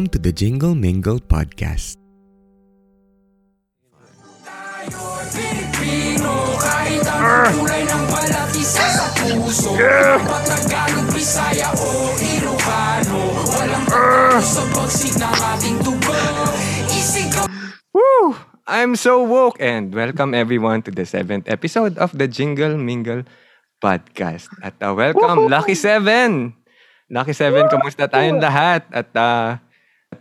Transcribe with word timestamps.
Welcome 0.00 0.16
to 0.16 0.24
the 0.24 0.32
Jingle 0.32 0.72
Mingle 0.72 1.20
podcast. 1.20 2.00
Woo! 17.92 18.36
I'm 18.64 18.96
so 18.96 19.20
woke 19.20 19.60
and 19.60 19.92
welcome 19.92 20.32
everyone 20.32 20.80
to 20.88 20.90
the 20.90 21.04
seventh 21.04 21.44
episode 21.44 22.00
of 22.00 22.16
the 22.16 22.24
Jingle 22.24 22.80
Mingle 22.80 23.28
podcast. 23.84 24.48
At 24.64 24.80
uh, 24.80 24.96
welcome, 24.96 25.52
Lucky 25.52 25.76
Seven! 25.76 26.56
Lucky 27.12 27.36
Seven, 27.36 27.68
kamusta 27.68 28.08
tayong 28.08 28.40
lahat? 28.40 28.88
At 28.96 29.12
uh, 29.12 29.60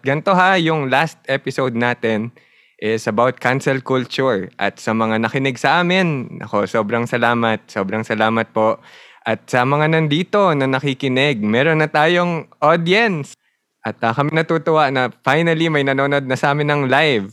ganito 0.03 0.31
ha, 0.34 0.55
yung 0.55 0.88
last 0.88 1.17
episode 1.27 1.73
natin 1.73 2.31
is 2.80 3.05
about 3.07 3.43
cancel 3.43 3.84
culture. 3.84 4.47
At 4.55 4.80
sa 4.80 4.95
mga 4.95 5.20
nakinig 5.20 5.59
sa 5.59 5.84
amin, 5.84 6.39
ako, 6.39 6.63
sobrang 6.66 7.05
salamat. 7.05 7.59
Sobrang 7.67 8.07
salamat 8.07 8.55
po. 8.55 8.80
At 9.27 9.45
sa 9.52 9.67
mga 9.67 9.91
nandito 9.91 10.55
na 10.55 10.66
nakikinig, 10.66 11.44
meron 11.44 11.83
na 11.83 11.91
tayong 11.91 12.47
audience. 12.63 13.35
At 13.83 13.99
uh, 13.99 14.16
kami 14.16 14.31
natutuwa 14.31 14.88
na 14.91 15.11
finally 15.23 15.67
may 15.67 15.83
nanonood 15.83 16.23
na 16.27 16.39
sa 16.39 16.55
amin 16.55 16.67
ng 16.67 16.81
live. 16.88 17.27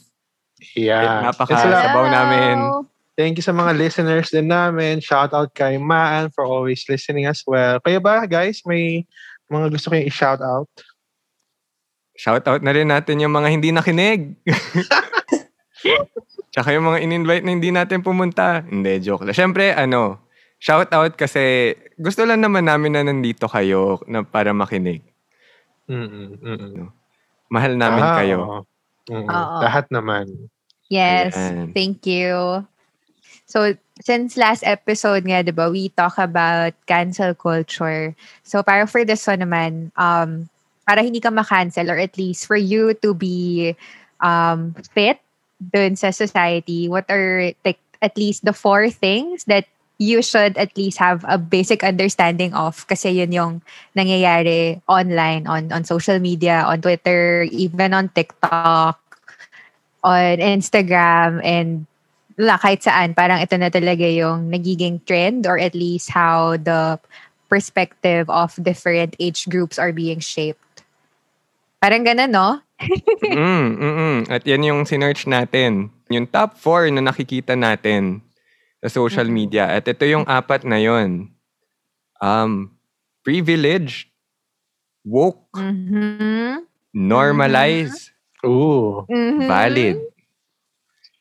Yeah. 0.75 1.31
Napaka-sabaw 1.31 2.05
namin. 2.11 2.57
Thank 3.17 3.41
you 3.41 3.45
sa 3.47 3.57
mga 3.57 3.81
listeners 3.81 4.29
din 4.29 4.53
namin. 4.53 5.01
Shout 5.01 5.33
out 5.33 5.57
kay 5.57 5.81
Maan 5.81 6.29
for 6.37 6.45
always 6.45 6.85
listening 6.85 7.25
as 7.25 7.41
well. 7.49 7.81
Kayo 7.81 8.03
ba, 8.03 8.29
guys? 8.29 8.61
May 8.69 9.09
mga 9.49 9.73
gusto 9.73 9.89
kayong 9.89 10.11
i-shout 10.11 10.43
out? 10.45 10.69
Shout 12.17 12.45
out 12.49 12.65
na 12.65 12.73
rin 12.73 12.89
natin 12.89 13.21
yung 13.21 13.33
mga 13.33 13.49
hindi 13.53 13.71
nakinig. 13.71 14.41
Tsaka 16.53 16.73
yung 16.73 16.89
mga 16.89 17.05
in-invite 17.05 17.45
na 17.45 17.53
hindi 17.53 17.69
natin 17.69 18.01
pumunta. 18.01 18.65
Hindi, 18.65 18.97
joke 19.05 19.29
lang. 19.29 19.37
Siyempre, 19.37 19.77
ano, 19.77 20.25
shout 20.57 20.89
out 20.97 21.13
kasi 21.15 21.77
gusto 22.01 22.25
lang 22.25 22.41
naman 22.41 22.65
namin 22.65 22.97
na 22.97 23.05
nandito 23.05 23.45
kayo 23.45 24.01
na 24.09 24.25
para 24.25 24.57
makinig. 24.57 25.05
Mm-mm, 25.87 26.41
mm-mm. 26.41 26.89
Mahal 27.53 27.77
namin 27.77 28.03
Ah, 28.03 28.17
kayo. 28.19 28.39
Oo. 29.13 29.37
Lahat 29.63 29.87
naman. 29.93 30.27
Yes, 30.89 31.37
Ayan. 31.37 31.77
thank 31.77 32.09
you. 32.09 32.65
So, 33.47 33.77
since 34.03 34.35
last 34.35 34.67
episode 34.67 35.23
nga, 35.23 35.47
di 35.47 35.55
ba, 35.55 35.71
we 35.71 35.93
talk 35.95 36.19
about 36.19 36.75
cancel 36.91 37.37
culture. 37.39 38.17
So, 38.43 38.65
para 38.67 38.89
for 38.91 39.07
this 39.07 39.23
one 39.29 39.45
naman, 39.45 39.95
um, 39.95 40.51
para 40.87 41.03
hindi 41.03 41.21
ka 41.21 41.31
ma-cancel 41.35 41.91
or 41.91 41.99
at 41.99 42.17
least 42.17 42.47
for 42.47 42.57
you 42.57 42.95
to 43.03 43.13
be 43.13 43.75
um, 44.23 44.73
fit 44.95 45.19
dun 45.59 45.97
sa 45.97 46.11
society, 46.11 46.89
what 46.89 47.05
are 47.11 47.53
like, 47.65 47.81
at 48.01 48.17
least 48.17 48.45
the 48.45 48.53
four 48.53 48.89
things 48.89 49.45
that 49.45 49.67
you 49.99 50.21
should 50.21 50.57
at 50.59 50.77
least 50.77 50.99
have 50.99 51.25
a 51.27 51.39
basic 51.39 51.83
understanding 51.83 52.53
of 52.53 52.87
kasi 52.87 53.11
yun 53.11 53.33
yung 53.33 53.63
nangyayari 53.97 54.81
online, 54.89 55.47
on, 55.47 55.73
on 55.73 55.85
social 55.85 56.19
media, 56.21 56.63
on 56.69 56.81
Twitter, 56.81 57.49
even 57.51 57.95
on 57.95 58.09
TikTok, 58.11 59.01
on 60.05 60.37
Instagram 60.37 61.41
and 61.43 61.87
wala, 62.37 62.61
kahit 62.61 62.85
saan, 62.85 63.17
parang 63.17 63.41
ito 63.41 63.57
na 63.57 63.73
talaga 63.73 64.05
yung 64.05 64.53
nagiging 64.53 65.01
trend 65.09 65.49
or 65.49 65.59
at 65.59 65.75
least 65.75 66.13
how 66.13 66.61
the 66.61 67.01
perspective 67.49 68.29
of 68.29 68.53
different 68.61 69.17
age 69.19 69.49
groups 69.49 69.81
are 69.81 69.93
being 69.93 70.21
shaped. 70.21 70.61
Parang 71.87 72.03
ganun, 72.03 72.35
no? 72.35 72.59
mm, 73.23 73.39
mm, 73.79 73.79
mm. 73.79 74.19
At 74.27 74.43
yan 74.43 74.67
yung 74.67 74.83
sinearch 74.83 75.23
natin. 75.31 75.95
Yung 76.11 76.27
top 76.27 76.59
4 76.59 76.91
na 76.91 76.99
nakikita 76.99 77.55
natin 77.55 78.27
sa 78.83 78.91
social 78.91 79.31
media. 79.31 79.71
At 79.71 79.87
ito 79.87 80.03
yung 80.03 80.27
apat 80.27 80.67
na 80.67 80.83
yon. 80.83 81.31
Um, 82.19 82.75
privilege, 83.23 84.11
woke, 85.07 85.47
Mm-hmm. 85.55 86.67
normalize, 86.91 88.11
Ooh. 88.43 89.07
valid. 89.47 90.03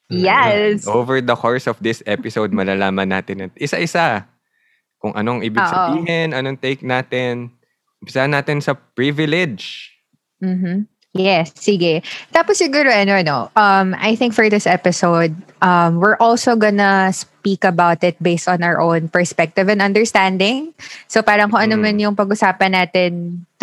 Yes. 0.09 0.89
Over 0.89 1.21
the 1.21 1.37
course 1.37 1.69
of 1.69 1.77
this 1.77 2.01
episode, 2.09 2.49
malalaman 2.49 3.13
natin 3.13 3.49
at 3.49 3.53
isa-isa 3.53 4.25
kung 4.97 5.13
anong 5.13 5.45
ibig 5.45 5.61
Oo. 5.61 5.69
sabihin, 5.69 6.33
anong 6.33 6.57
take 6.57 6.81
natin. 6.81 7.53
Umpisa 8.01 8.25
natin 8.25 8.65
sa 8.65 8.73
privilege. 8.73 9.94
Mm-hmm. 10.43 10.77
Yes, 11.15 11.55
sige. 11.55 12.03
Tapos 12.35 12.59
siguro 12.59 12.91
ano 12.91 13.15
no, 13.23 13.39
um 13.55 13.95
I 13.95 14.19
think 14.19 14.35
for 14.35 14.51
this 14.51 14.67
episode, 14.67 15.31
um 15.63 16.03
we're 16.03 16.19
also 16.19 16.59
gonna 16.59 17.07
speak 17.15 17.63
about 17.63 18.03
it 18.03 18.19
based 18.19 18.51
on 18.51 18.59
our 18.67 18.83
own 18.83 19.07
perspective 19.07 19.71
and 19.71 19.79
understanding. 19.79 20.75
So 21.07 21.23
parang 21.23 21.55
kung 21.55 21.71
ano 21.71 21.79
Mm. 21.79 21.83
man 21.87 21.95
yung 22.03 22.15
pag-usapan 22.19 22.75
natin 22.75 23.11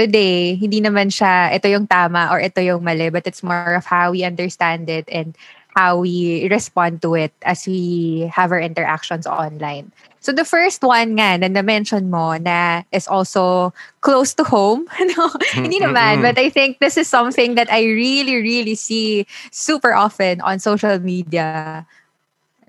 today, 0.01 0.57
hindi 0.57 0.81
naman 0.81 1.13
siya 1.13 1.53
ito 1.53 1.69
yung 1.69 1.85
tama 1.85 2.33
or 2.33 2.41
ito 2.41 2.65
yung 2.65 2.81
mali, 2.81 3.13
but 3.13 3.29
it's 3.29 3.45
more 3.45 3.77
of 3.77 3.85
how 3.85 4.17
we 4.17 4.25
understand 4.25 4.89
it 4.89 5.05
and 5.13 5.37
how 5.77 6.01
we 6.01 6.49
respond 6.49 7.05
to 7.05 7.13
it 7.21 7.37
as 7.45 7.69
we 7.69 8.25
have 8.33 8.49
our 8.49 8.65
interactions 8.65 9.29
online. 9.29 9.93
So 10.23 10.31
the 10.31 10.47
first 10.47 10.87
one 10.87 11.19
nga 11.19 11.35
na 11.35 11.51
na-mention 11.51 12.07
mo 12.07 12.39
na 12.39 12.87
is 12.95 13.11
also 13.11 13.75
close 14.07 14.33
to 14.39 14.47
home. 14.47 14.87
no? 15.19 15.35
Hindi 15.51 15.83
naman, 15.83 16.23
Mm-mm. 16.23 16.27
but 16.31 16.39
I 16.39 16.47
think 16.47 16.79
this 16.79 16.95
is 16.95 17.11
something 17.11 17.59
that 17.59 17.67
I 17.67 17.83
really, 17.83 18.39
really 18.39 18.79
see 18.79 19.27
super 19.51 19.93
often 19.93 20.41
on 20.41 20.63
social 20.63 20.95
media. 21.03 21.83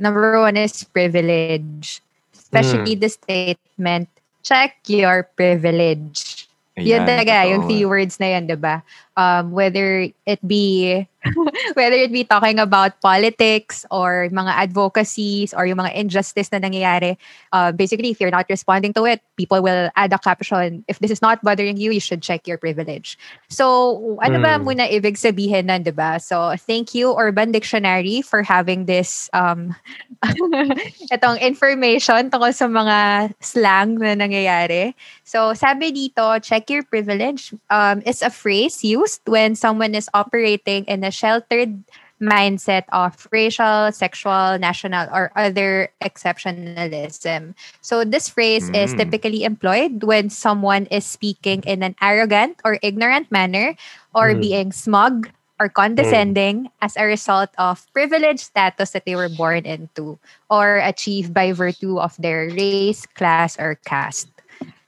Number 0.01 0.41
one 0.41 0.57
is 0.57 0.83
privilege. 0.83 2.01
Especially 2.33 2.97
the 2.97 3.09
statement, 3.09 4.09
check 4.41 4.81
your 4.89 5.29
privilege. 5.37 6.49
Ayan, 6.73 6.85
Yun 6.89 7.01
talaga, 7.05 7.35
yung 7.53 7.69
few 7.69 7.85
words 7.85 8.17
na 8.17 8.33
yun, 8.33 8.49
diba? 8.49 8.81
Um, 9.13 9.53
whether 9.53 10.09
it 10.25 10.41
be 10.41 11.05
whether 11.73 11.95
it 11.95 12.11
be 12.11 12.23
talking 12.23 12.59
about 12.59 12.99
politics 13.01 13.85
or 13.91 14.27
mga 14.31 14.51
advocacies 14.69 15.53
or 15.53 15.65
yung 15.65 15.77
mga 15.79 15.95
injustice 15.95 16.51
na 16.51 16.59
nangyayari, 16.59 17.17
uh, 17.51 17.71
basically, 17.71 18.09
if 18.11 18.19
you're 18.19 18.33
not 18.33 18.45
responding 18.49 18.93
to 18.93 19.05
it, 19.05 19.21
people 19.37 19.61
will 19.61 19.89
add 19.95 20.13
a 20.13 20.19
caption, 20.19 20.83
if 20.87 20.99
this 20.99 21.11
is 21.11 21.21
not 21.21 21.41
bothering 21.43 21.77
you, 21.77 21.91
you 21.91 21.99
should 21.99 22.21
check 22.21 22.47
your 22.47 22.57
privilege. 22.57 23.17
So, 23.49 24.17
ano 24.21 24.39
ba 24.39 24.59
Hmm. 24.59 24.65
muna 24.67 24.89
ibig 24.89 25.17
sabihin 25.17 25.67
nun, 25.71 25.83
diba? 25.83 26.21
So, 26.21 26.55
thank 26.57 26.93
you, 26.93 27.15
Urban 27.17 27.51
Dictionary, 27.51 28.21
for 28.21 28.43
having 28.43 28.85
this 28.85 29.29
um, 29.33 29.75
itong 31.15 31.39
information 31.41 32.29
tungkol 32.29 32.53
sa 32.53 32.67
mga 32.67 32.97
slang 33.39 33.97
na 33.99 34.15
nangyayari. 34.15 34.93
So, 35.23 35.53
sabi 35.53 35.91
dito, 35.93 36.23
check 36.41 36.69
your 36.69 36.83
privilege 36.83 37.53
um, 37.69 38.01
is 38.05 38.21
a 38.21 38.29
phrase 38.29 38.83
used 38.83 39.21
when 39.25 39.55
someone 39.55 39.95
is 39.95 40.09
operating 40.13 40.85
in 40.85 41.03
a 41.03 41.12
sheltered 41.13 41.85
mindset 42.21 42.83
of 42.91 43.27
racial, 43.31 43.91
sexual, 43.91 44.57
national, 44.59 45.07
or 45.13 45.31
other 45.35 45.89
exceptionalism. 46.01 47.53
So, 47.81 48.03
this 48.03 48.29
phrase 48.29 48.69
is 48.73 48.93
Mm. 48.93 48.97
typically 48.97 49.43
employed 49.43 50.03
when 50.03 50.29
someone 50.29 50.85
is 50.87 51.05
speaking 51.05 51.63
in 51.65 51.83
an 51.83 51.95
arrogant 52.01 52.59
or 52.63 52.79
ignorant 52.81 53.31
manner 53.31 53.75
or 54.15 54.33
Mm. 54.35 54.41
being 54.41 54.69
smug 54.71 55.29
or 55.59 55.69
condescending 55.69 56.69
as 56.81 56.95
a 56.97 57.05
result 57.05 57.49
of 57.57 57.85
privileged 57.93 58.41
status 58.51 58.91
that 58.91 59.05
they 59.05 59.15
were 59.15 59.29
born 59.29 59.65
into 59.65 60.17
or 60.49 60.79
achieved 60.83 61.33
by 61.33 61.51
virtue 61.53 61.99
of 61.99 62.15
their 62.19 62.49
race, 62.51 63.05
class, 63.05 63.59
or 63.59 63.77
caste. 63.85 64.29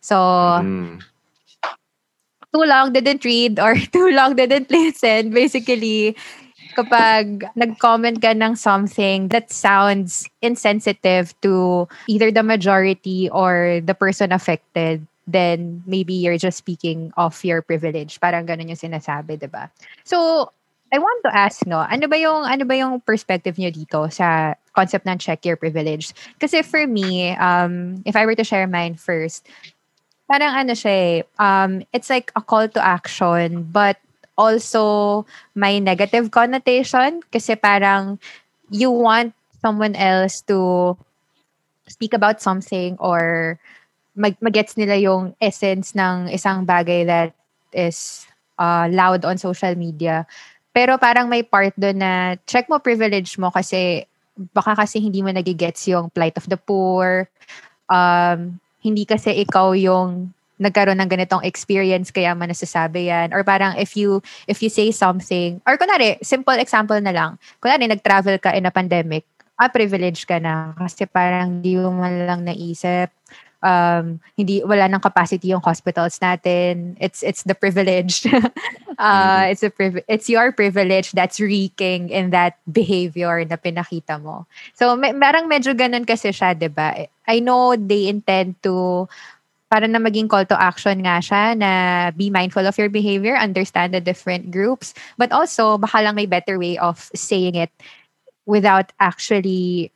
So, 0.02 0.16
Mm. 0.18 1.04
Too 2.56 2.64
long 2.64 2.96
didn't 2.96 3.28
read 3.28 3.60
or 3.60 3.76
too 3.92 4.16
long 4.16 4.40
didn't 4.40 4.72
listen. 4.72 5.36
Basically, 5.36 6.16
kapag 6.80 7.44
nag-comment 7.56 8.24
ka 8.24 8.32
ng 8.32 8.56
something 8.56 9.28
that 9.28 9.52
sounds 9.52 10.28
insensitive 10.40 11.36
to 11.44 11.88
either 12.08 12.32
the 12.32 12.44
majority 12.44 13.28
or 13.30 13.84
the 13.84 13.94
person 13.94 14.32
affected, 14.32 15.04
then 15.28 15.84
maybe 15.84 16.14
you're 16.14 16.40
just 16.40 16.58
speaking 16.58 17.12
of 17.20 17.36
your 17.44 17.60
privilege. 17.60 18.20
Parang 18.24 18.48
ganun 18.48 18.72
yung 18.72 18.80
sinasabi, 18.80 19.36
'di 19.36 19.52
ba? 19.52 19.68
So, 20.06 20.48
I 20.94 21.02
want 21.02 21.26
to 21.26 21.32
ask, 21.34 21.66
no, 21.66 21.82
ano 21.82 22.06
ba 22.08 22.16
yung 22.16 22.46
ano 22.46 22.64
ba 22.64 22.78
yung 22.78 23.02
perspective 23.02 23.58
niyo 23.58 23.74
dito 23.74 24.06
sa 24.14 24.54
concept 24.78 25.10
ng 25.10 25.18
check 25.18 25.42
your 25.44 25.58
privilege? 25.58 26.14
Kasi 26.38 26.62
for 26.62 26.86
me, 26.86 27.34
um, 27.36 28.00
if 28.06 28.14
I 28.14 28.24
were 28.30 28.38
to 28.38 28.46
share 28.46 28.70
mine 28.70 28.94
first, 28.94 29.50
parang 30.26 30.54
ano 30.54 30.74
siya 30.74 30.94
eh, 30.94 31.16
um, 31.38 31.86
it's 31.94 32.10
like 32.10 32.34
a 32.36 32.42
call 32.42 32.68
to 32.70 32.82
action, 32.82 33.66
but 33.70 33.98
also 34.36 35.24
may 35.56 35.80
negative 35.80 36.30
connotation 36.30 37.24
kasi 37.32 37.56
parang 37.56 38.20
you 38.70 38.92
want 38.92 39.32
someone 39.64 39.96
else 39.96 40.44
to 40.44 40.94
speak 41.88 42.14
about 42.14 42.42
something 42.42 42.98
or 43.00 43.56
mag 44.16 44.36
magets 44.42 44.76
nila 44.76 44.98
yung 45.00 45.36
essence 45.40 45.94
ng 45.94 46.32
isang 46.32 46.66
bagay 46.66 47.06
that 47.06 47.32
is 47.72 48.28
uh, 48.58 48.88
loud 48.92 49.24
on 49.24 49.38
social 49.38 49.76
media. 49.76 50.26
Pero 50.76 51.00
parang 51.00 51.32
may 51.32 51.44
part 51.44 51.72
doon 51.80 52.00
na 52.00 52.36
check 52.44 52.68
mo 52.68 52.80
privilege 52.80 53.40
mo 53.40 53.52
kasi 53.52 54.04
baka 54.52 54.76
kasi 54.76 55.00
hindi 55.00 55.24
mo 55.24 55.32
nagigets 55.32 55.88
yung 55.88 56.12
plight 56.12 56.36
of 56.36 56.48
the 56.52 56.60
poor. 56.60 57.28
Um, 57.88 58.60
hindi 58.86 59.10
kasi 59.10 59.34
ikaw 59.42 59.74
yung 59.74 60.30
nagkaroon 60.62 61.02
ng 61.02 61.12
ganitong 61.12 61.44
experience 61.44 62.14
kaya 62.14 62.32
man 62.38 62.54
nasasabi 62.54 63.10
yan. 63.12 63.34
Or 63.34 63.44
parang 63.44 63.76
if 63.76 63.98
you 63.98 64.22
if 64.46 64.62
you 64.62 64.70
say 64.70 64.94
something, 64.94 65.60
or 65.66 65.76
kunwari, 65.76 66.22
simple 66.22 66.56
example 66.56 67.02
na 67.02 67.12
lang, 67.12 67.32
kunwari 67.60 67.90
nag-travel 67.90 68.38
ka 68.40 68.54
in 68.54 68.70
a 68.70 68.72
pandemic, 68.72 69.26
ah, 69.58 69.68
privilege 69.68 70.24
ka 70.24 70.40
na. 70.40 70.72
Kasi 70.78 71.10
parang 71.10 71.60
di 71.60 71.76
mo 71.76 71.92
man 71.92 72.30
lang 72.30 72.48
naisip 72.48 73.12
um, 73.64 74.20
hindi 74.36 74.64
wala 74.64 74.88
nang 74.88 75.04
capacity 75.04 75.52
yung 75.54 75.64
hospitals 75.64 76.20
natin. 76.20 76.96
It's 77.00 77.24
it's 77.24 77.44
the 77.44 77.56
privilege. 77.56 78.26
uh, 79.00 79.44
it's 79.48 79.64
a 79.64 79.70
priv- 79.70 80.04
it's 80.08 80.28
your 80.28 80.52
privilege 80.52 81.12
that's 81.12 81.40
reeking 81.40 82.10
in 82.10 82.32
that 82.32 82.58
behavior 82.68 83.44
na 83.46 83.56
pinakita 83.56 84.20
mo. 84.20 84.48
So 84.74 84.96
may, 84.96 85.14
parang 85.16 85.48
medyo 85.48 85.76
ganun 85.78 86.04
kasi 86.08 86.34
siya, 86.36 86.58
'di 86.58 86.72
ba? 86.74 87.08
I 87.26 87.40
know 87.40 87.76
they 87.76 88.08
intend 88.12 88.60
to 88.64 89.08
para 89.70 89.90
na 89.90 89.98
maging 89.98 90.30
call 90.30 90.46
to 90.46 90.56
action 90.56 91.02
nga 91.04 91.20
siya 91.20 91.58
na 91.58 91.72
be 92.14 92.30
mindful 92.30 92.64
of 92.64 92.78
your 92.78 92.88
behavior, 92.88 93.36
understand 93.36 93.94
the 93.94 94.00
different 94.00 94.54
groups, 94.54 94.94
but 95.18 95.34
also 95.34 95.78
baka 95.78 96.06
lang 96.06 96.16
may 96.16 96.30
better 96.30 96.56
way 96.62 96.78
of 96.78 97.10
saying 97.18 97.58
it 97.58 97.74
without 98.46 98.94
actually 99.02 99.92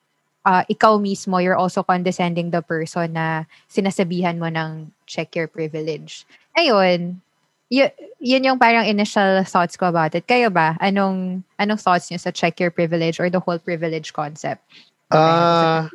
uh, 0.50 0.64
ikaw 0.66 0.98
mismo, 0.98 1.38
you're 1.38 1.58
also 1.58 1.86
condescending 1.86 2.50
the 2.50 2.66
person 2.66 3.14
na 3.14 3.46
sinasabihan 3.70 4.42
mo 4.42 4.50
ng 4.50 4.90
check 5.06 5.38
your 5.38 5.46
privilege. 5.46 6.26
Ayun, 6.58 7.22
y- 7.70 7.94
yun 8.18 8.50
yung 8.50 8.58
parang 8.58 8.90
initial 8.90 9.46
thoughts 9.46 9.78
ko 9.78 9.94
about 9.94 10.18
it. 10.18 10.26
Kayo 10.26 10.50
ba? 10.50 10.74
Anong, 10.82 11.46
anong 11.62 11.78
thoughts 11.78 12.10
niyo 12.10 12.18
sa 12.18 12.34
check 12.34 12.58
your 12.58 12.74
privilege 12.74 13.22
or 13.22 13.30
the 13.30 13.40
whole 13.40 13.62
privilege 13.62 14.10
concept? 14.10 14.66
Ah, 15.14 15.90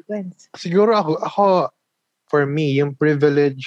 siguro 0.54 0.94
ako, 0.94 1.12
ako, 1.18 1.44
for 2.30 2.46
me, 2.46 2.78
yung 2.78 2.94
privilege 2.94 3.66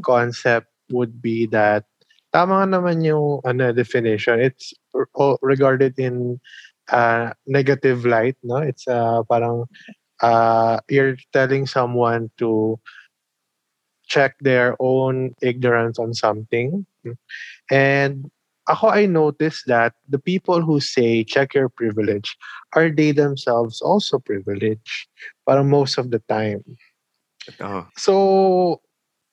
concept 0.00 0.68
would 0.88 1.20
be 1.20 1.48
that 1.48 1.84
tama 2.32 2.64
nga 2.64 2.80
naman 2.80 3.00
yung 3.00 3.40
ano, 3.46 3.72
definition. 3.72 4.40
It's 4.42 4.74
regarded 5.40 5.96
in 5.96 6.40
uh, 6.90 7.32
negative 7.46 8.04
light, 8.04 8.36
no? 8.42 8.58
It's 8.60 8.84
uh, 8.90 9.22
parang 9.24 9.70
uh, 10.22 10.80
you're 10.88 11.16
telling 11.32 11.66
someone 11.66 12.30
to 12.38 12.78
check 14.06 14.36
their 14.40 14.76
own 14.80 15.34
ignorance 15.42 15.98
on 15.98 16.14
something. 16.14 16.86
And 17.70 18.30
ako, 18.68 18.88
I 18.88 19.06
noticed 19.06 19.64
that 19.66 19.94
the 20.08 20.18
people 20.18 20.60
who 20.62 20.80
say 20.80 21.24
check 21.24 21.54
your 21.54 21.68
privilege 21.68 22.36
are 22.74 22.90
they 22.90 23.12
themselves 23.12 23.80
also 23.80 24.18
privileged, 24.18 25.08
but 25.46 25.62
most 25.64 25.98
of 25.98 26.10
the 26.10 26.20
time. 26.28 26.64
Oh. 27.60 27.86
So, 27.96 28.80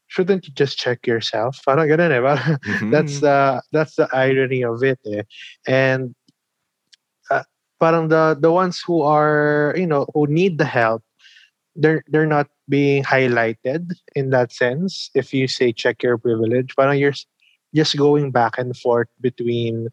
shouldn't 0.08 0.48
you 0.48 0.54
just 0.54 0.78
check 0.78 1.08
yourself? 1.08 1.60
Parang 1.64 1.88
ganun 1.88 2.12
eh. 2.12 2.20
Parang, 2.20 2.60
Mhm. 2.68 2.92
That's 2.96 3.20
the 3.24 3.62
that's 3.72 3.96
the 3.96 4.12
irony 4.12 4.64
of 4.68 4.84
it. 4.84 5.00
Eh. 5.08 5.24
And 5.68 6.16
parang 7.82 8.14
the 8.14 8.38
the 8.38 8.54
ones 8.54 8.78
who 8.86 9.02
are 9.02 9.74
you 9.74 9.90
know 9.90 10.06
who 10.14 10.30
need 10.30 10.62
the 10.62 10.70
help, 10.70 11.02
they're 11.74 12.06
they're 12.14 12.30
not 12.30 12.46
being 12.70 13.04
highlighted 13.04 13.90
in 14.14 14.30
that 14.30 14.54
sense. 14.54 15.10
If 15.18 15.34
you 15.34 15.50
say 15.50 15.74
check 15.74 16.06
your 16.06 16.22
privilege, 16.22 16.78
parang 16.78 17.02
you're 17.02 17.18
just 17.74 17.98
going 17.98 18.30
back 18.30 18.62
and 18.62 18.78
forth 18.78 19.10
between 19.20 19.90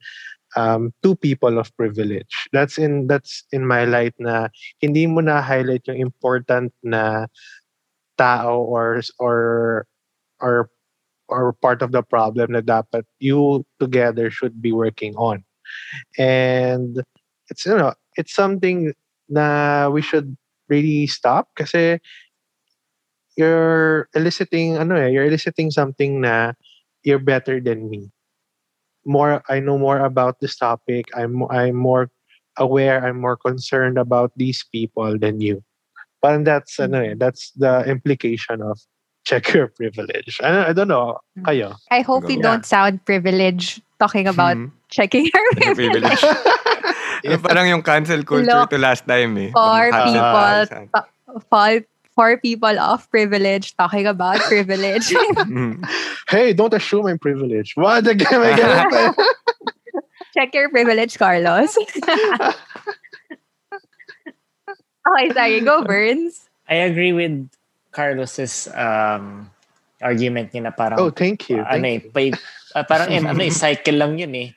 um, 0.57 0.93
two 1.03 1.17
people 1.17 1.59
of 1.59 1.75
privilege. 1.77 2.49
That's 2.53 2.77
in 2.77 3.09
that's 3.09 3.45
in 3.53 3.67
my 3.67 3.89
light 3.89 4.15
na 4.21 4.53
hindi 4.85 5.09
mo 5.09 5.25
na 5.25 5.41
highlight 5.41 5.89
yung 5.89 5.99
important 5.99 6.77
na 6.85 7.27
tao 8.21 8.61
or 8.61 9.01
or 9.19 9.87
or 10.41 10.71
or 11.29 11.53
part 11.61 11.81
of 11.81 11.93
the 11.93 12.03
problem 12.03 12.53
na 12.53 12.61
dapat 12.61 13.05
you 13.19 13.65
together 13.81 14.31
should 14.31 14.61
be 14.61 14.73
working 14.73 15.17
on. 15.17 15.45
And 16.17 17.05
it's 17.51 17.67
you 17.67 17.77
know, 17.77 17.95
it's 18.17 18.35
something 18.35 18.93
na 19.29 19.89
we 19.89 20.03
should 20.03 20.37
really 20.69 21.07
stop 21.07 21.49
kasi 21.57 21.99
you're 23.37 24.09
eliciting 24.15 24.77
ano 24.79 24.97
eh, 24.97 25.09
you're 25.09 25.27
eliciting 25.27 25.71
something 25.71 26.21
na 26.21 26.53
you're 27.05 27.23
better 27.23 27.61
than 27.61 27.89
me. 27.91 28.11
More 29.07 29.43
I 29.49 29.61
know 29.61 29.79
more 29.79 30.01
about 30.01 30.41
this 30.41 30.57
topic. 30.57 31.07
I'm 31.17 31.45
I'm 31.51 31.77
more 31.77 32.11
aware, 32.59 33.05
I'm 33.05 33.21
more 33.21 33.37
concerned 33.37 33.97
about 33.99 34.33
these 34.37 34.65
people 34.73 35.17
than 35.19 35.41
you. 35.41 35.63
But 36.21 36.45
that's 36.45 36.79
ano 36.81 37.01
eh, 37.01 37.15
that's 37.17 37.53
the 37.57 37.85
implication 37.87 38.61
of 38.63 38.81
check 39.25 39.53
your 39.55 39.69
privilege. 39.69 40.41
I, 40.43 40.71
I 40.71 40.73
don't 40.73 40.89
know, 40.89 41.19
kayo. 41.47 41.77
I 41.91 42.01
hope 42.03 42.27
we 42.27 42.37
Yeah. 42.37 42.43
don't 42.43 42.67
sound 42.67 43.05
privileged 43.07 43.81
talking 44.01 44.27
about 44.27 44.57
Mhm. 44.57 44.73
checking 44.91 45.31
our 45.33 45.49
privilege. 45.55 45.77
privilege. 45.77 46.23
Yung 47.25 47.43
parang 47.43 47.67
yung 47.69 47.83
cancel 47.83 48.23
culture 48.23 48.47
Look, 48.67 48.71
to 48.71 48.79
last 48.79 49.07
time 49.07 49.37
eh. 49.39 49.51
for 49.51 49.91
people 49.91 50.67
ta- 50.69 51.09
for, 51.51 51.71
for 52.15 52.29
people 52.39 52.77
of 52.79 53.09
privilege 53.11 53.75
talking 53.77 54.07
about 54.07 54.39
privilege. 54.47 55.11
Mhm. 55.49 55.83
Hey, 56.29 56.53
don't 56.53 56.75
assume 56.75 57.07
I'm 57.07 57.19
privileged. 57.19 57.75
What? 57.77 58.07
Again, 58.07 58.29
pa. 58.29 59.15
Check 60.37 60.53
your 60.55 60.69
privilege, 60.69 61.17
Carlos. 61.19 61.73
okay, 65.09 65.27
sorry. 65.33 65.61
Go, 65.61 65.83
Burns. 65.83 66.49
I 66.69 66.85
agree 66.85 67.13
with 67.17 67.49
Carlos's 67.91 68.69
um, 68.77 69.49
argument 70.03 70.53
niya 70.53 70.69
na 70.69 70.73
parang 70.75 71.01
Oh, 71.01 71.11
thank 71.11 71.49
you. 71.49 71.59
uh, 71.65 71.67
ano 71.67 71.83
Thank 71.83 72.05
eh, 72.05 72.11
pay, 72.13 72.29
uh, 72.77 72.85
parang 72.85 73.09
eh, 73.09 73.19
ano 73.25 73.41
eh, 73.41 73.51
cycle 73.51 73.97
lang 73.97 74.19
yun 74.21 74.35
eh. 74.37 74.49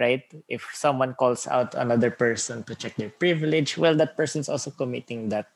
Right? 0.00 0.24
If 0.48 0.64
someone 0.72 1.12
calls 1.12 1.44
out 1.44 1.76
another 1.76 2.08
person 2.08 2.64
to 2.64 2.72
check 2.72 2.96
their 2.96 3.12
privilege, 3.12 3.76
well, 3.76 3.92
that 4.00 4.16
person's 4.16 4.48
also 4.48 4.72
committing 4.72 5.28
that 5.28 5.52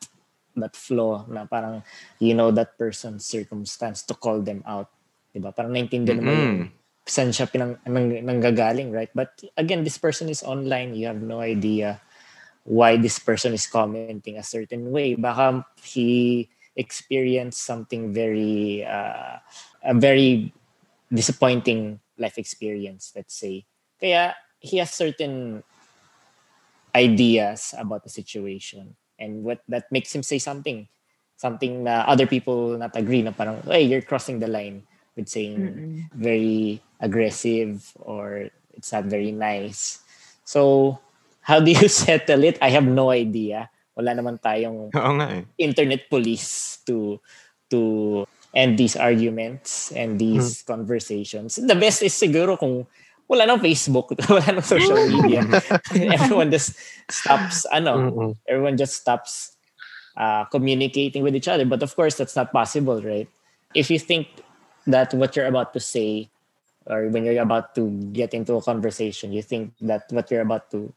that 0.54 0.76
flaw 0.76 1.24
na 1.26 1.48
parang 1.48 1.82
you 2.20 2.36
know 2.36 2.52
that 2.52 2.78
person's 2.78 3.26
circumstance 3.26 4.04
to 4.06 4.14
call 4.14 4.44
them 4.44 4.62
out. 4.68 4.92
Diba? 5.34 5.50
Parang 5.50 5.74
naintindihan 5.74 6.22
mo 6.22 6.30
yung 6.30 6.70
Mm-mm. 6.70 6.82
saan 7.04 7.34
siya 7.34 7.50
pinang, 7.50 7.76
nang, 7.84 8.08
nanggagaling, 8.22 8.94
right? 8.94 9.10
But 9.10 9.34
again, 9.58 9.82
this 9.82 9.98
person 9.98 10.30
is 10.30 10.46
online. 10.46 10.94
You 10.94 11.10
have 11.10 11.20
no 11.20 11.42
idea 11.42 12.00
why 12.64 12.96
this 12.96 13.18
person 13.18 13.52
is 13.52 13.66
commenting 13.66 14.38
a 14.38 14.46
certain 14.46 14.88
way. 14.94 15.18
Baka 15.18 15.66
he 15.82 16.48
experienced 16.78 17.66
something 17.66 18.14
very, 18.14 18.86
uh, 18.86 19.42
a 19.84 19.94
very 19.94 20.54
disappointing 21.12 22.00
life 22.16 22.38
experience, 22.38 23.12
let's 23.12 23.34
say. 23.36 23.66
Kaya 24.04 24.36
he 24.60 24.76
has 24.84 24.92
certain 24.92 25.64
ideas 26.92 27.72
about 27.72 28.04
the 28.04 28.12
situation 28.12 28.92
and 29.16 29.40
what 29.40 29.64
that 29.64 29.88
makes 29.88 30.12
him 30.12 30.20
say 30.20 30.36
something 30.36 30.84
something 31.40 31.88
na 31.88 32.04
other 32.04 32.28
people 32.28 32.76
not 32.76 32.92
agree 33.00 33.24
na 33.24 33.32
parang 33.32 33.64
hey 33.64 33.80
you're 33.80 34.04
crossing 34.04 34.44
the 34.44 34.46
line 34.46 34.84
with 35.16 35.24
saying 35.24 35.56
Mm-mm. 35.56 36.04
very 36.12 36.84
aggressive 37.00 37.80
or 38.04 38.52
it's 38.76 38.92
not 38.92 39.08
very 39.08 39.32
nice 39.32 40.04
so 40.44 40.92
how 41.40 41.56
do 41.64 41.72
you 41.72 41.88
settle 42.04 42.44
it 42.44 42.60
i 42.60 42.68
have 42.68 42.84
no 42.84 43.08
idea 43.08 43.72
wala 43.96 44.12
naman 44.12 44.36
tayong 44.36 44.92
Oo 45.00 45.12
nga 45.16 45.32
eh. 45.32 45.48
internet 45.56 46.12
police 46.12 46.84
to 46.84 47.16
to 47.72 47.80
end 48.54 48.78
these 48.78 48.94
arguments 48.94 49.90
and 49.92 50.18
these 50.18 50.62
conversations. 50.62 51.58
The 51.58 51.74
best 51.74 52.06
is 52.06 52.14
siguro 52.14 52.54
kung 52.54 52.86
wala 53.28 53.46
nang 53.46 53.60
Facebook, 53.60 54.12
wala 54.30 54.46
nang 54.52 54.62
social 54.62 54.98
media. 55.08 55.44
everyone 56.14 56.50
just 56.50 56.76
stops 57.10 57.66
ano, 57.72 57.92
Mm-mm. 57.96 58.32
everyone 58.48 58.76
just 58.76 59.00
stops 59.00 59.56
uh, 60.16 60.44
communicating 60.46 61.22
with 61.22 61.34
each 61.34 61.48
other. 61.48 61.64
But 61.64 61.82
of 61.82 61.94
course, 61.96 62.16
that's 62.16 62.36
not 62.36 62.52
possible, 62.52 63.00
right? 63.02 63.28
If 63.74 63.90
you 63.90 63.98
think 63.98 64.28
that 64.86 65.12
what 65.14 65.36
you're 65.36 65.48
about 65.48 65.72
to 65.74 65.80
say, 65.80 66.30
or 66.86 67.08
when 67.08 67.24
you're 67.24 67.42
about 67.42 67.74
to 67.74 67.88
get 68.12 68.34
into 68.34 68.54
a 68.54 68.62
conversation, 68.62 69.32
you 69.32 69.42
think 69.42 69.72
that 69.80 70.04
what 70.10 70.30
you're 70.30 70.44
about 70.44 70.70
to 70.70 70.92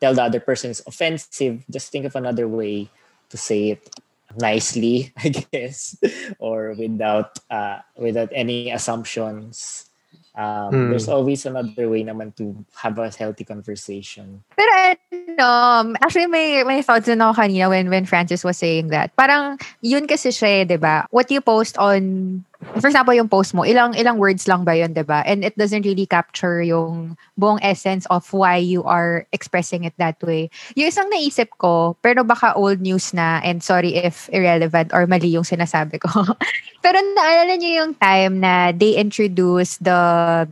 tell 0.00 0.14
the 0.14 0.22
other 0.22 0.40
person 0.40 0.70
is 0.70 0.82
offensive, 0.86 1.64
just 1.70 1.90
think 1.90 2.04
of 2.04 2.14
another 2.14 2.46
way 2.46 2.90
to 3.30 3.36
say 3.36 3.70
it 3.70 3.88
nicely, 4.36 5.12
I 5.18 5.28
guess, 5.28 5.96
or 6.38 6.74
without 6.78 7.38
uh, 7.50 7.80
without 7.96 8.30
any 8.32 8.70
assumptions. 8.70 9.88
Um, 10.34 10.70
Hmm. 10.74 10.90
There's 10.90 11.06
always 11.06 11.46
another 11.46 11.86
way 11.86 12.02
naman 12.02 12.34
to 12.42 12.58
have 12.82 12.98
a 12.98 13.06
healthy 13.06 13.46
conversation. 13.46 14.42
Pero 14.58 14.70
ano 14.74 14.98
ano, 15.38 15.94
actually 16.02 16.26
may 16.26 16.66
may 16.66 16.82
thoughts 16.82 17.06
din 17.06 17.22
ako 17.22 17.38
kanina 17.38 17.70
when 17.70 17.86
when 17.86 18.02
Francis 18.02 18.42
was 18.42 18.58
saying 18.58 18.90
that. 18.90 19.14
Parang 19.14 19.58
yun 19.78 20.10
kasi 20.10 20.34
siya, 20.34 20.62
eh, 20.62 20.64
'di 20.66 20.78
ba? 20.82 21.06
What 21.14 21.30
you 21.30 21.38
post 21.38 21.78
on 21.78 22.42
for 22.80 22.88
example, 22.88 23.14
yung 23.14 23.28
post 23.28 23.54
mo, 23.54 23.62
ilang 23.62 23.94
ilang 23.94 24.16
words 24.18 24.46
lang 24.48 24.64
ba 24.64 24.74
yun, 24.76 24.92
'di 24.92 25.04
ba? 25.06 25.22
And 25.26 25.44
it 25.44 25.54
doesn't 25.56 25.84
really 25.84 26.06
capture 26.06 26.62
yung 26.62 27.16
buong 27.38 27.60
essence 27.62 28.06
of 28.10 28.26
why 28.32 28.56
you 28.58 28.82
are 28.84 29.26
expressing 29.32 29.84
it 29.84 29.94
that 29.98 30.18
way. 30.24 30.48
Yung 30.74 30.88
isang 30.88 31.08
naisip 31.12 31.52
ko, 31.60 31.96
pero 32.02 32.24
baka 32.24 32.54
old 32.56 32.80
news 32.80 33.12
na 33.14 33.38
and 33.44 33.62
sorry 33.62 33.94
if 33.96 34.26
irrelevant 34.32 34.90
or 34.92 35.06
mali 35.06 35.30
yung 35.34 35.46
sinasabi 35.46 36.00
ko. 36.00 36.08
pero 36.84 36.98
naalala 37.14 37.54
niyo 37.58 37.84
yung 37.84 37.92
time 37.98 38.40
na 38.42 38.72
they 38.74 38.96
introduced 38.98 39.82
the 39.84 39.98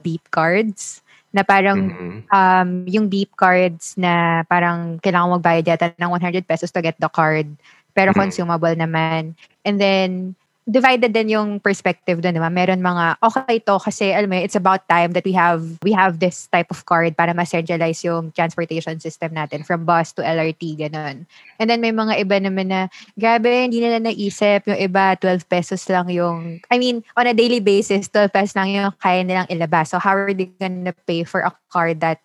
beep 0.05 0.25
cards 0.31 1.01
na 1.33 1.43
parang 1.45 1.91
Mhm. 1.91 2.29
um, 2.33 2.69
yung 2.89 3.09
beep 3.09 3.33
cards 3.37 3.97
na 3.97 4.43
parang 4.49 5.01
kailangan 5.01 5.41
magbayad 5.41 5.65
yata 5.69 5.87
ng 5.97 6.11
100 6.13 6.45
pesos 6.47 6.71
to 6.71 6.81
get 6.85 6.97
the 7.01 7.09
card. 7.09 7.49
Pero 7.93 8.13
Mhm. 8.13 8.17
consumable 8.17 8.73
naman. 8.77 9.37
And 9.65 9.77
then, 9.81 10.35
divided 10.63 11.11
din 11.11 11.35
yung 11.35 11.59
perspective 11.59 12.23
doon, 12.23 12.39
di 12.39 12.43
ba? 12.43 12.47
Meron 12.47 12.79
mga, 12.79 13.19
okay 13.19 13.59
to 13.67 13.83
kasi, 13.83 14.15
alam 14.15 14.31
mo, 14.31 14.39
it's 14.39 14.55
about 14.55 14.87
time 14.87 15.11
that 15.11 15.27
we 15.27 15.35
have 15.35 15.63
we 15.83 15.91
have 15.91 16.23
this 16.23 16.47
type 16.55 16.71
of 16.71 16.87
card 16.87 17.19
para 17.19 17.35
ma-centralize 17.35 18.07
yung 18.07 18.31
transportation 18.31 18.95
system 19.03 19.35
natin 19.35 19.67
from 19.67 19.83
bus 19.83 20.15
to 20.15 20.23
LRT, 20.23 20.87
ganun. 20.87 21.27
And 21.59 21.67
then 21.67 21.83
may 21.83 21.91
mga 21.91 22.23
iba 22.23 22.39
naman 22.39 22.71
na, 22.71 22.87
grabe, 23.19 23.51
hindi 23.51 23.83
nila 23.83 23.99
naisip. 23.99 24.71
Yung 24.71 24.79
iba, 24.79 25.19
12 25.19 25.51
pesos 25.51 25.83
lang 25.91 26.07
yung, 26.15 26.63
I 26.71 26.79
mean, 26.79 27.03
on 27.19 27.27
a 27.27 27.35
daily 27.35 27.59
basis, 27.59 28.07
12 28.07 28.31
pesos 28.31 28.55
lang 28.55 28.71
yung 28.71 28.95
kaya 29.03 29.27
nilang 29.27 29.51
ilabas. 29.51 29.91
So 29.91 29.99
how 29.99 30.15
are 30.15 30.31
they 30.31 30.47
gonna 30.63 30.95
pay 31.11 31.27
for 31.27 31.43
a 31.43 31.51
card 31.75 31.99
that, 32.07 32.23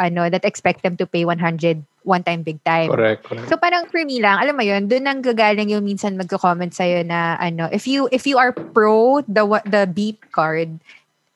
ano, 0.00 0.32
that 0.32 0.48
expect 0.48 0.80
them 0.82 0.96
to 0.96 1.04
pay 1.04 1.28
100 1.28 1.84
one 2.04 2.22
time, 2.22 2.44
big 2.44 2.60
time? 2.62 2.92
Correct, 2.92 3.24
correct. 3.24 3.48
So 3.48 3.56
parang 3.56 3.88
for 3.88 4.04
me 4.04 4.20
lang, 4.20 4.38
alam 4.38 4.54
mo 4.54 4.62
yun, 4.62 4.86
doon 4.86 5.04
nang 5.08 5.20
gagaling 5.24 5.72
yung 5.72 5.82
minsan 5.82 6.20
magko-comment 6.20 6.70
sa'yo 6.70 7.02
na 7.02 7.34
ano, 7.40 7.66
if 7.72 7.88
you 7.88 8.06
if 8.12 8.28
you 8.28 8.36
are 8.36 8.52
pro 8.52 9.24
the 9.24 9.42
the 9.64 9.88
beep 9.88 10.20
card, 10.30 10.78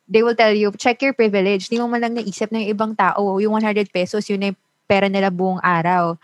they 0.07 0.23
will 0.23 0.37
tell 0.37 0.53
you, 0.53 0.71
check 0.77 1.01
your 1.01 1.17
privilege. 1.17 1.73
Di 1.73 1.81
mo 1.81 1.89
man 1.89 2.05
lang 2.05 2.15
naisip 2.15 2.53
na 2.53 2.63
yung 2.63 2.73
ibang 2.77 2.93
tao, 2.95 3.41
yung 3.41 3.57
100 3.57 3.89
pesos, 3.89 4.29
yun 4.29 4.45
yung 4.45 4.59
pera 4.89 5.09
nila 5.09 5.29
buong 5.33 5.61
araw. 5.61 6.17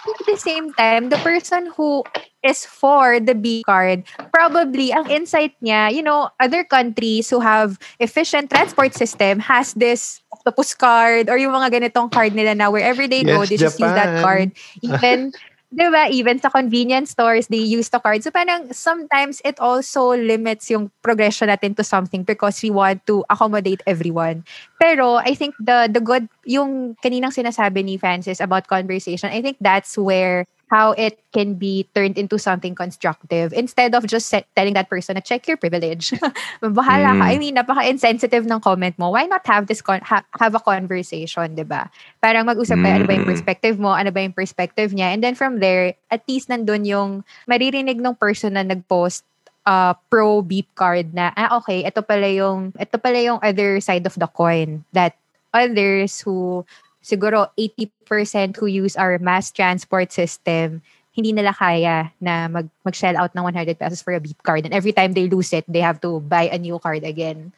At 0.00 0.26
the 0.26 0.36
same 0.36 0.72
time, 0.74 1.08
the 1.10 1.18
person 1.18 1.68
who 1.76 2.04
is 2.42 2.64
for 2.64 3.20
the 3.20 3.34
B 3.34 3.62
card, 3.66 4.04
probably 4.32 4.92
ang 4.92 5.08
insight 5.10 5.52
niya, 5.60 5.92
you 5.92 6.02
know, 6.02 6.30
other 6.40 6.64
countries 6.64 7.28
who 7.28 7.40
have 7.40 7.78
efficient 8.00 8.50
transport 8.50 8.94
system 8.94 9.40
has 9.40 9.74
this 9.74 10.22
octopus 10.32 10.72
card 10.74 11.28
or 11.28 11.36
yung 11.36 11.52
mga 11.52 11.80
ganitong 11.80 12.10
card 12.10 12.32
nila 12.34 12.54
na 12.54 12.70
wherever 12.70 13.06
they 13.06 13.24
go, 13.24 13.44
Yes, 13.44 13.48
they 13.48 13.56
just 13.60 13.78
use 13.78 13.92
that 13.92 14.16
Japan. 14.16 14.22
card. 14.24 14.48
Even, 14.80 15.32
di 15.70 15.86
ba, 15.86 16.10
even 16.10 16.42
sa 16.42 16.50
convenience 16.50 17.14
stores, 17.14 17.46
they 17.46 17.62
use 17.62 17.88
the 17.94 18.02
card. 18.02 18.26
So 18.26 18.34
parang 18.34 18.74
sometimes 18.74 19.38
it 19.46 19.54
also 19.62 20.18
limits 20.18 20.66
yung 20.66 20.90
progression 21.00 21.46
natin 21.46 21.78
to 21.78 21.86
something 21.86 22.26
because 22.26 22.58
we 22.62 22.74
want 22.74 23.06
to 23.06 23.22
accommodate 23.30 23.80
everyone. 23.86 24.42
Pero 24.82 25.22
I 25.22 25.38
think 25.38 25.54
the 25.62 25.86
the 25.86 26.02
good, 26.02 26.26
yung 26.42 26.98
kaninang 26.98 27.30
sinasabi 27.30 27.86
ni 27.86 27.96
Francis 28.02 28.42
about 28.42 28.66
conversation, 28.66 29.30
I 29.30 29.38
think 29.40 29.62
that's 29.62 29.94
where 29.94 30.50
how 30.70 30.94
it 30.94 31.18
can 31.34 31.58
be 31.58 31.82
turned 31.98 32.14
into 32.14 32.38
something 32.38 32.78
constructive 32.78 33.52
instead 33.52 33.90
of 33.90 34.06
just 34.06 34.30
set, 34.30 34.46
telling 34.54 34.72
that 34.78 34.86
person 34.86 35.18
na 35.18 35.20
check 35.20 35.42
your 35.50 35.58
privilege. 35.58 36.14
Bahala 36.62 37.18
ka. 37.18 37.26
Mm. 37.26 37.32
I 37.34 37.34
mean, 37.42 37.54
napaka-insensitive 37.58 38.46
ng 38.46 38.62
comment 38.62 38.94
mo. 38.94 39.10
Why 39.10 39.26
not 39.26 39.42
have 39.50 39.66
this 39.66 39.82
con- 39.82 40.06
ha- 40.06 40.26
have 40.38 40.54
a 40.54 40.62
conversation, 40.62 41.58
'di 41.58 41.66
ba? 41.66 41.90
Parang 42.22 42.46
mag-usap 42.46 42.78
kayo, 42.78 43.02
ano 43.02 43.06
ba 43.10 43.14
yung 43.18 43.26
Mm. 43.26 43.32
perspective 43.34 43.76
mo, 43.82 43.90
ano 43.90 44.14
ba 44.14 44.22
yung 44.22 44.32
perspective 44.32 44.94
niya. 44.94 45.10
And 45.10 45.20
then 45.20 45.34
from 45.34 45.58
there, 45.58 45.98
at 46.06 46.22
least 46.30 46.46
nandun 46.46 46.86
yung 46.86 47.26
maririnig 47.50 47.98
ng 47.98 48.14
person 48.14 48.54
na 48.54 48.62
nag-post 48.62 49.26
uh, 49.66 49.98
pro 50.06 50.40
beep 50.40 50.70
card 50.78 51.10
na, 51.12 51.34
ah, 51.34 51.58
okay, 51.58 51.82
ito 51.82 52.00
pala 52.00 52.30
yung, 52.30 52.70
ito 52.78 52.96
pala 52.96 53.18
yung 53.18 53.42
other 53.42 53.82
side 53.82 54.06
of 54.06 54.14
the 54.14 54.30
coin 54.30 54.86
that 54.94 55.18
others 55.50 56.22
who 56.22 56.62
siguro 57.02 57.48
80% 57.58 58.56
who 58.56 58.66
use 58.66 58.96
our 58.96 59.18
mass 59.18 59.50
transport 59.50 60.12
system, 60.12 60.82
hindi 61.12 61.32
nila 61.32 61.52
kaya 61.52 62.12
na 62.20 62.48
mag, 62.48 62.68
mag-shell 62.84 63.16
out 63.16 63.34
ng 63.34 63.42
100 63.42 63.78
pesos 63.78 64.02
for 64.02 64.14
a 64.14 64.20
beep 64.20 64.40
card. 64.42 64.64
And 64.64 64.74
every 64.74 64.92
time 64.92 65.12
they 65.12 65.28
lose 65.28 65.52
it, 65.52 65.64
they 65.66 65.80
have 65.80 66.00
to 66.00 66.20
buy 66.20 66.48
a 66.48 66.58
new 66.58 66.78
card 66.78 67.04
again. 67.04 67.52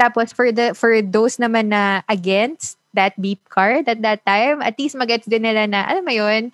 Tapos 0.00 0.32
for 0.32 0.52
the 0.52 0.76
for 0.76 1.00
those 1.00 1.40
naman 1.40 1.72
na 1.72 2.04
against 2.08 2.76
that 2.92 3.16
beep 3.20 3.40
card 3.48 3.88
at 3.88 4.00
that 4.02 4.24
time, 4.24 4.62
at 4.62 4.78
least 4.78 4.96
magets 4.96 5.26
din 5.26 5.42
nila 5.42 5.66
na, 5.66 5.84
alam 5.88 6.04
mo 6.04 6.12
yun, 6.12 6.52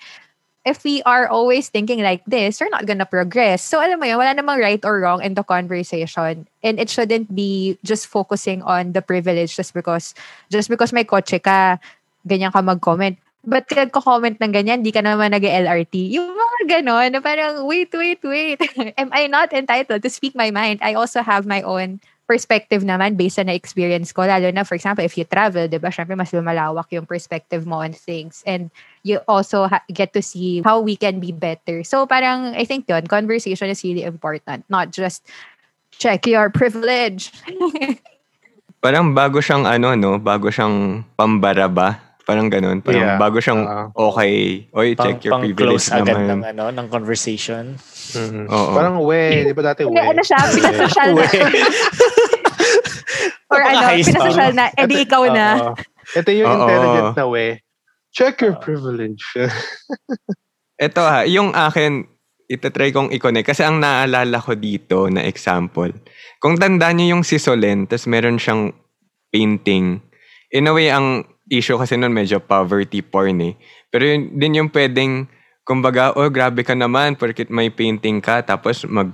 if 0.65 0.83
we 0.87 1.03
are 1.03 1.27
always 1.27 1.69
thinking 1.69 2.03
like 2.03 2.23
this, 2.27 2.63
we're 2.63 2.71
not 2.71 2.87
gonna 2.87 3.07
progress. 3.07 3.63
So 3.63 3.83
alam 3.83 3.99
mo 3.99 4.07
yun, 4.07 4.19
wala 4.19 4.35
namang 4.35 4.63
right 4.63 4.83
or 4.87 5.03
wrong 5.03 5.23
in 5.23 5.35
the 5.35 5.43
conversation. 5.43 6.47
And 6.63 6.75
it 6.79 6.89
shouldn't 6.89 7.35
be 7.35 7.79
just 7.83 8.07
focusing 8.07 8.63
on 8.63 8.95
the 8.95 9.03
privilege 9.03 9.55
just 9.55 9.75
because 9.75 10.15
just 10.51 10.71
because 10.71 10.95
may 10.95 11.05
kotse 11.05 11.43
ka, 11.43 11.83
ganyan 12.27 12.55
ka 12.55 12.63
mag-comment. 12.63 13.19
But 13.43 13.67
nagko-comment 13.67 14.39
ng 14.39 14.55
ganyan, 14.55 14.87
di 14.87 14.95
ka 14.95 15.03
naman 15.03 15.35
nag-LRT. 15.35 16.15
Yung 16.15 16.31
mga 16.31 16.79
ganon, 16.79 17.11
na 17.11 17.19
parang, 17.19 17.67
wait, 17.67 17.91
wait, 17.91 18.23
wait. 18.23 18.63
Am 19.01 19.11
I 19.11 19.27
not 19.27 19.51
entitled 19.51 20.07
to 20.07 20.11
speak 20.11 20.39
my 20.39 20.55
mind? 20.55 20.79
I 20.79 20.95
also 20.95 21.27
have 21.27 21.43
my 21.43 21.59
own 21.67 21.99
perspective 22.31 22.87
naman 22.87 23.19
based 23.19 23.43
on 23.43 23.51
na 23.51 23.59
experience 23.59 24.15
ko. 24.15 24.23
Lalo 24.23 24.47
na, 24.55 24.63
for 24.63 24.79
example, 24.79 25.03
if 25.03 25.19
you 25.19 25.27
travel, 25.27 25.67
di 25.67 25.83
ba, 25.83 25.91
syempre 25.91 26.15
mas 26.15 26.31
lumalawak 26.31 26.87
yung 26.95 27.03
perspective 27.05 27.67
mo 27.67 27.83
on 27.83 27.93
things. 27.93 28.47
And 28.47 28.71
you 29.03 29.19
also 29.27 29.67
ha- 29.67 29.83
get 29.91 30.15
to 30.15 30.23
see 30.23 30.63
how 30.63 30.79
we 30.79 30.95
can 30.95 31.19
be 31.19 31.35
better. 31.35 31.83
So 31.83 32.07
parang, 32.07 32.55
I 32.55 32.63
think 32.63 32.87
yun, 32.87 33.11
conversation 33.11 33.69
is 33.69 33.83
really 33.83 34.07
important. 34.07 34.65
Not 34.71 34.95
just 34.95 35.27
check 35.91 36.31
your 36.31 36.49
privilege. 36.49 37.35
Parang 38.83 39.15
bago 39.15 39.39
siyang 39.39 39.63
ano, 39.63 39.95
no? 39.95 40.19
Bago 40.19 40.51
siyang 40.51 41.07
pambara 41.15 41.71
ba? 41.71 42.03
Parang 42.23 42.47
ganun. 42.47 42.79
Parang 42.81 43.03
Yeah. 43.03 43.19
bago 43.19 43.43
siyang 43.43 43.67
Oo. 43.67 44.15
okay. 44.15 44.67
Oy, 44.71 44.95
Pang, 44.95 45.07
check 45.11 45.27
your 45.27 45.33
pang 45.35 45.43
privilege 45.43 45.87
close 45.87 45.87
agad 45.91 46.19
ng, 46.23 46.41
ano, 46.55 46.65
ng 46.71 46.87
conversation. 46.87 47.75
Mhm. 48.15 48.47
Oo. 48.47 48.73
Parang 48.75 48.97
we, 49.03 49.51
di 49.51 49.55
ba 49.55 49.75
dati 49.75 49.83
we? 49.83 49.99
Ano 49.99 50.23
siya, 50.23 50.39
pinasosyal 50.55 51.11
na. 51.19 51.25
Or 53.53 53.61
ano, 53.61 53.81
pinasosyal 54.01 54.51
na, 54.55 54.65
edi 54.79 55.05
ikaw 55.05 55.23
na. 55.29 55.77
Ito 56.15 56.31
yung 56.33 56.51
intelligent 56.63 57.13
na 57.19 57.27
we. 57.27 57.47
Check 58.13 58.45
your 58.45 58.57
privilege. 58.61 59.25
Ito 60.87 61.01
ha, 61.01 61.25
yung 61.25 61.53
akin, 61.55 62.05
itatry 62.49 62.93
kong 62.93 63.09
i-connect. 63.17 63.49
Kasi 63.49 63.65
ang 63.65 63.81
naalala 63.81 64.37
ko 64.37 64.53
dito 64.53 65.09
na 65.09 65.25
example, 65.25 65.89
kung 66.37 66.61
tandaan 66.61 67.01
niyo 67.01 67.17
yung 67.17 67.25
si 67.25 67.41
Solen, 67.41 67.89
tas 67.89 68.05
meron 68.05 68.37
siyang 68.37 68.77
painting. 69.33 70.05
In 70.53 70.69
a 70.69 70.73
way, 70.77 70.93
ang 70.93 71.25
issue 71.53 71.77
kasi 71.77 72.01
nun 72.01 72.17
medyo 72.17 72.41
poverty 72.41 73.05
porn 73.05 73.45
eh. 73.45 73.55
Pero 73.93 74.09
yun 74.09 74.33
din 74.33 74.59
yung 74.65 74.71
pwedeng, 74.73 75.29
kumbaga, 75.69 76.17
oh 76.17 76.33
grabe 76.33 76.65
ka 76.65 76.73
naman, 76.73 77.21
porkit 77.21 77.53
may 77.53 77.69
painting 77.69 78.25
ka, 78.25 78.41
tapos 78.41 78.89
mag 78.89 79.13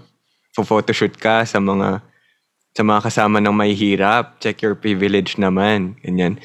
photoshoot 0.55 1.15
ka 1.19 1.47
sa 1.47 1.59
mga 1.63 2.03
sa 2.75 2.83
mga 2.87 3.01
kasama 3.11 3.43
ng 3.43 3.55
may 3.55 3.75
hirap. 3.75 4.39
Check 4.39 4.63
your 4.63 4.79
privilege 4.79 5.35
naman. 5.35 5.99
Ganyan. 6.03 6.39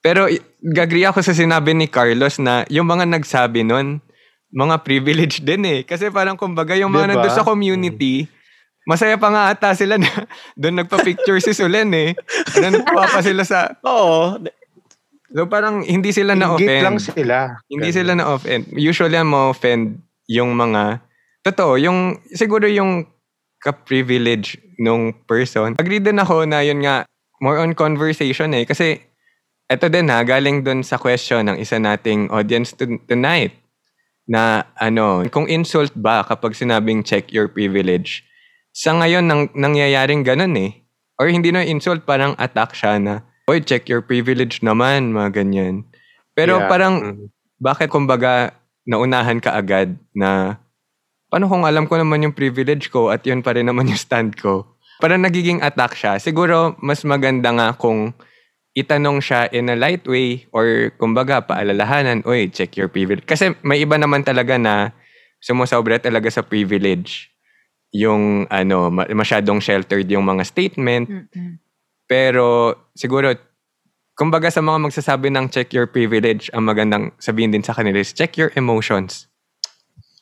Pero 0.00 0.24
gagri 0.60 1.04
ako 1.04 1.20
sa 1.20 1.36
sinabi 1.36 1.76
ni 1.76 1.84
Carlos 1.84 2.40
na 2.40 2.64
yung 2.72 2.88
mga 2.88 3.04
nagsabi 3.04 3.64
nun, 3.64 4.00
mga 4.52 4.76
privilege 4.80 5.40
din 5.48 5.62
eh. 5.68 5.80
Kasi 5.84 6.08
parang 6.08 6.36
kumbaga 6.40 6.72
yung 6.76 6.92
mga 6.92 7.12
Diba? 7.12 7.20
nandun 7.20 7.36
sa 7.36 7.44
community, 7.44 8.24
masaya 8.88 9.20
pa 9.20 9.28
nga 9.28 9.42
ata 9.52 9.76
sila 9.76 10.00
na 10.00 10.08
doon 10.60 10.80
nagpa-picture 10.84 11.38
si 11.44 11.52
Sulen 11.52 11.92
eh. 11.92 12.16
Na 12.56 12.72
natuwa 12.72 13.04
pa 13.08 13.20
sila 13.20 13.44
sa... 13.44 13.76
Oo. 13.88 14.40
So 15.30 15.46
parang 15.46 15.86
hindi 15.86 16.10
sila 16.10 16.34
Ingit 16.34 16.42
lang 16.82 16.96
na-offend. 16.98 17.14
sila. 17.14 17.38
Hindi 17.70 17.90
sila 17.94 18.12
na-offend. 18.18 18.62
Usually 18.74 19.14
ang 19.14 19.30
ma-offend 19.30 20.02
yung 20.26 20.58
mga... 20.58 20.98
Totoo, 21.46 21.78
yung... 21.78 22.18
Siguro 22.34 22.66
yung 22.66 23.06
ka-privilege 23.62 24.58
nung 24.80 25.12
person. 25.28 25.76
Agree 25.78 26.00
din 26.00 26.18
ako 26.18 26.48
na 26.48 26.64
yun 26.64 26.80
nga, 26.82 27.04
more 27.44 27.60
on 27.60 27.76
conversation 27.76 28.50
eh. 28.56 28.64
Kasi 28.64 28.98
eto 29.70 29.86
din 29.86 30.10
ha, 30.10 30.24
galing 30.26 30.66
dun 30.66 30.82
sa 30.82 30.98
question 30.98 31.46
ng 31.46 31.56
isa 31.60 31.78
nating 31.78 32.26
audience 32.32 32.74
to- 32.74 32.98
tonight 33.06 33.54
na 34.26 34.66
ano, 34.80 35.22
kung 35.30 35.46
insult 35.46 35.94
ba 35.94 36.26
kapag 36.26 36.58
sinabing 36.58 37.06
check 37.06 37.30
your 37.30 37.46
privilege, 37.46 38.26
sa 38.74 38.94
ngayon 38.98 39.26
nang, 39.26 39.42
nangyayaring 39.54 40.22
ganun 40.26 40.54
eh. 40.58 40.72
Or 41.20 41.28
hindi 41.28 41.52
na 41.52 41.66
insult, 41.66 42.08
parang 42.08 42.32
attack 42.40 42.72
siya 42.72 42.96
na, 42.96 43.26
oy, 43.46 43.60
check 43.60 43.88
your 43.88 44.00
privilege 44.00 44.60
naman, 44.60 45.12
mga 45.12 45.40
ganyan. 45.42 45.86
Pero 46.34 46.60
Yeah. 46.60 46.68
parang, 46.68 46.94
Mhm. 47.00 47.26
bakit 47.56 47.88
kumbaga 47.88 48.56
naunahan 48.84 49.38
ka 49.38 49.52
agad 49.52 49.94
na 50.12 50.56
paano 51.28 51.46
kung 51.46 51.62
alam 51.62 51.86
ko 51.86 51.94
naman 51.94 52.24
yung 52.24 52.34
privilege 52.34 52.88
ko 52.88 53.08
at 53.08 53.22
yun 53.22 53.40
pa 53.40 53.54
rin 53.54 53.68
naman 53.68 53.86
yung 53.86 54.00
stand 54.00 54.34
ko? 54.34 54.66
Parang 54.98 55.20
nagiging 55.20 55.60
attack 55.60 55.94
siya. 55.94 56.18
Siguro 56.18 56.76
mas 56.80 57.04
maganda 57.04 57.52
nga 57.52 57.72
kung 57.72 58.12
itanong 58.72 59.18
siya 59.18 59.50
in 59.50 59.66
a 59.66 59.76
light 59.76 60.04
way 60.06 60.46
or 60.52 60.92
kumbaga 60.96 61.42
paalalahanan, 61.42 62.22
oy, 62.24 62.46
check 62.48 62.76
your 62.76 62.86
privilege. 62.86 63.26
Kasi 63.26 63.52
may 63.60 63.80
iba 63.80 63.96
naman 63.96 64.22
talaga 64.22 64.56
na 64.56 64.94
sumusobra 65.40 65.98
talaga 65.98 66.28
sa 66.28 66.44
privilege. 66.44 67.32
Yung 67.90 68.46
ano, 68.46 68.88
ma- 68.88 69.08
masyadong 69.10 69.58
sheltered 69.58 70.06
yung 70.06 70.22
mga 70.22 70.44
statement. 70.46 71.08
Mm-mm. 71.10 71.58
Pero 72.10 72.74
siguro, 72.92 73.30
kumbaga 74.18 74.50
sa 74.50 74.58
mga 74.58 74.90
magsasabi 74.90 75.30
ng 75.30 75.46
check 75.46 75.70
your 75.70 75.86
privilege, 75.86 76.50
ang 76.50 76.66
magandang 76.66 77.14
sabihin 77.22 77.54
din 77.54 77.62
sa 77.62 77.70
kanila 77.70 78.02
is 78.02 78.10
check 78.10 78.34
your 78.34 78.50
emotions. 78.58 79.30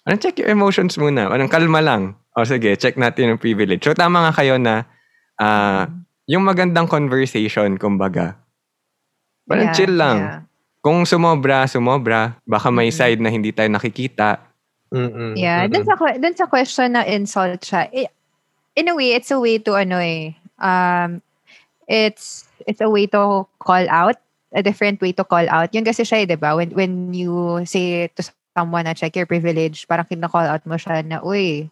Anong 0.04 0.20
check 0.20 0.36
your 0.36 0.52
emotions 0.52 1.00
muna? 1.00 1.32
Anong 1.32 1.48
kalma 1.48 1.80
lang? 1.80 2.12
O 2.36 2.44
sige, 2.44 2.76
check 2.76 3.00
natin 3.00 3.32
yung 3.32 3.40
privilege. 3.40 3.80
So 3.82 3.96
tama 3.96 4.28
nga 4.28 4.32
kayo 4.36 4.60
na 4.60 4.84
ah, 5.40 5.88
yung 6.28 6.44
magandang 6.44 6.86
conversation, 6.86 7.80
kumbaga. 7.80 8.36
Parang 9.48 9.72
Yeah, 9.72 9.76
chill 9.76 9.96
lang. 9.96 10.18
yeah. 10.20 10.40
Kung 10.78 11.08
sumobra, 11.08 11.64
sumobra. 11.64 12.36
Baka 12.44 12.68
may 12.68 12.92
Mhm. 12.92 12.96
side 12.96 13.20
na 13.20 13.32
hindi 13.32 13.48
tayo 13.50 13.72
nakikita. 13.72 14.44
Mm-mm, 14.88 15.36
Yeah, 15.36 15.64
mm-mm. 15.64 15.72
dun 15.72 15.84
sa, 15.84 15.94
dun 16.16 16.36
sa 16.36 16.46
question 16.46 16.88
na 16.92 17.04
insult 17.04 17.60
siya, 17.60 17.88
i- 17.92 18.12
in 18.72 18.88
a 18.88 18.94
way, 18.94 19.12
it's 19.12 19.28
a 19.28 19.36
way 19.36 19.56
to 19.56 19.72
ano 19.72 20.00
eh, 20.00 20.32
um, 20.56 21.20
it's, 21.88 22.46
it's 22.68 22.80
a 22.84 22.90
way 22.90 23.08
to 23.10 23.48
call 23.58 23.84
out, 23.88 24.16
a 24.52 24.62
different 24.62 25.00
way 25.00 25.12
to 25.12 25.24
call 25.24 25.44
out. 25.48 25.72
Yun 25.74 25.84
kasi 25.84 26.04
siya 26.04 26.24
eh, 26.24 26.26
di 26.28 26.36
ba? 26.36 26.54
When, 26.54 26.70
when 26.76 27.12
you 27.16 27.64
say 27.64 28.08
to 28.14 28.22
someone 28.56 28.84
na 28.84 28.94
check 28.94 29.16
your 29.16 29.26
privilege, 29.26 29.88
parang 29.88 30.06
kina-call 30.06 30.46
out 30.46 30.64
mo 30.68 30.76
siya 30.76 31.02
na, 31.04 31.20
uy, 31.24 31.68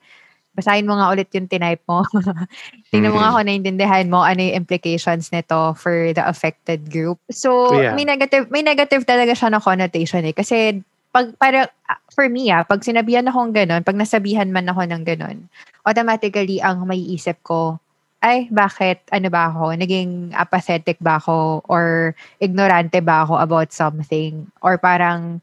basahin 0.57 0.89
mo 0.89 0.97
nga 0.97 1.13
ulit 1.13 1.29
yung 1.37 1.47
tinype 1.53 1.85
mo. 1.85 2.01
Tingnan 2.91 3.13
mo 3.13 3.21
nga 3.21 3.29
Mhm. 3.29 3.37
kung 3.37 3.47
naintindihan 3.47 4.07
mo 4.09 4.25
ano 4.25 4.41
yung 4.41 4.65
implications 4.65 5.29
nito 5.29 5.77
for 5.77 6.17
the 6.17 6.25
affected 6.25 6.89
group. 6.89 7.21
So, 7.29 7.77
Yeah. 7.77 7.93
may 7.93 8.09
negative 8.09 8.49
may 8.49 8.65
negative 8.65 9.05
talaga 9.05 9.37
siya 9.37 9.53
na 9.53 9.61
connotation 9.61 10.25
eh. 10.25 10.33
Kasi 10.33 10.81
pag 11.13 11.37
para 11.37 11.69
for 12.17 12.29
me 12.33 12.49
ah, 12.49 12.65
pag 12.65 12.81
sinabihan 12.81 13.29
akong 13.29 13.53
ganun, 13.53 13.85
pag 13.85 14.01
nasabihan 14.01 14.49
man 14.49 14.69
ako 14.73 14.89
ng 14.89 15.05
ganun, 15.05 15.45
automatically 15.85 16.65
ang 16.65 16.89
may 16.89 17.05
isip 17.05 17.37
ko, 17.45 17.77
ay, 18.25 18.49
bakit, 18.51 19.05
ano 19.13 19.29
ba 19.29 19.53
ako, 19.53 19.77
naging 19.77 20.33
apathetic 20.35 20.97
ba 21.01 21.21
ako, 21.21 21.63
or 21.69 22.17
ignorante 22.41 22.99
ba 23.05 23.23
ako 23.29 23.37
about 23.39 23.71
something, 23.73 24.49
or 24.65 24.79
parang, 24.81 25.41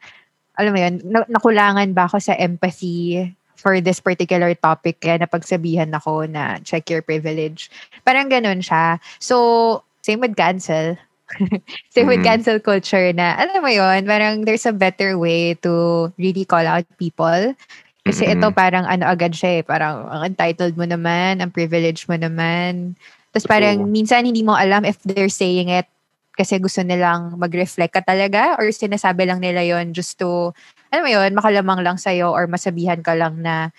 alam 0.58 0.72
mo 0.74 0.80
yun, 0.82 0.96
na- 1.06 1.30
nakulangan 1.30 1.94
ba 1.94 2.06
ako 2.10 2.20
sa 2.20 2.36
empathy 2.38 3.30
for 3.56 3.80
this 3.80 4.04
particular 4.04 4.52
topic 4.60 5.00
kaya 5.00 5.22
napagsabihan 5.24 5.88
ako 5.96 6.28
na 6.28 6.60
check 6.68 6.90
your 6.92 7.00
privilege. 7.02 7.72
Parang 8.04 8.28
ganun 8.28 8.60
siya. 8.60 9.00
So, 9.24 9.82
same 10.04 10.20
with 10.20 10.36
cancel. 10.36 11.00
same 11.96 12.06
with 12.12 12.22
Mhm. 12.22 12.28
cancel 12.28 12.60
culture 12.60 13.10
na, 13.16 13.40
alam 13.40 13.64
mo 13.64 13.72
yun, 13.72 14.04
parang 14.06 14.44
there's 14.44 14.68
a 14.68 14.76
better 14.76 15.16
way 15.18 15.56
to 15.64 16.10
really 16.20 16.44
call 16.46 16.66
out 16.68 16.84
people. 17.00 17.56
Kasi 18.04 18.28
ito 18.28 18.52
Mm-mm. 18.52 18.56
parang 18.56 18.84
ano 18.84 19.08
agad 19.08 19.32
siya 19.32 19.60
eh, 19.60 19.64
parang 19.64 20.12
ang 20.12 20.28
entitled 20.28 20.76
mo 20.76 20.84
naman, 20.84 21.40
ang 21.40 21.52
privilege 21.56 22.04
mo 22.12 22.20
naman. 22.20 23.00
Tapos 23.32 23.48
parang 23.48 23.80
True. 23.80 23.90
minsan 23.90 24.28
hindi 24.28 24.44
mo 24.44 24.54
alam 24.54 24.84
if 24.84 25.00
they're 25.08 25.32
saying 25.32 25.72
it 25.72 25.88
kasi 26.36 26.60
gusto 26.60 26.84
nilang 26.84 27.40
mag-reflect 27.40 27.94
ka 27.96 28.04
talaga 28.04 28.60
or 28.60 28.68
sinasabi 28.74 29.24
lang 29.24 29.40
nila 29.40 29.64
yon 29.64 29.94
just 29.96 30.20
to, 30.20 30.52
alam 30.92 31.06
mo 31.06 31.10
yun, 31.10 31.32
makalamang 31.32 31.80
lang 31.86 31.96
sa'yo 31.96 32.34
or 32.34 32.50
masabihan 32.50 33.00
ka 33.00 33.14
lang 33.14 33.40
na 33.40 33.70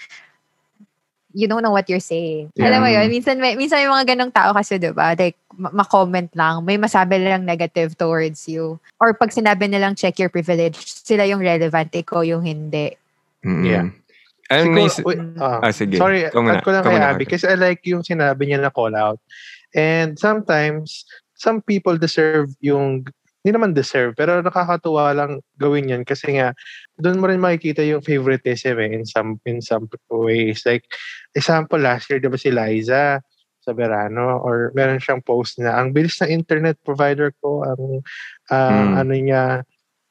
you 1.34 1.50
don't 1.50 1.66
know 1.66 1.74
what 1.74 1.90
you're 1.90 1.98
saying. 1.98 2.54
Alam 2.62 2.86
mo 2.86 2.88
Yeah. 2.88 3.02
yun, 3.04 3.10
minsan 3.10 3.42
may, 3.42 3.58
minsan 3.58 3.82
may 3.82 3.90
mga 3.90 4.14
ganong 4.14 4.30
tao 4.30 4.54
kasi, 4.54 4.78
di 4.78 4.94
ba? 4.94 5.18
Like, 5.18 5.34
ma- 5.58 5.74
ma-comment 5.82 6.30
lang, 6.38 6.62
may 6.62 6.78
masabi 6.78 7.18
lang 7.18 7.42
negative 7.42 7.98
towards 7.98 8.46
you. 8.46 8.78
Or 9.02 9.18
pag 9.18 9.34
sinabi 9.34 9.66
nilang 9.66 9.98
check 9.98 10.14
your 10.22 10.30
privilege, 10.30 10.78
sila 10.78 11.26
yung 11.26 11.42
relevant, 11.42 11.90
ikaw 11.90 12.22
yung 12.22 12.46
hindi. 12.46 12.94
Mm-mm. 13.42 13.66
Yeah. 13.66 13.90
Ayun, 14.54 14.70
may, 14.70 14.86
Siguro, 14.86 15.08
wait, 15.10 15.20
ah, 15.42 15.58
ah, 15.66 15.72
sige. 15.74 15.98
Sorry, 15.98 16.30
muna, 16.30 16.58
add 16.58 16.62
ko 16.62 16.70
lang 16.70 16.84
kay 16.86 16.98
Abby 17.02 17.24
kasi 17.26 17.44
I 17.50 17.56
like 17.58 17.82
yung 17.90 18.06
sinabi 18.06 18.46
niya 18.46 18.62
na 18.62 18.70
call 18.70 18.94
out. 18.94 19.18
And 19.74 20.14
sometimes, 20.14 21.02
some 21.34 21.58
people 21.60 21.98
deserve 21.98 22.54
yung, 22.62 23.02
hindi 23.44 23.50
naman 23.60 23.74
deserve, 23.76 24.16
pero 24.16 24.40
nakakatuwa 24.40 25.12
lang 25.12 25.44
gawin 25.60 25.90
yan 25.92 26.02
kasi 26.06 26.38
nga, 26.40 26.54
doon 26.96 27.20
mo 27.20 27.28
rin 27.28 27.42
makikita 27.42 27.84
yung 27.84 28.00
favoritism 28.00 28.80
eh, 28.80 28.88
in 28.94 29.04
some 29.04 29.36
in 29.44 29.60
some 29.60 29.84
ways. 30.08 30.64
Like, 30.64 30.86
example, 31.36 31.76
last 31.76 32.08
year, 32.08 32.22
di 32.22 32.30
ba 32.30 32.40
si 32.40 32.48
Liza 32.54 33.20
sa 33.60 33.72
Verano, 33.76 34.40
or 34.40 34.72
meron 34.72 34.96
siyang 35.00 35.20
post 35.24 35.60
na, 35.60 35.76
ang 35.76 35.92
bilis 35.92 36.16
ng 36.24 36.30
internet 36.32 36.80
provider 36.84 37.32
ko, 37.44 37.64
ang 37.66 38.00
ah, 38.48 38.70
Mm. 38.72 38.92
ano 39.02 39.12
niya, 39.12 39.44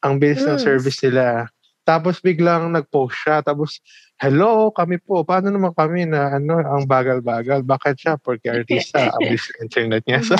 ang 0.05 0.19
bilis 0.21 0.43
ng 0.45 0.57
Mm. 0.59 0.65
service 0.65 0.99
nila. 1.01 1.47
Tapos 1.83 2.23
biglang 2.23 2.71
nag-post 2.71 3.15
siya, 3.27 3.43
tapos 3.43 3.83
hello, 4.23 4.71
kami 4.71 5.03
po. 5.03 5.27
Paano 5.27 5.51
naman 5.51 5.75
kami 5.75 6.07
na 6.07 6.39
ano, 6.39 6.63
ang 6.63 6.87
bagal-bagal? 6.87 7.67
Bakit 7.67 7.95
siya? 7.99 8.13
Porque 8.15 8.47
artista, 8.47 9.11
ng 9.19 9.59
internet 9.59 10.03
niya. 10.07 10.23
So, 10.23 10.39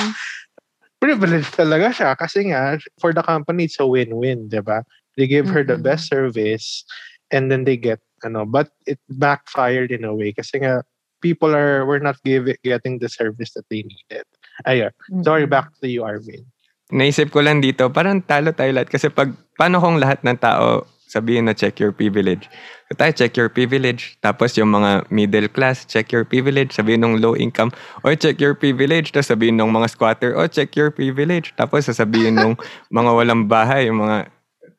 privileged 0.96 1.52
talaga 1.52 1.92
siya 1.92 2.16
kasi 2.16 2.48
nga, 2.48 2.80
for 2.96 3.12
the 3.12 3.20
company, 3.20 3.68
it's 3.68 3.76
a 3.76 3.84
win-win, 3.84 4.48
di 4.48 4.64
ba? 4.64 4.80
They 5.20 5.28
give 5.28 5.52
her 5.52 5.60
the 5.60 5.76
Mhm. 5.76 5.84
best 5.84 6.08
service 6.08 6.82
and 7.28 7.52
then 7.52 7.68
they 7.68 7.76
get, 7.76 8.00
ano, 8.24 8.48
but 8.48 8.72
it 8.88 8.96
backfired 9.12 9.92
in 9.92 10.08
a 10.08 10.16
way 10.16 10.32
kasi 10.32 10.64
nga, 10.64 10.80
people 11.20 11.52
are, 11.52 11.84
were 11.84 12.00
not 12.00 12.16
give, 12.24 12.48
getting 12.64 13.04
the 13.04 13.08
service 13.12 13.52
that 13.52 13.68
they 13.68 13.84
needed. 13.84 14.24
Ayun. 14.64 14.92
Sorry, 15.20 15.44
Mhm. 15.44 15.52
back 15.52 15.76
to 15.80 15.88
you, 15.88 16.08
Arvin. 16.08 16.48
Naisip 16.92 17.32
ko 17.32 17.40
lang 17.40 17.64
dito, 17.64 17.88
parang 17.92 18.20
talo 18.20 18.52
tayo 18.52 18.72
lahat. 18.72 18.88
Kasi 18.92 19.08
pag, 19.08 19.32
paano 19.56 19.80
kung 19.80 19.96
lahat 20.00 20.20
ng 20.24 20.36
tao 20.36 20.84
sabihin 21.14 21.46
na 21.46 21.54
check 21.54 21.78
your 21.78 21.94
privilege? 21.94 22.50
So 22.90 22.98
tayo, 22.98 23.14
check 23.14 23.38
your 23.38 23.46
privilege. 23.46 24.18
Tapos 24.18 24.58
yung 24.58 24.74
mga 24.74 25.06
middle 25.14 25.46
class, 25.46 25.86
check 25.86 26.10
your 26.10 26.26
privilege. 26.26 26.74
Sabihin 26.74 27.06
ng 27.06 27.22
low 27.22 27.38
income, 27.38 27.70
o 28.02 28.10
check 28.18 28.42
your 28.42 28.58
privilege. 28.58 29.14
Tapos 29.14 29.30
sabihin 29.30 29.54
ng 29.62 29.70
mga 29.70 29.94
squatter, 29.94 30.34
o 30.34 30.50
check 30.50 30.74
your 30.74 30.90
privilege. 30.90 31.54
Tapos 31.54 31.86
sasabihin 31.86 32.34
ng 32.34 32.58
mga 32.98 33.10
walang 33.14 33.46
bahay, 33.46 33.86
yung 33.86 34.02
mga 34.02 34.26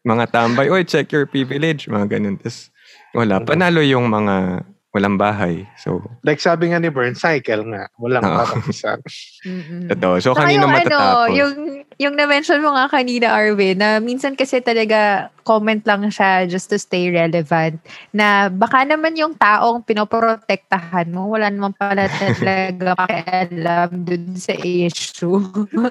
mga 0.03 0.25
tambay, 0.35 0.67
o 0.67 0.75
check 0.83 1.07
your 1.15 1.23
privilege. 1.23 1.87
Mga 1.87 2.19
ganun. 2.19 2.35
Tapos 2.35 2.75
wala, 3.15 3.39
panalo 3.39 3.79
yung 3.79 4.11
mga 4.11 4.67
walang 4.95 5.19
bahay. 5.19 5.67
So, 5.75 5.99
Like 6.23 6.39
sabi 6.39 6.71
nga 6.71 6.79
ni 6.79 6.87
Bern, 6.87 7.19
cycle 7.19 7.67
nga. 7.67 7.91
Walang 7.99 8.23
Oo. 8.23 8.39
katapusan. 8.39 9.03
Mm-mm. 9.43 9.91
ito. 9.91 10.09
So, 10.23 10.31
Saka 10.31 10.47
kanino 10.47 10.71
yung 10.71 10.71
matatapos? 10.71 11.27
Ano, 11.27 11.35
yung, 11.35 11.53
yung 11.99 12.15
na-mention 12.15 12.63
mo 12.63 12.71
nga 12.71 12.87
kanina, 12.87 13.27
Arvin, 13.35 13.75
na 13.75 13.99
minsan 13.99 14.39
kasi 14.39 14.63
talaga 14.63 15.27
comment 15.43 15.83
lang 15.83 16.07
siya 16.07 16.47
just 16.47 16.71
to 16.71 16.79
stay 16.79 17.11
relevant. 17.11 17.75
Na 18.15 18.47
baka 18.47 18.87
naman 18.87 19.19
yung 19.19 19.35
taong 19.35 19.83
pinoprotektahan 19.83 21.11
mo, 21.11 21.27
wala 21.27 21.51
naman 21.51 21.75
pala 21.75 22.07
talaga 22.15 22.95
pakialam 22.95 23.91
dun 24.07 24.39
sa 24.39 24.55
issue. 24.55 25.43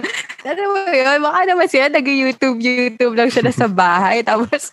ano 0.48 0.62
mo 0.72 0.80
yun? 0.88 1.20
Baka 1.20 1.40
naman 1.44 1.68
sila 1.68 1.92
nag-YouTube, 1.92 2.56
YouTube 2.56 3.14
lang 3.20 3.28
siya 3.28 3.44
nasa 3.44 3.68
bahay. 3.68 4.24
Tapos, 4.24 4.72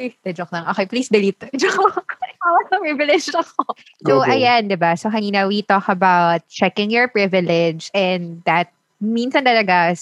eh, 0.00 0.16
joke 0.32 0.56
lang. 0.56 0.64
Okay, 0.72 0.88
please 0.88 1.12
delete. 1.12 1.44
Joke. 1.60 2.08
Privilege 2.70 3.30
ako. 3.34 3.49
So, 4.06 4.20
Go, 4.20 4.22
go. 4.22 4.32
ayan, 4.32 4.68
di 4.68 4.76
ba? 4.80 4.96
So, 4.96 5.10
kanina 5.12 5.46
we 5.48 5.62
talk 5.62 5.88
about 5.88 6.46
checking 6.48 6.90
your 6.90 7.08
privilege 7.08 7.90
and 7.94 8.40
that 8.48 8.72
minsan 9.02 9.44
talaga 9.44 9.92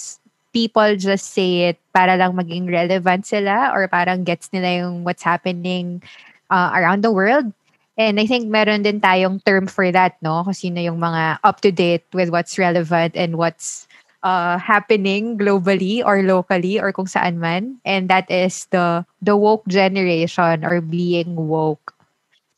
people 0.54 0.96
just 0.96 1.34
say 1.34 1.70
it 1.74 1.78
para 1.92 2.16
lang 2.16 2.32
maging 2.34 2.70
relevant 2.70 3.26
sila 3.26 3.70
or 3.74 3.87
parang 3.88 4.24
gets 4.24 4.48
nila 4.54 4.87
yung 4.87 5.04
what's 5.04 5.22
happening 5.22 6.02
uh, 6.50 6.70
around 6.74 7.02
the 7.04 7.12
world. 7.12 7.52
And 7.98 8.18
I 8.22 8.26
think 8.26 8.46
meron 8.48 8.82
din 8.87 9.00
tayong 9.02 9.42
term 9.44 9.66
for 9.66 9.90
that, 9.90 10.16
no? 10.22 10.42
Kung 10.46 10.54
sino 10.54 10.78
yung 10.80 10.98
mga 11.02 11.42
up-to-date 11.42 12.06
with 12.14 12.30
what's 12.30 12.54
relevant 12.56 13.18
and 13.18 13.37
what's 13.37 13.87
uh, 14.22 14.56
happening 14.58 15.37
globally 15.37 16.00
or 16.06 16.22
locally 16.22 16.78
or 16.78 16.94
kung 16.94 17.11
saan 17.11 17.42
man. 17.42 17.82
And 17.84 18.06
that 18.08 18.30
is 18.30 18.70
the 18.70 19.02
the 19.20 19.34
woke 19.37 19.66
generation 19.66 20.62
or 20.62 20.78
being 20.80 21.34
woke. 21.34 21.97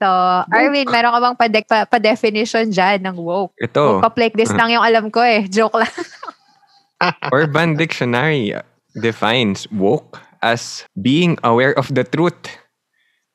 So, 0.01 0.09
Arvin, 0.49 0.89
meron 0.89 1.13
ka 1.13 1.21
bang 1.21 1.37
pa- 1.37 1.65
pa- 1.69 1.89
pa-definition 1.93 2.73
dyan 2.73 3.05
ng 3.05 3.21
woke? 3.21 3.53
Ito. 3.61 4.01
Woke 4.01 4.33
this 4.33 4.49
lang 4.49 4.73
yung 4.73 4.81
alam 4.81 5.13
ko 5.13 5.21
eh. 5.21 5.45
Joke 5.53 5.77
lang. 5.77 5.93
Urban 7.37 7.77
Dictionary 7.77 8.57
defines 8.97 9.69
woke 9.69 10.17
as 10.41 10.89
being 10.97 11.37
aware 11.45 11.77
of 11.77 11.93
the 11.93 12.01
truth 12.05 12.49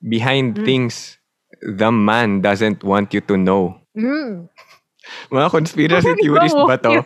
behind 0.02 0.58
Mm. 0.58 0.66
things 0.66 1.22
the 1.62 1.94
man 1.94 2.42
doesn't 2.42 2.82
want 2.82 3.14
you 3.14 3.22
to 3.30 3.38
know. 3.38 3.78
Mm. 3.94 4.50
Mga 5.30 5.48
conspiracy 5.54 6.14
theories 6.18 6.54
ba 6.54 6.82
to? 6.82 7.06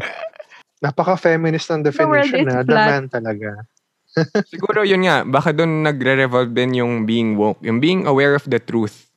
Napaka-feminist 0.84 1.68
ng 1.68 1.84
definition 1.84 2.48
na. 2.48 2.64
The 2.64 2.76
man 2.76 3.04
talaga. 3.12 3.68
Siguro 4.50 4.82
yun 4.82 5.06
nga, 5.06 5.22
baka 5.22 5.54
doon 5.54 5.86
nagre-revolve 5.86 6.50
din 6.50 6.82
yung 6.82 7.06
being 7.06 7.38
woke. 7.38 7.62
Yung 7.62 7.78
being 7.78 8.06
aware 8.06 8.34
of 8.34 8.44
the 8.46 8.58
truth. 8.58 9.10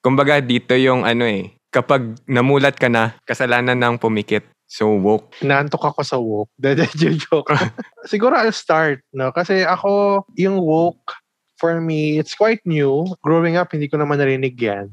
Kumbaga 0.00 0.40
dito 0.40 0.72
yung 0.78 1.04
ano 1.04 1.26
eh, 1.26 1.58
kapag 1.68 2.16
namulat 2.24 2.78
ka 2.80 2.88
na, 2.88 3.16
kasalanan 3.28 3.76
ng 3.76 3.96
pumikit. 4.00 4.46
So 4.68 5.00
woke. 5.00 5.32
Inaantok 5.40 5.92
ako 5.92 6.00
sa 6.04 6.20
woke. 6.20 6.52
Joke. 7.24 7.56
Siguro 8.12 8.36
I'll 8.36 8.52
start, 8.52 9.00
no? 9.16 9.32
Kasi 9.32 9.64
ako, 9.64 10.24
yung 10.36 10.60
woke, 10.60 11.16
for 11.58 11.80
me, 11.80 12.20
it's 12.20 12.36
quite 12.36 12.62
new. 12.64 13.08
Growing 13.24 13.56
up, 13.56 13.72
hindi 13.72 13.88
ko 13.88 13.98
naman 13.98 14.22
narinig 14.22 14.60
yan. 14.60 14.88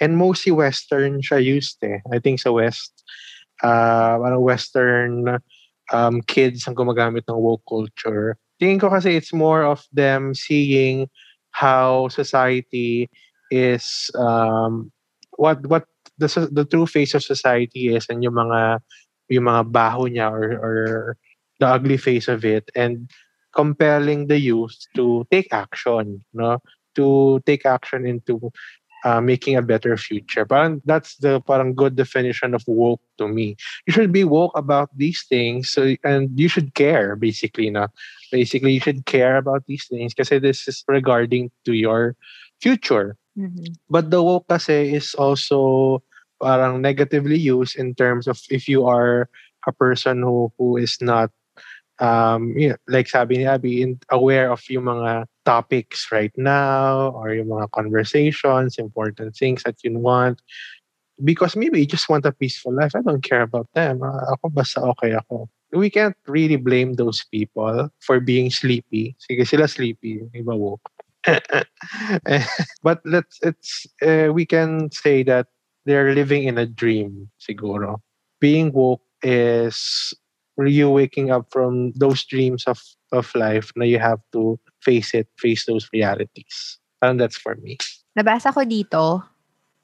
And 0.00 0.16
mostly 0.16 0.50
Western 0.50 1.20
siya 1.20 1.42
used 1.42 1.82
eh. 1.84 2.00
I 2.08 2.18
think 2.18 2.40
sa 2.40 2.50
West, 2.50 3.04
uh, 3.62 4.16
Western 4.40 5.38
um, 5.92 6.24
kids 6.24 6.64
ang 6.64 6.74
gumagamit 6.74 7.28
ng 7.28 7.36
woke 7.36 7.62
culture. 7.68 8.40
Tingin 8.60 8.80
ko 8.80 8.88
kasi 8.88 9.16
it's 9.16 9.32
more 9.32 9.62
of 9.62 9.84
them 9.92 10.32
seeing 10.32 11.08
how 11.52 12.08
society 12.08 13.08
is 13.50 14.10
um, 14.16 14.92
what 15.36 15.60
what 15.66 15.84
the 16.18 16.28
the 16.52 16.64
true 16.64 16.86
face 16.86 17.14
of 17.14 17.24
society 17.24 17.92
is 17.92 18.08
and 18.08 18.24
yung 18.24 18.36
mga 18.36 18.80
yung 19.28 19.44
mga 19.44 19.62
baho 19.68 20.08
niya 20.08 20.32
or, 20.32 20.56
or 20.60 20.76
the 21.60 21.66
ugly 21.66 21.96
face 21.96 22.28
of 22.28 22.44
it 22.44 22.68
and 22.76 23.10
compelling 23.54 24.28
the 24.28 24.38
youth 24.38 24.76
to 24.94 25.24
take 25.30 25.52
action 25.52 26.24
no? 26.32 26.60
To 26.96 27.40
take 27.44 27.66
action 27.66 28.08
into 28.08 28.52
uh, 29.06 29.22
making 29.22 29.54
a 29.54 29.62
better 29.62 29.94
future. 29.96 30.42
Parang 30.42 30.82
that's 30.82 31.14
the 31.22 31.38
parang 31.46 31.78
good 31.78 31.94
definition 31.94 32.58
of 32.58 32.66
woke 32.66 33.00
to 33.22 33.30
me. 33.30 33.54
You 33.86 33.94
should 33.94 34.10
be 34.10 34.26
woke 34.26 34.58
about 34.58 34.90
these 34.98 35.22
things 35.30 35.70
so, 35.70 35.94
and 36.02 36.34
you 36.34 36.50
should 36.50 36.74
care 36.74 37.14
basically 37.14 37.70
no 37.70 37.86
basically 38.34 38.74
you 38.74 38.82
should 38.82 39.06
care 39.06 39.38
about 39.38 39.62
these 39.70 39.86
things 39.86 40.10
because 40.12 40.34
this 40.42 40.66
is 40.66 40.82
regarding 40.90 41.54
to 41.64 41.72
your 41.72 42.18
future. 42.58 43.14
Mhm. 43.36 43.76
but 43.92 44.08
the 44.08 44.24
woke 44.24 44.48
kasi 44.48 44.96
is 44.96 45.12
also 45.14 46.00
parang 46.40 46.80
negatively 46.80 47.36
used 47.36 47.76
in 47.76 47.92
terms 47.92 48.24
of 48.24 48.40
if 48.48 48.64
you 48.64 48.88
are 48.88 49.28
a 49.68 49.72
person 49.76 50.24
who 50.24 50.48
who 50.56 50.80
is 50.80 50.96
not 51.04 51.28
um 52.00 52.56
you 52.56 52.70
know, 52.70 52.76
like 52.88 53.08
sabi 53.08 53.38
ni 53.38 53.46
Abby 53.46 53.82
in, 53.82 53.98
aware 54.10 54.50
of 54.50 54.62
yung 54.68 54.84
mga 54.84 55.26
topics 55.44 56.08
right 56.12 56.32
now 56.36 57.10
or 57.14 57.32
yung 57.32 57.48
mga 57.48 57.70
conversations 57.72 58.78
important 58.78 59.34
things 59.36 59.62
that 59.62 59.76
you 59.82 59.96
want. 59.98 60.40
Because 61.24 61.56
maybe 61.56 61.80
you 61.80 61.86
just 61.86 62.08
want 62.08 62.26
a 62.26 62.32
peaceful 62.32 62.74
life. 62.74 62.92
I 62.94 63.00
don't 63.00 63.24
care 63.24 63.40
about 63.40 63.68
them. 63.72 64.04
Ah, 64.04 64.36
ako 64.36 64.52
basta 64.52 64.84
okay 64.92 65.16
ako. 65.16 65.48
We 65.72 65.88
can't 65.88 66.16
really 66.28 66.56
blame 66.56 66.94
those 66.94 67.24
people 67.32 67.88
for 68.04 68.20
being 68.20 68.50
sleepy. 68.50 69.16
Sige 69.16 69.48
sila 69.48 69.64
sleepy. 69.64 70.28
Iba 70.36 70.52
woke. 70.52 70.84
But 72.86 73.00
let's 73.04 73.40
it's 73.42 73.86
uh, 74.04 74.28
we 74.32 74.44
can 74.44 74.92
say 74.92 75.24
that 75.24 75.48
they're 75.86 76.14
living 76.14 76.44
in 76.44 76.58
a 76.58 76.66
dream 76.66 77.30
siguro. 77.40 78.04
Being 78.40 78.72
woke 78.72 79.02
is 79.22 80.12
you 80.64 80.88
waking 80.88 81.28
up 81.28 81.44
from 81.52 81.92
those 81.92 82.24
dreams 82.24 82.64
of 82.64 82.80
of 83.12 83.28
life 83.36 83.68
na 83.76 83.84
you 83.84 84.00
have 84.00 84.18
to 84.32 84.56
face 84.80 85.12
it 85.12 85.28
face 85.36 85.68
those 85.68 85.84
realities 85.92 86.78
and 87.04 87.20
that's 87.20 87.36
for 87.36 87.54
me 87.60 87.76
Nabasa 88.16 88.48
ko 88.48 88.64
dito, 88.64 89.20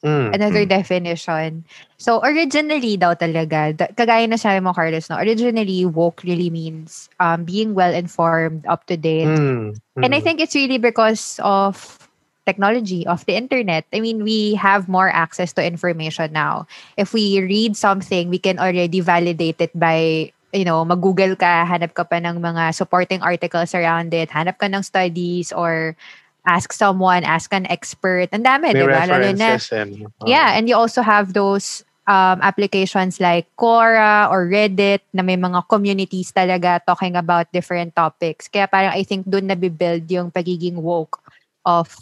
Mm, 0.02 0.34
another 0.34 0.64
Mm. 0.64 0.72
definition. 0.72 1.50
So, 1.94 2.18
originally 2.24 2.96
daw 2.98 3.14
talaga, 3.14 3.70
kagaya 3.94 4.26
na 4.26 4.34
sabi 4.34 4.58
mo, 4.58 4.72
Carlos, 4.74 5.06
no? 5.06 5.20
originally, 5.20 5.86
woke 5.86 6.24
really 6.26 6.50
means 6.50 7.06
um, 7.20 7.44
being 7.44 7.76
well-informed, 7.76 8.66
up-to-date. 8.66 9.28
mm, 9.28 9.76
And 10.02 10.10
I 10.14 10.18
mm. 10.18 10.24
think 10.24 10.40
it's 10.40 10.56
really 10.56 10.78
because 10.82 11.38
of 11.44 12.08
technology, 12.46 13.06
of 13.06 13.24
the 13.26 13.36
internet. 13.38 13.86
I 13.94 14.00
mean, 14.00 14.24
we 14.24 14.54
have 14.58 14.88
more 14.88 15.08
access 15.08 15.52
to 15.54 15.62
information 15.64 16.32
now. 16.32 16.66
If 16.96 17.12
we 17.14 17.38
read 17.38 17.76
something, 17.76 18.26
we 18.28 18.38
can 18.42 18.58
already 18.58 18.98
validate 19.00 19.60
it 19.60 19.70
by, 19.78 20.32
you 20.52 20.64
know, 20.64 20.84
mag-google 20.84 21.34
ka, 21.34 21.64
hanap 21.64 21.96
ka 21.96 22.04
pa 22.04 22.20
ng 22.20 22.38
mga 22.38 22.76
supporting 22.76 23.24
articles 23.24 23.74
around 23.74 24.12
it, 24.12 24.28
hanap 24.30 24.60
ka 24.60 24.68
ng 24.68 24.84
studies 24.84 25.50
or 25.52 25.96
ask 26.44 26.72
someone, 26.72 27.24
ask 27.24 27.52
an 27.56 27.66
expert. 27.72 28.28
Ang 28.32 28.44
dami, 28.44 28.76
di 28.76 28.84
ba? 28.84 29.08
Lalo 29.08 29.32
na, 29.32 29.56
and 29.56 30.06
uh, 30.06 30.26
yeah, 30.28 30.52
and 30.52 30.68
you 30.68 30.76
also 30.76 31.00
have 31.00 31.32
those 31.32 31.84
um, 32.06 32.42
applications 32.42 33.20
like 33.20 33.46
Quora 33.56 34.28
or 34.30 34.46
Reddit 34.46 35.00
na 35.14 35.22
may 35.22 35.36
mga 35.36 35.68
communities 35.68 36.32
talaga 36.32 36.82
talking 36.84 37.16
about 37.16 37.50
different 37.52 37.94
topics. 37.94 38.48
Kaya 38.48 38.66
parang 38.66 38.92
I 38.92 39.02
think 39.06 39.26
doon 39.26 39.48
nabibuild 39.48 40.10
yung 40.10 40.30
pagiging 40.30 40.82
woke 40.82 41.22
of 41.64 41.94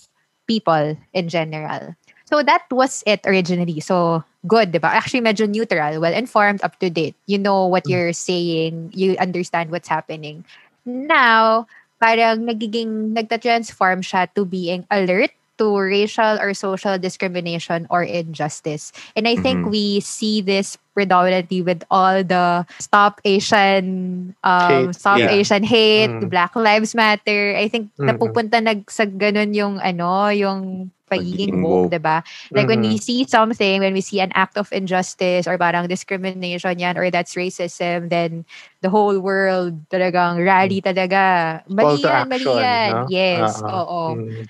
people 0.49 0.97
in 1.13 1.29
general. 1.29 1.95
So 2.25 2.43
that 2.43 2.65
was 2.71 3.03
it 3.07 3.21
originally. 3.27 3.81
So 3.81 4.25
good, 4.47 4.73
di 4.73 4.79
ba? 4.79 4.89
Actually, 4.97 5.21
medyo 5.21 5.49
neutral, 5.49 6.01
well-informed, 6.01 6.63
up-to-date. 6.65 7.15
You 7.27 7.39
know 7.39 7.67
what 7.67 7.85
Mm. 7.85 7.91
you're 7.91 8.13
saying. 8.17 8.91
You 8.95 9.17
understand 9.21 9.71
what's 9.71 9.89
happening. 9.89 10.45
Now, 10.87 11.67
parang 12.01 12.49
nagiging, 12.49 13.13
nagta-transform 13.13 14.01
siya 14.01 14.33
to 14.35 14.45
being 14.49 14.89
alert 14.91 15.31
to 15.61 15.77
racial 15.77 16.41
or 16.41 16.57
social 16.57 16.97
discrimination 16.97 17.85
or 17.93 18.01
injustice. 18.01 18.97
And 19.13 19.29
I 19.29 19.37
think 19.37 19.69
Mhm. 19.69 19.71
we 19.71 20.01
see 20.01 20.41
this 20.41 20.81
predominantly 20.97 21.61
with 21.61 21.85
all 21.93 22.25
the 22.25 22.65
stop 22.81 23.21
Asian 23.29 24.33
um 24.41 24.89
Hate, 24.89 24.97
stop 24.97 25.21
yeah. 25.21 25.37
Asian 25.37 25.61
hate, 25.61 26.09
Mm. 26.09 26.33
Black 26.33 26.57
Lives 26.57 26.97
Matter. 26.97 27.53
I 27.61 27.69
think 27.69 27.93
Mhm. 28.01 28.09
napupunta 28.09 28.57
nag 28.65 28.89
sa 28.89 29.05
ganun 29.05 29.53
yung 29.53 29.77
ano, 29.85 30.33
yung 30.33 30.89
pagiging 31.11 31.59
woke, 31.61 31.83
woke. 31.83 31.93
'di 31.93 31.99
ba? 32.01 32.23
Like 32.55 32.71
when 32.71 32.81
we 32.81 32.95
Mhm. 32.95 33.03
see 33.03 33.27
something, 33.27 33.83
when 33.83 33.93
we 33.95 34.01
see 34.01 34.21
an 34.23 34.31
act 34.39 34.57
of 34.57 34.71
injustice 34.73 35.47
or 35.51 35.59
parang 35.59 35.91
discrimination 35.91 36.79
yan 36.79 36.97
or 36.97 37.11
that's 37.11 37.35
racism, 37.35 38.09
then 38.09 38.47
the 38.81 38.91
whole 38.91 39.19
world 39.21 39.77
talagang 39.91 40.39
rally 40.41 40.81
talaga. 40.81 41.61
Mm. 41.69 41.77
call 41.79 41.99
Mali 41.99 42.07
yan, 42.07 42.29
mali 42.29 42.51
action 42.51 42.63
yan. 42.63 42.93
no? 42.93 43.09
Yes, 43.09 43.63
Uh-uh. 43.63 43.73
oo. 43.73 44.23
Mm. 44.23 44.47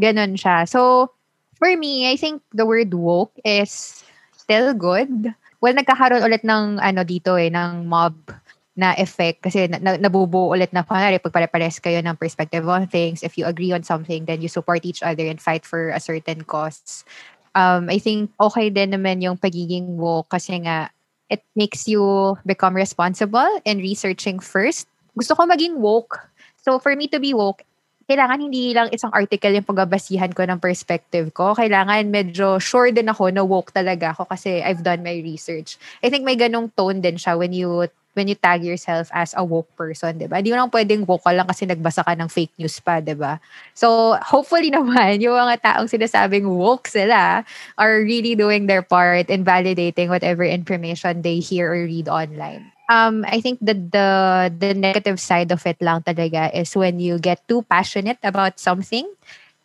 Ganon 0.00 0.36
siya. 0.36 0.68
So, 0.68 1.10
for 1.58 1.72
me, 1.76 2.10
I 2.10 2.16
think 2.16 2.42
the 2.52 2.66
word 2.66 2.92
woke 2.94 3.32
is 3.44 4.04
still 4.36 4.74
good. 4.74 5.32
Well, 5.60 5.74
nagkakaroon 5.74 6.22
ulit 6.24 6.44
ng 6.44 6.78
ano 6.80 7.02
dito 7.04 7.34
eh, 7.40 7.48
ng 7.48 7.88
mob 7.88 8.14
na 8.76 8.92
effect 9.00 9.40
kasi 9.40 9.66
na, 9.72 9.80
na, 9.80 9.96
nabubuo 9.96 10.52
ulit 10.52 10.68
na 10.70 10.84
kunwari 10.84 11.16
pag 11.16 11.32
pare-pares 11.32 11.80
kayo 11.80 11.98
ng 12.04 12.20
perspective 12.20 12.62
on 12.68 12.84
things, 12.84 13.24
if 13.24 13.40
you 13.40 13.48
agree 13.48 13.72
on 13.72 13.80
something, 13.80 14.28
then 14.28 14.44
you 14.44 14.52
support 14.52 14.84
each 14.84 15.00
other 15.00 15.24
and 15.24 15.40
fight 15.40 15.64
for 15.64 15.88
a 15.96 15.98
certain 15.98 16.44
cause. 16.44 17.02
Um, 17.56 17.88
I 17.88 17.96
think 17.96 18.36
okay 18.36 18.68
din 18.68 18.92
naman 18.92 19.24
yung 19.24 19.40
pagiging 19.40 19.96
woke 19.96 20.28
kasi 20.28 20.60
nga 20.60 20.92
it 21.32 21.40
makes 21.56 21.88
you 21.88 22.36
become 22.44 22.76
responsible 22.76 23.48
in 23.64 23.80
researching 23.80 24.38
first. 24.38 24.86
Gusto 25.16 25.32
ko 25.32 25.48
maging 25.48 25.80
woke. 25.80 26.20
So 26.60 26.76
for 26.76 26.92
me 26.92 27.08
to 27.08 27.16
be 27.16 27.32
woke, 27.32 27.64
kailangan 28.06 28.38
hindi 28.38 28.70
lang 28.70 28.92
isang 28.94 29.10
article 29.10 29.50
yung 29.50 29.66
pagbabasihan 29.66 30.30
ko 30.30 30.46
ng 30.46 30.62
perspective 30.62 31.32
ko. 31.34 31.56
Kailangan 31.56 32.06
medyo 32.06 32.62
sure 32.62 32.94
din 32.94 33.10
ako 33.10 33.32
na 33.34 33.42
woke 33.42 33.74
talaga 33.74 34.14
ako 34.14 34.30
kasi 34.30 34.62
I've 34.62 34.84
done 34.84 35.02
my 35.02 35.18
research. 35.24 35.74
I 36.04 36.12
think 36.12 36.22
may 36.22 36.38
ganong 36.38 36.70
tone 36.78 37.02
din 37.02 37.18
siya 37.18 37.34
when 37.34 37.50
you 37.50 37.90
when 38.16 38.26
you 38.26 38.34
tag 38.34 38.64
yourself 38.64 39.12
as 39.12 39.36
a 39.36 39.44
woke 39.44 39.68
person, 39.76 40.16
'di 40.16 40.26
ba? 40.26 40.40
Di 40.40 40.48
mo 40.50 40.56
lang 40.56 40.72
pwedeng 40.72 41.04
woke 41.04 41.22
ka 41.22 41.36
lang 41.36 41.44
kasi 41.46 41.68
nagbasa 41.68 42.00
ka 42.02 42.16
ng 42.16 42.32
fake 42.32 42.56
news 42.56 42.80
pa, 42.80 43.04
'di 43.04 43.14
ba? 43.14 43.38
So, 43.76 44.16
hopefully 44.24 44.72
naman 44.76 45.20
yung 45.20 45.36
mga 45.36 45.60
taong 45.60 45.92
sinasabing 45.92 46.48
woke 46.48 46.88
sila 46.88 47.44
are 47.76 47.96
really 48.00 48.32
doing 48.34 48.64
their 48.66 48.82
part 48.82 49.28
in 49.28 49.44
validating 49.44 50.08
whatever 50.08 50.42
information 50.42 51.20
they 51.20 51.38
hear 51.38 51.68
or 51.68 51.84
read 51.84 52.08
online. 52.08 52.72
Um, 52.88 53.26
I 53.26 53.42
think 53.42 53.58
that 53.66 53.90
the 53.90 54.08
the 54.54 54.72
negative 54.72 55.18
side 55.18 55.50
of 55.50 55.66
it 55.66 55.76
lang 55.82 56.06
talaga 56.06 56.54
is 56.54 56.72
when 56.78 57.02
you 57.02 57.18
get 57.18 57.42
too 57.50 57.66
passionate 57.66 58.22
about 58.22 58.62
something 58.62 59.10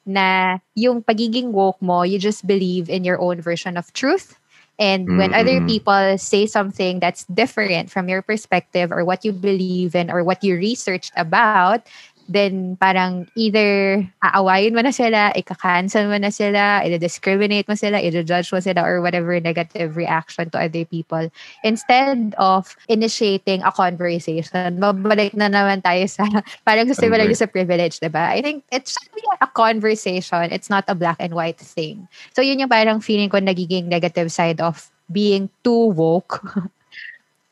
na 0.05 0.57
yung 0.73 1.05
pagiging 1.05 1.53
woke 1.53 1.77
mo, 1.77 2.01
you 2.01 2.17
just 2.17 2.49
believe 2.49 2.89
in 2.89 3.05
your 3.05 3.21
own 3.21 3.37
version 3.37 3.77
of 3.77 3.93
truth. 3.93 4.40
And 4.81 5.13
when 5.13 5.29
mm, 5.29 5.37
other 5.37 5.61
Mm-mm. 5.61 5.69
people 5.69 6.17
say 6.17 6.47
something 6.49 6.99
that's 6.99 7.25
different 7.29 7.91
from 7.93 8.09
your 8.09 8.23
perspective 8.25 8.91
or 8.91 9.05
what 9.05 9.23
you 9.23 9.31
believe 9.31 9.93
in 9.93 10.09
or 10.09 10.25
what 10.25 10.43
you 10.43 10.57
researched 10.57 11.13
about, 11.15 11.85
then 12.29 12.77
parang 12.77 13.27
either 13.35 14.01
aawayin 14.23 14.73
mo 14.73 14.81
na 14.81 14.93
sila, 14.93 15.31
ika-cancel 15.33 16.07
mo 16.07 16.17
na 16.17 16.29
sila, 16.29 16.81
i-discriminate 16.85 17.67
mo 17.67 17.75
sila, 17.75 17.97
i-judge 17.97 18.49
mo 18.53 18.59
sila, 18.59 18.81
or 18.83 19.01
whatever 19.01 19.37
negative 19.39 19.97
reaction 19.97 20.49
to 20.49 20.57
other 20.57 20.85
people. 20.85 21.29
Instead 21.63 22.35
of 22.37 22.75
initiating 22.87 23.63
a 23.63 23.71
conversation, 23.71 24.79
mabalik 24.79 25.33
na 25.33 25.49
naman 25.49 25.81
tayo 25.81 26.05
sa, 26.07 26.23
parang 26.67 26.87
sa 26.87 26.97
similar 26.97 27.25
Conver- 27.27 27.41
sa 27.41 27.47
privilege, 27.47 27.99
diba? 27.99 28.29
I 28.31 28.41
think 28.41 28.63
it 28.71 28.87
should 28.87 29.11
be 29.15 29.23
a 29.41 29.47
conversation. 29.47 30.51
It's 30.51 30.69
not 30.69 30.85
a 30.87 30.95
black 30.95 31.17
and 31.19 31.33
white 31.33 31.59
thing. 31.59 32.07
So 32.35 32.41
yun 32.41 32.59
yung 32.59 32.71
parang 32.71 32.99
feeling 32.99 33.29
ko 33.29 33.39
nagiging 33.39 33.87
negative 33.87 34.31
side 34.31 34.59
of 34.59 34.91
being 35.11 35.51
too 35.63 35.91
woke 35.91 36.39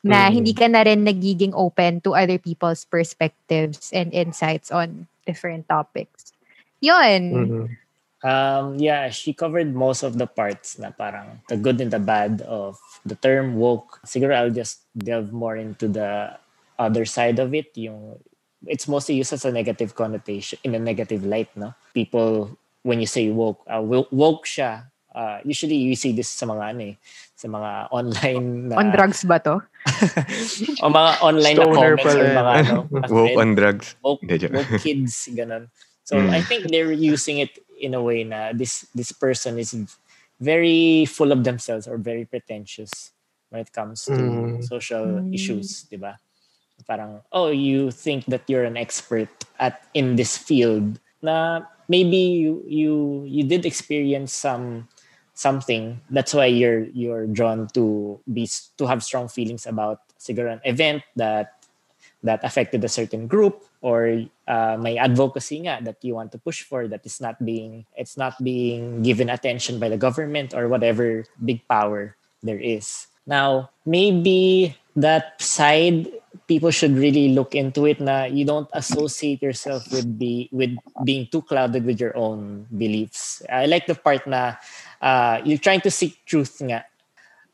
na 0.02 0.28
Mm. 0.28 0.34
hindi 0.34 0.54
ka 0.56 0.68
na 0.68 0.82
rin 0.84 1.04
nagiging 1.04 1.52
open 1.52 2.00
to 2.00 2.16
other 2.16 2.40
people's 2.40 2.88
perspectives 2.88 3.92
and 3.92 4.14
insights 4.16 4.72
on 4.72 5.08
different 5.28 5.68
topics. 5.68 6.32
Yun. 6.80 7.22
Mhm. 7.32 7.66
Um, 8.20 8.76
yeah, 8.76 9.08
she 9.10 9.32
covered 9.32 9.72
most 9.72 10.04
of 10.04 10.20
the 10.20 10.28
parts 10.28 10.76
na 10.76 10.92
parang 10.92 11.40
the 11.48 11.56
good 11.56 11.80
and 11.80 11.88
the 11.88 12.04
bad 12.04 12.44
of 12.44 12.76
the 13.08 13.16
term 13.16 13.56
woke. 13.56 14.04
Siguro 14.04 14.36
I'll 14.36 14.52
just 14.52 14.84
delve 14.92 15.32
more 15.32 15.56
into 15.56 15.88
the 15.88 16.36
other 16.76 17.08
side 17.08 17.40
of 17.40 17.56
it. 17.56 17.72
Yung, 17.80 18.20
it's 18.68 18.92
mostly 18.92 19.16
used 19.16 19.32
as 19.32 19.48
a 19.48 19.56
negative 19.56 19.96
connotation, 19.96 20.60
in 20.68 20.76
a 20.76 20.84
negative 20.84 21.24
light, 21.24 21.48
no? 21.56 21.72
People, 21.96 22.60
when 22.84 23.00
you 23.00 23.08
say 23.08 23.32
woke, 23.32 23.64
uh, 23.72 23.80
wo- 23.80 24.12
woke 24.12 24.44
siya, 24.44 24.92
uh, 25.16 25.40
usually 25.48 25.80
you 25.80 25.96
see 25.96 26.12
this 26.12 26.28
sa 26.28 26.44
mga 26.44 26.76
ano 26.76 26.82
eh, 26.92 26.96
sa 27.40 27.48
mga 27.48 27.72
online 28.04 28.68
na, 28.68 28.84
On 28.84 28.92
drugs 28.92 29.24
ba 29.24 29.40
to? 29.40 29.64
O 30.84 30.90
mga 30.92 31.12
online 31.24 31.58
na 31.58 31.66
comments 31.72 32.04
pala 32.04 32.20
or 32.20 32.30
mga 32.36 32.54
ano, 32.64 32.76
Woke 33.10 33.38
on 33.40 33.50
drugs. 33.56 33.96
woke, 34.04 34.22
Hindi, 34.24 34.36
joke. 34.38 34.54
woke 34.56 34.74
kids 34.84 35.14
ganun. 35.34 35.68
So 36.04 36.18
Mm. 36.18 36.30
I 36.34 36.42
think 36.42 36.72
they're 36.74 36.92
using 36.92 37.38
it 37.40 37.54
in 37.80 37.94
a 37.94 38.02
way 38.02 38.26
na 38.26 38.52
this 38.52 38.86
this 38.98 39.14
person 39.14 39.62
is 39.62 39.72
very 40.42 41.06
full 41.06 41.32
of 41.32 41.44
themselves 41.46 41.86
or 41.88 42.00
very 42.02 42.26
pretentious 42.26 43.12
when 43.54 43.62
it 43.62 43.72
comes 43.72 44.06
to 44.10 44.14
Mm. 44.16 44.64
social 44.66 45.22
Mm. 45.22 45.34
issues, 45.34 45.86
'di 45.88 46.00
ba? 46.02 46.18
Parang 46.88 47.22
oh, 47.36 47.52
you 47.52 47.92
think 47.92 48.26
that 48.32 48.48
you're 48.48 48.66
an 48.66 48.80
expert 48.80 49.30
at 49.60 49.84
in 49.94 50.16
this 50.16 50.34
field 50.40 50.98
na 51.20 51.62
maybe 51.92 52.18
you 52.40 52.64
you 52.66 52.94
you 53.28 53.44
did 53.44 53.68
experience 53.68 54.32
some 54.32 54.88
something. 55.40 56.04
That's 56.12 56.36
why 56.36 56.52
you're 56.52 56.92
you're 56.92 57.24
drawn 57.26 57.72
to 57.72 58.20
be 58.28 58.44
to 58.76 58.84
have 58.86 59.00
strong 59.00 59.32
feelings 59.32 59.64
about 59.64 60.04
siguro 60.20 60.52
an 60.52 60.62
event 60.68 61.08
that 61.16 61.64
that 62.20 62.44
affected 62.44 62.84
a 62.84 62.92
certain 62.92 63.32
group 63.32 63.64
or 63.80 64.28
uh, 64.52 64.76
may 64.76 65.00
advocacy 65.00 65.64
nga 65.64 65.80
that 65.80 66.04
you 66.04 66.12
want 66.12 66.36
to 66.36 66.40
push 66.44 66.68
for 66.68 66.84
that 66.92 67.08
is 67.08 67.24
not 67.24 67.40
being 67.40 67.88
it's 67.96 68.20
not 68.20 68.36
being 68.44 69.00
given 69.00 69.32
attention 69.32 69.80
by 69.80 69.88
the 69.88 69.96
government 69.96 70.52
or 70.52 70.68
whatever 70.68 71.24
big 71.40 71.64
power 71.72 72.20
there 72.44 72.60
is. 72.60 73.08
Now 73.24 73.72
maybe 73.88 74.76
that 75.00 75.40
side 75.40 76.12
people 76.52 76.72
should 76.72 76.98
really 76.98 77.32
look 77.32 77.56
into 77.56 77.86
it 77.86 78.02
na 78.02 78.26
you 78.26 78.44
don't 78.44 78.68
associate 78.74 79.40
yourself 79.40 79.88
with 79.94 80.20
the 80.20 80.50
with 80.52 80.76
being 81.06 81.30
too 81.32 81.46
clouded 81.46 81.86
with 81.86 82.02
your 82.02 82.12
own 82.18 82.68
beliefs. 82.76 83.40
I 83.48 83.70
like 83.70 83.88
the 83.88 83.96
part 83.96 84.28
na 84.28 84.60
uh, 85.02 85.40
you're 85.44 85.62
trying 85.62 85.82
to 85.82 85.92
seek 85.92 86.18
truth 86.26 86.62
nga. 86.62 86.86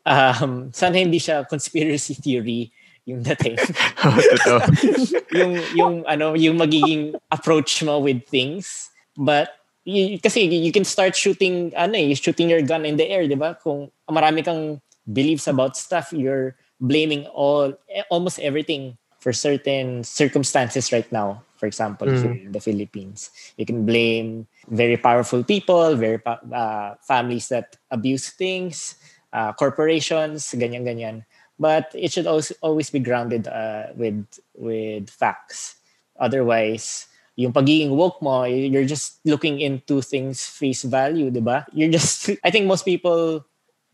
Um, 0.04 0.70
sana 0.76 0.98
hindi 0.98 1.18
siya 1.18 1.48
conspiracy 1.48 2.14
theory 2.14 2.70
yung 3.06 3.22
dating. 3.22 3.56
Oh, 4.06 4.14
totoo. 4.14 4.60
yung 5.38 5.52
yung 5.74 5.94
ano 6.06 6.34
yung 6.38 6.58
magiging 6.58 7.14
approach 7.30 7.82
mo 7.82 7.98
with 7.98 8.22
things. 8.26 8.90
But 9.18 9.50
y- 9.86 10.18
kasi 10.22 10.46
you 10.46 10.70
can 10.70 10.84
start 10.86 11.14
shooting 11.18 11.74
ano 11.74 11.94
eh 11.98 12.14
shooting 12.14 12.50
your 12.50 12.62
gun 12.62 12.86
in 12.86 12.94
the 12.98 13.06
air 13.10 13.26
di 13.26 13.34
ba? 13.34 13.58
Kung 13.58 13.90
marami 14.06 14.42
kang 14.46 14.78
beliefs 15.06 15.46
about 15.46 15.74
stuff 15.78 16.10
you're 16.14 16.54
blaming 16.82 17.26
all 17.34 17.74
almost 18.10 18.38
everything 18.42 18.98
for 19.18 19.32
certain 19.32 20.02
circumstances 20.06 20.90
right 20.94 21.10
now. 21.10 21.42
For 21.56 21.66
example 21.66 22.06
Mm. 22.06 22.46
in 22.46 22.52
the 22.52 22.60
Philippines. 22.60 23.30
You 23.56 23.64
can 23.66 23.82
blame 23.88 24.46
very 24.68 24.96
powerful 24.96 25.44
people 25.44 25.94
very 25.96 26.20
uh, 26.26 26.94
families 27.06 27.48
that 27.48 27.76
abuse 27.90 28.30
things 28.30 28.96
uh, 29.32 29.52
corporations 29.52 30.54
ganyan 30.56 30.84
ganyan. 30.84 31.24
But 31.56 31.88
it 31.96 32.12
should 32.12 32.26
also 32.28 32.52
always 32.60 32.90
be 32.90 33.00
grounded 33.00 33.48
uh, 33.48 33.92
with 33.96 34.24
with 34.56 35.08
facts. 35.08 35.76
Otherwise 36.20 37.08
yung 37.36 37.52
pagiging 37.52 37.92
woke 37.92 38.20
mo 38.24 38.48
you're 38.48 38.88
just 38.88 39.20
looking 39.28 39.60
into 39.60 40.00
things 40.00 40.40
face 40.48 40.88
value 40.88 41.28
di 41.28 41.44
ba? 41.44 41.68
You're 41.72 41.92
just 41.92 42.32
I 42.44 42.50
think 42.50 42.64
most 42.66 42.84
people 42.84 43.44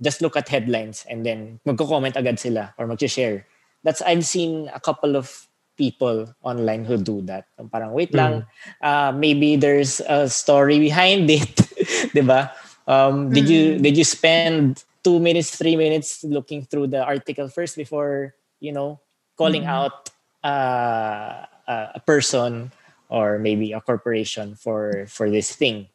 just 0.03 0.23
look 0.23 0.35
at 0.39 0.49
headlines 0.51 1.07
and 1.11 1.27
then 1.27 1.61
magko-comment 1.67 2.19
agad 2.19 2.39
sila 2.39 2.75
or 2.79 2.87
mag-share. 2.87 3.47
That's 3.83 4.03
I've 4.03 4.27
seen 4.27 4.71
a 4.75 4.79
couple 4.79 5.19
of 5.19 5.47
people 5.77 6.29
online 6.43 6.85
who 6.85 6.97
do 6.97 7.21
that 7.23 7.47
parang 7.73 7.93
wait 7.93 8.13
lang 8.15 8.45
uh, 8.83 9.11
maybe 9.15 9.57
there's 9.57 10.01
a 10.09 10.29
story 10.29 10.79
behind 10.79 11.31
it 11.31 11.53
di 12.15 12.21
ba 12.23 12.53
um, 12.87 13.31
did 13.31 13.49
you 13.49 13.79
did 13.79 13.97
you 13.97 14.05
spend 14.05 14.83
two 15.03 15.19
minutes, 15.19 15.57
three 15.57 15.75
minutes 15.77 16.23
looking 16.25 16.63
through 16.63 16.87
the 16.87 17.03
article 17.03 17.49
first 17.49 17.77
before, 17.77 18.35
you 18.63 18.71
know, 18.73 19.01
calling 19.37 19.67
Mhm. 19.67 19.71
out 19.75 20.11
uh, 20.47 21.43
a 21.67 22.01
person 22.07 22.71
or 23.11 23.39
maybe 23.39 23.73
a 23.75 23.81
corporation 23.81 24.55
for 24.55 25.07
for 25.11 25.31
this 25.31 25.55
thing. 25.55 25.91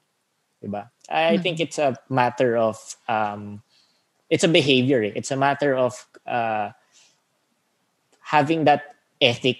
Diba? 0.63 0.91
I 1.07 1.37
think 1.37 1.59
it's 1.59 1.79
a 1.79 1.95
matter 2.11 2.57
of 2.59 2.75
um, 3.07 3.63
it's 4.29 4.43
a 4.43 4.51
behavior. 4.51 5.03
eh. 5.03 5.15
It's 5.15 5.31
a 5.31 5.39
matter 5.39 5.75
of 5.75 5.95
uh, 6.27 6.71
having 8.35 8.65
that 8.65 8.96
ethic 9.19 9.57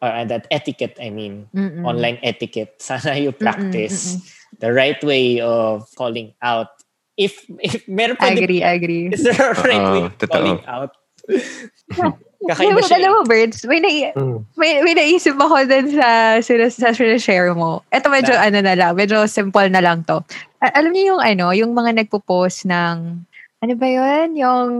or 0.00 0.24
that 0.24 0.46
etiquette. 0.50 0.96
I 1.00 1.10
mean, 1.10 1.48
Mm-mm. 1.54 1.84
online 1.84 2.18
etiquette. 2.22 2.76
Sana 2.82 3.16
you 3.16 3.32
Mm-mm, 3.32 3.40
practice 3.40 4.16
the 4.58 4.72
right 4.72 4.98
way 5.04 5.40
of 5.40 5.86
calling 5.94 6.32
out. 6.40 6.68
If 7.16 7.44
if 7.60 7.84
meron 7.86 8.16
pa 8.16 8.32
din- 8.32 8.40
Agree, 8.44 8.62
agree. 8.62 9.04
is 9.14 9.22
there 9.22 9.52
a 9.52 9.54
right 9.60 9.76
Oo, 9.78 9.92
way 9.92 10.02
of 10.06 10.14
totoo. 10.16 10.32
calling 10.32 10.60
out? 10.64 10.92
Kakaiba 12.40 12.72
mo, 12.72 12.80
siya. 12.80 12.96
alam 12.96 13.10
mo, 13.12 13.20
Birds, 13.28 13.68
may, 13.68 13.84
nai- 13.84 14.16
Mm. 14.16 14.40
may, 14.56 14.80
may 14.80 14.96
naisip 14.96 15.36
ako 15.36 15.60
dun 15.68 15.92
sa, 15.92 16.40
sa, 16.40 16.54
sa 16.72 16.88
share 17.20 17.52
mo. 17.52 17.84
Ito 17.92 18.08
medyo 18.08 18.32
Na? 18.32 18.48
ano 18.48 18.58
na 18.64 18.72
lang, 18.72 18.96
medyo 18.96 19.28
simple 19.28 19.68
na 19.68 19.84
lang 19.84 20.08
to. 20.08 20.24
A- 20.64 20.72
alam 20.80 20.88
niyo 20.88 21.12
yung 21.14 21.20
ano, 21.20 21.52
yung 21.52 21.76
mga 21.76 22.00
nagpo-post 22.00 22.64
ng, 22.64 23.28
ano 23.60 23.74
ba 23.76 23.88
yun? 23.88 24.36
Yung, 24.40 24.70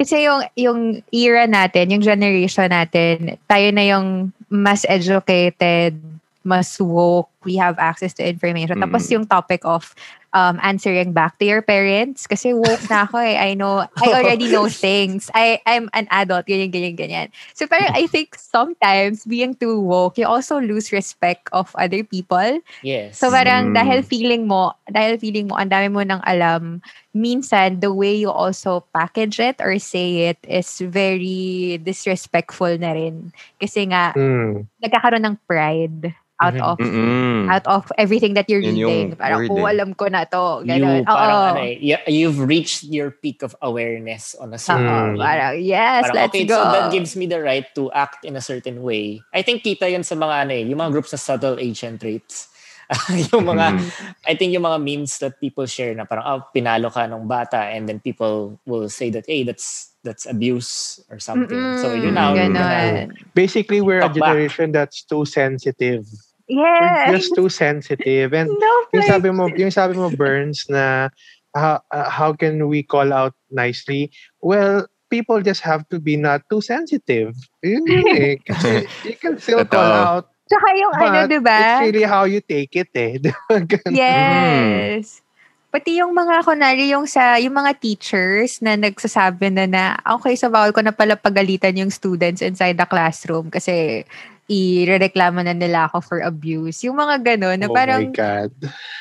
kasi 0.00 0.24
yung, 0.24 0.40
yung 0.56 0.80
era 1.12 1.44
natin, 1.44 1.92
yung 1.92 2.04
generation 2.04 2.72
natin, 2.72 3.36
tayo 3.44 3.68
na 3.68 3.84
yung 3.84 4.32
mas 4.48 4.88
educated, 4.88 6.00
mas 6.40 6.80
woke, 6.80 7.28
we 7.44 7.60
have 7.60 7.76
access 7.76 8.16
to 8.16 8.24
information. 8.24 8.80
Mm. 8.80 8.88
Tapos 8.88 9.04
yung 9.12 9.28
topic 9.28 9.60
of 9.68 9.92
um, 10.32 10.58
answering 10.62 11.12
back 11.12 11.38
to 11.38 11.44
your 11.44 11.62
parents, 11.62 12.26
kasi 12.26 12.52
woke 12.54 12.88
na 12.90 13.04
ako 13.06 13.18
eh. 13.18 13.36
I 13.38 13.54
know, 13.54 13.84
I 14.00 14.08
already 14.18 14.48
know 14.48 14.68
things. 14.68 15.30
I, 15.34 15.60
I'm 15.66 15.88
an 15.92 16.06
adult, 16.10 16.46
ganyan, 16.46 16.70
ganyan, 16.72 16.96
ganyan. 16.96 17.28
So 17.54 17.66
parang 17.66 17.90
I 17.94 18.06
think 18.06 18.34
sometimes 18.36 19.24
being 19.26 19.54
too 19.54 19.80
woke, 19.80 20.18
you 20.18 20.26
also 20.26 20.60
lose 20.60 20.92
respect 20.92 21.48
of 21.52 21.74
other 21.76 22.02
people. 22.04 22.60
Yes. 22.82 23.18
So 23.18 23.30
Mm. 23.30 23.34
parang 23.34 23.62
dahil 23.74 24.04
feeling 24.06 24.46
mo, 24.46 24.72
dahil 24.88 25.18
feeling 25.18 25.48
mo, 25.48 25.56
ang 25.58 25.70
dami 25.70 25.88
mo 25.90 26.02
nang 26.02 26.22
alam, 26.22 26.80
minsan 27.14 27.80
the 27.80 27.92
way 27.92 28.14
you 28.14 28.30
also 28.30 28.84
package 28.94 29.40
it 29.40 29.58
or 29.60 29.76
say 29.78 30.30
it 30.30 30.38
is 30.46 30.78
very 30.82 31.78
disrespectful 31.82 32.70
na 32.78 32.94
rin. 32.94 33.32
Kasi 33.58 33.90
nga, 33.90 34.14
Mm. 34.14 34.66
nagkakaroon 34.82 35.24
ng 35.26 35.36
pride 35.46 36.14
out 36.40 36.56
Mhm. 36.56 36.64
of 36.64 36.76
Mm-mm. 36.80 37.52
out 37.52 37.66
of 37.68 37.84
everything 38.00 38.32
that 38.34 38.48
you're 38.48 38.64
Yun 38.64 38.76
yung 38.76 38.90
reading. 38.90 39.08
Parang, 39.14 39.44
oh, 39.46 39.60
eh. 39.68 39.72
alam 39.76 39.92
ko 39.92 40.08
na 40.08 40.24
to. 40.24 40.64
you 40.64 40.72
Ganun. 40.72 41.04
parang 41.04 41.36
Oo. 41.36 41.48
ano 41.52 41.60
eh, 41.62 41.76
you've 42.08 42.40
reached 42.40 42.88
your 42.88 43.12
peak 43.12 43.44
of 43.44 43.52
awareness 43.60 44.32
on 44.40 44.50
a 44.52 44.58
certain 44.58 45.14
Mm. 45.14 45.20
parang, 45.20 45.60
yes, 45.60 46.08
Parang, 46.08 46.16
let's 46.16 46.32
okay, 46.32 46.44
go. 46.48 46.56
so 46.56 46.72
that 46.72 46.88
gives 46.90 47.12
me 47.14 47.28
the 47.28 47.38
right 47.38 47.68
to 47.76 47.92
act 47.92 48.24
in 48.24 48.34
a 48.34 48.42
certain 48.42 48.80
way. 48.80 49.20
I 49.30 49.44
think 49.44 49.60
kita 49.60 49.84
yun 49.86 50.00
sa 50.02 50.16
mga 50.16 50.48
ano 50.48 50.52
eh, 50.56 50.64
yung 50.64 50.80
mga 50.80 50.90
groups 50.90 51.12
na 51.12 51.20
subtle 51.20 51.60
agent 51.60 52.00
traits. 52.00 52.48
yung 53.30 53.46
mga, 53.46 53.78
Mm. 53.78 53.86
I 54.26 54.34
think 54.34 54.50
yung 54.50 54.66
mga 54.66 54.82
memes 54.82 55.22
that 55.22 55.38
people 55.38 55.62
share 55.62 55.94
na 55.94 56.02
parang, 56.02 56.26
oh, 56.26 56.40
pinalo 56.50 56.90
ka 56.90 57.06
nung 57.06 57.28
bata 57.30 57.70
and 57.70 57.86
then 57.86 58.00
people 58.02 58.58
will 58.66 58.88
say 58.90 59.12
that, 59.14 59.22
hey, 59.28 59.44
that's 59.44 59.92
that's 60.02 60.24
abuse 60.24 60.96
or 61.12 61.20
something. 61.20 61.60
So 61.78 61.92
Mm-mm, 61.92 62.08
yun 62.08 62.14
now, 62.16 62.32
ganun. 62.32 62.56
gonna- 62.56 63.08
Basically, 63.36 63.84
we're 63.84 64.00
a 64.00 64.08
Talk 64.08 64.16
back. 64.16 64.32
generation 64.32 64.72
that's 64.72 65.04
too 65.04 65.28
sensitive. 65.28 66.08
Yes. 66.50 67.06
We're 67.06 67.16
just 67.16 67.34
too 67.38 67.48
sensitive. 67.48 68.34
And 68.34 68.50
no 68.50 68.72
yung 68.90 69.06
sabi 69.06 69.30
mo, 69.30 69.46
yung 69.54 69.70
sabi 69.70 69.94
mo, 69.94 70.10
Burns, 70.10 70.66
na 70.66 71.14
how, 71.54 71.78
uh, 71.94 72.10
how 72.10 72.34
can 72.34 72.66
we 72.66 72.82
call 72.82 73.14
out 73.14 73.38
nicely? 73.54 74.10
Well, 74.42 74.90
people 75.10 75.42
just 75.42 75.62
have 75.62 75.86
to 75.94 76.02
be 76.02 76.18
not 76.18 76.42
too 76.50 76.58
sensitive. 76.60 77.38
Yun 77.62 77.86
yun 77.86 78.06
eh. 78.18 78.34
Kasi 78.42 78.90
you 79.06 79.14
can 79.14 79.38
still 79.38 79.62
call 79.62 79.86
Totoo. 79.86 80.06
out, 80.10 80.26
Tsaka 80.50 80.66
yung 80.74 80.94
ano, 80.98 81.06
but 81.14 81.30
di 81.30 81.38
ba? 81.38 81.58
it's 81.62 81.82
really 81.86 82.06
how 82.06 82.26
you 82.26 82.42
take 82.42 82.74
it 82.74 82.90
eh. 82.98 83.22
Yes. 83.94 85.22
Pati 85.70 86.02
yung 86.02 86.10
mga, 86.10 86.42
kunwari, 86.42 86.90
yung 86.90 87.06
sa, 87.06 87.38
yung 87.38 87.54
mga 87.54 87.78
teachers 87.78 88.58
na 88.58 88.74
nagsasabi 88.74 89.54
na 89.54 89.70
na, 89.70 89.82
okay, 90.18 90.34
sa 90.34 90.50
bawal 90.50 90.74
ko 90.74 90.82
na 90.82 90.90
pala 90.90 91.14
pagalitan 91.14 91.78
yung 91.78 91.94
students 91.94 92.42
inside 92.42 92.74
the 92.74 92.82
classroom 92.90 93.46
kasi 93.46 94.02
i-reklamo 94.50 95.46
na 95.46 95.54
nila 95.54 95.86
ako 95.86 96.02
for 96.02 96.18
abuse. 96.26 96.82
Yung 96.82 96.98
mga 96.98 97.22
ganun, 97.22 97.62
na 97.62 97.70
oh 97.70 97.74
parang 97.74 98.10
my 98.10 98.18
God. 98.18 98.50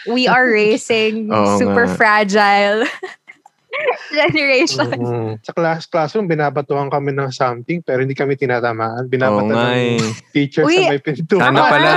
we 0.05 0.29
are 0.29 0.45
raising 0.45 1.25
Oo 1.33 1.57
super 1.57 1.89
nga. 1.89 1.97
fragile 1.97 2.85
generation. 4.13 4.93
Mhm. 4.93 5.41
Sa 5.41 5.51
class 5.57 5.89
classroom, 5.89 6.29
binabatuhan 6.29 6.93
kami 6.93 7.17
ng 7.17 7.33
something 7.33 7.81
pero 7.81 8.05
hindi 8.05 8.13
kami 8.13 8.37
tinatamaan. 8.37 9.09
Oo 9.09 9.11
Binabatan 9.11 9.49
nga 9.49 9.73
ng 9.73 9.97
eh. 9.97 10.13
teacher 10.29 10.69
Uy, 10.69 10.85
sa 10.85 10.93
may 10.93 11.01
pinto. 11.01 11.35
Sana 11.41 11.61
pala, 11.65 11.89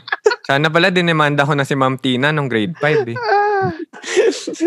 sana 0.52 0.66
pala 0.68 0.92
dinemanda 0.92 1.48
ko 1.48 1.56
na 1.56 1.64
si 1.64 1.72
Ma'am 1.72 1.96
Tina 1.96 2.28
nung 2.28 2.52
grade 2.52 2.76
5 2.76 3.08
eh. 3.08 3.18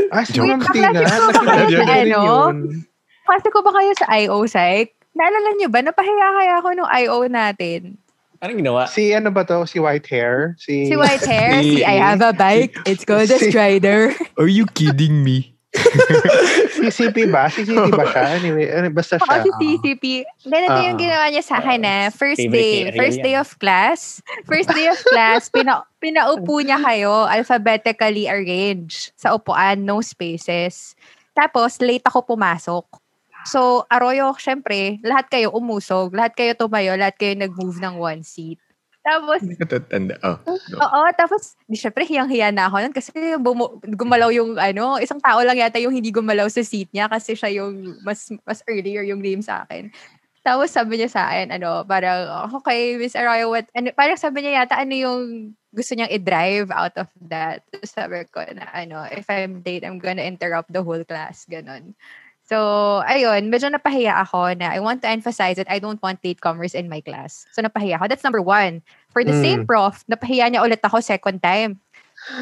Ah, 0.10 0.26
si. 0.26 0.42
Ma'am 0.42 0.66
Tina. 0.74 0.90
na 0.98 1.06
ano? 1.06 2.18
yun. 2.26 2.56
Kasi 3.22 3.48
ko 3.54 3.62
ba 3.62 3.72
kayo 3.78 3.92
sa 3.94 4.10
IO 4.18 4.42
Psych? 4.50 4.92
Naalala 5.14 5.50
niyo 5.56 5.68
ba? 5.70 5.84
Napahiya 5.86 6.28
kaya 6.34 6.54
ako 6.58 6.68
nung 6.74 6.90
IO 6.90 7.18
natin. 7.30 8.01
Anong 8.42 8.58
ginawa? 8.58 8.90
Si 8.90 9.14
ano 9.14 9.30
ba 9.30 9.46
to? 9.46 9.70
Si 9.70 9.78
white 9.78 10.10
hair? 10.10 10.58
Si, 10.58 10.90
Si 10.90 10.98
white 10.98 11.22
hair, 11.24 11.62
Si- 11.62 11.78
si 11.78 11.86
I 11.86 12.02
have 12.02 12.26
a 12.26 12.34
bike. 12.34 12.74
It's 12.90 13.06
called 13.06 13.30
a 13.30 13.38
Si- 13.38 13.54
Strider. 13.54 14.10
Are 14.42 14.50
you 14.50 14.66
kidding 14.66 15.22
me? 15.22 15.54
si 16.76 16.90
CP 16.92 17.32
ba? 17.32 17.48
Si 17.48 17.64
CP 17.64 17.96
ba 17.96 18.04
siya? 18.04 18.42
Anyway, 18.42 18.68
ano, 18.68 18.92
basta 18.92 19.16
siya. 19.16 19.40
si 19.40 19.52
CCP. 19.56 20.04
Ganito 20.44 20.80
yung 20.84 20.98
Ah. 20.98 21.02
ginawa 21.02 21.26
niya 21.32 21.44
sa 21.46 21.62
akin 21.62 21.80
na 21.80 21.94
first 22.12 22.42
Favorite 22.44 22.92
day, 22.92 22.98
first 22.98 23.20
day 23.22 23.36
of 23.38 23.48
class. 23.56 24.20
First 24.44 24.74
day 24.74 24.90
of 24.90 25.00
class, 25.06 25.48
pina, 25.48 25.86
pinaupo 26.02 26.60
niya 26.60 26.76
kayo 26.76 27.24
alphabetically 27.24 28.28
arranged 28.28 29.14
sa 29.16 29.32
upuan, 29.32 29.86
no 29.86 30.02
spaces. 30.02 30.98
Tapos, 31.32 31.80
late 31.80 32.04
ako 32.04 32.36
pumasok. 32.36 32.84
So, 33.48 33.90
Arroyo, 33.90 34.34
syempre, 34.38 35.02
lahat 35.02 35.30
kayo 35.32 35.50
umusog, 35.54 36.14
lahat 36.14 36.38
kayo 36.38 36.52
tumayo, 36.54 36.94
lahat 36.94 37.18
kayo 37.18 37.34
nag-move 37.38 37.82
ng 37.82 37.96
one 37.98 38.22
seat. 38.22 38.62
Tapos, 39.02 39.42
Hindi 39.42 39.58
ko 39.58 39.66
tatanda. 39.66 40.14
Oh, 40.22 40.38
no. 40.46 40.78
Oo, 40.78 41.02
tapos, 41.18 41.58
di 41.66 41.74
syempre, 41.74 42.06
hiyang-hiya 42.06 42.54
na 42.54 42.70
ako 42.70 42.86
nun 42.86 42.94
kasi 42.94 43.10
bumu- 43.42 43.82
gumalaw 43.82 44.30
yung, 44.30 44.62
ano, 44.62 45.02
isang 45.02 45.18
tao 45.18 45.42
lang 45.42 45.58
yata 45.58 45.82
yung 45.82 45.94
hindi 45.94 46.14
gumalaw 46.14 46.46
sa 46.54 46.62
seat 46.62 46.94
niya 46.94 47.10
kasi 47.10 47.34
siya 47.34 47.50
yung 47.50 47.98
mas, 48.06 48.30
mas 48.46 48.62
earlier 48.70 49.02
yung 49.02 49.18
name 49.26 49.42
sa 49.42 49.66
akin. 49.66 49.90
Tapos 50.42 50.74
sabi 50.74 51.02
niya 51.02 51.10
sa 51.10 51.34
akin, 51.34 51.54
ano, 51.54 51.82
parang, 51.86 52.54
okay, 52.62 52.98
Miss 52.98 53.18
Arroyo, 53.18 53.50
what, 53.50 53.66
ano, 53.74 53.90
parang 53.94 54.18
sabi 54.22 54.46
niya 54.46 54.66
yata, 54.66 54.78
ano 54.78 54.94
yung 54.94 55.22
gusto 55.74 55.98
niyang 55.98 56.14
i-drive 56.14 56.70
out 56.70 56.94
of 57.02 57.10
that. 57.26 57.66
Sabi 57.86 58.26
ko 58.30 58.46
na, 58.54 58.70
ano, 58.70 59.06
if 59.10 59.26
I'm 59.30 59.66
late, 59.66 59.82
I'm 59.82 59.98
gonna 59.98 60.26
interrupt 60.26 60.70
the 60.70 60.86
whole 60.86 61.02
class, 61.06 61.50
ganon. 61.50 61.98
So, 62.52 63.00
ayun, 63.08 63.48
medyo 63.48 63.72
napahiya 63.72 64.28
ako 64.28 64.60
na 64.60 64.76
I 64.76 64.84
want 64.84 65.00
to 65.02 65.08
emphasize 65.08 65.56
that 65.56 65.72
I 65.72 65.80
don't 65.80 66.04
want 66.04 66.20
latecomers 66.20 66.76
in 66.76 66.92
my 66.92 67.00
class. 67.00 67.48
So, 67.56 67.64
napahiya 67.64 67.96
ako. 67.96 68.12
That's 68.12 68.28
number 68.28 68.44
one. 68.44 68.84
For 69.16 69.24
the 69.24 69.32
Mm. 69.32 69.40
same 69.40 69.62
prof, 69.64 70.04
napahiya 70.12 70.52
niya 70.52 70.60
ulit 70.60 70.84
ako 70.84 71.00
second 71.00 71.40
time. 71.40 71.80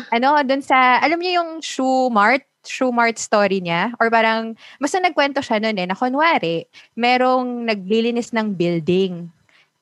Ano, 0.09 0.33
dun 0.41 0.65
sa, 0.65 0.97
alam 0.97 1.21
niyo 1.21 1.45
yung 1.45 1.61
shoe 1.61 2.09
mart? 2.09 2.41
Shoe 2.65 2.89
mart 2.89 3.21
story 3.21 3.61
niya? 3.61 3.93
Or 4.01 4.09
parang, 4.09 4.57
basta 4.81 4.97
nagkwento 4.97 5.45
siya 5.45 5.61
nun 5.61 5.77
eh, 5.77 5.85
na 5.85 5.93
kunwari, 5.93 6.65
merong 6.97 7.69
naglilinis 7.69 8.33
ng 8.33 8.57
building. 8.57 9.29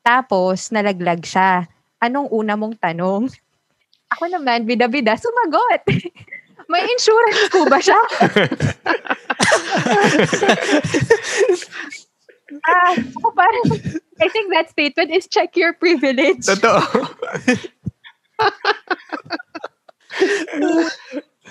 Tapos, 0.03 0.75
nalaglag 0.75 1.23
siya. 1.23 1.71
Anong 2.03 2.27
una 2.35 2.59
mong 2.59 2.75
tanong? 2.83 3.31
Ako 4.13 4.27
naman, 4.27 4.67
bida-bida, 4.67 5.15
sumagot. 5.15 5.87
May 6.67 6.84
insurance 6.84 7.47
po 7.47 7.63
ba 7.71 7.80
siya? 7.80 7.95
ah, 12.67 12.91
ako 12.95 13.32
parang, 13.32 13.65
I 14.19 14.27
think 14.27 14.51
that 14.51 14.67
statement 14.71 15.12
is 15.15 15.27
check 15.32 15.56
your 15.56 15.71
privilege. 15.73 16.43
Totoo. 16.43 16.84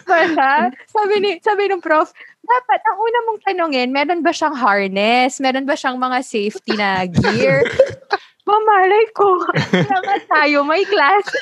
Para, 0.07 0.71
sabi 0.87 1.19
ni, 1.19 1.41
sabi 1.41 1.67
ng 1.73 1.83
prof, 1.83 2.13
dapat 2.47 2.81
ang 2.85 2.99
una 3.01 3.19
mong 3.27 3.41
tanongin, 3.43 3.91
meron 3.91 4.23
ba 4.23 4.31
siyang 4.31 4.55
harness? 4.55 5.43
Meron 5.43 5.67
ba 5.67 5.75
siyang 5.75 5.99
mga 5.99 6.23
safety 6.23 6.79
na 6.79 7.03
gear? 7.09 7.67
Mamalay 8.47 9.11
ko. 9.11 9.43
Naman 9.91 10.23
tayo, 10.31 10.63
may 10.63 10.87
class. 10.87 11.27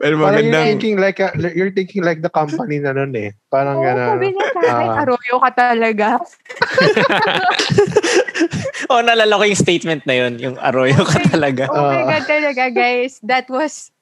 Pero 0.00 0.16
Parang 0.16 0.40
you're 0.40 0.48
magandang... 0.48 0.64
thinking 0.72 0.96
like 0.96 1.20
a, 1.20 1.28
you're 1.52 1.76
thinking 1.76 2.00
like 2.00 2.24
the 2.24 2.32
company 2.32 2.80
na 2.80 2.96
nun 2.96 3.12
eh. 3.12 3.36
Parang 3.52 3.76
Oo, 3.76 3.84
gana. 3.84 4.16
sabi 4.16 4.32
niya 4.32 4.48
sa 4.56 4.60
akin, 4.64 4.88
ah. 4.88 5.04
Arroyo 5.04 5.36
ka 5.36 5.50
talaga. 5.52 6.16
oh, 8.90 9.04
naalala 9.04 9.36
ko 9.36 9.44
yung 9.44 9.60
statement 9.60 10.08
na 10.08 10.16
yun. 10.16 10.40
Yung 10.40 10.56
arroyo 10.56 11.04
ka 11.04 11.20
talaga. 11.28 11.68
Oh 11.68 11.92
my. 11.92 12.08
God 12.08 12.24
talaga, 12.24 12.72
guys. 12.72 13.20
That 13.20 13.52
was 13.52 13.92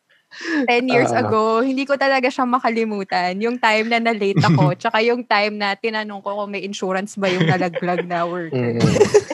10 0.66 0.86
years 0.86 1.12
Ah. 1.12 1.20
ago. 1.20 1.60
Hindi 1.60 1.84
ko 1.84 1.96
talaga 1.96 2.28
siya 2.28 2.44
makalimutan. 2.44 3.36
Yung 3.38 3.56
time 3.56 3.88
na 3.88 3.98
na-late 4.00 4.38
ako, 4.38 4.72
tsaka 4.80 5.00
yung 5.00 5.22
time 5.22 5.56
na 5.56 5.74
tinanong 5.74 6.20
ko 6.20 6.36
kung 6.36 6.50
may 6.50 6.62
insurance 6.62 7.14
ba 7.14 7.26
yung 7.26 7.44
nalaglag 7.44 8.04
na 8.04 8.24
worker. 8.24 8.76
Mm. 8.76 8.82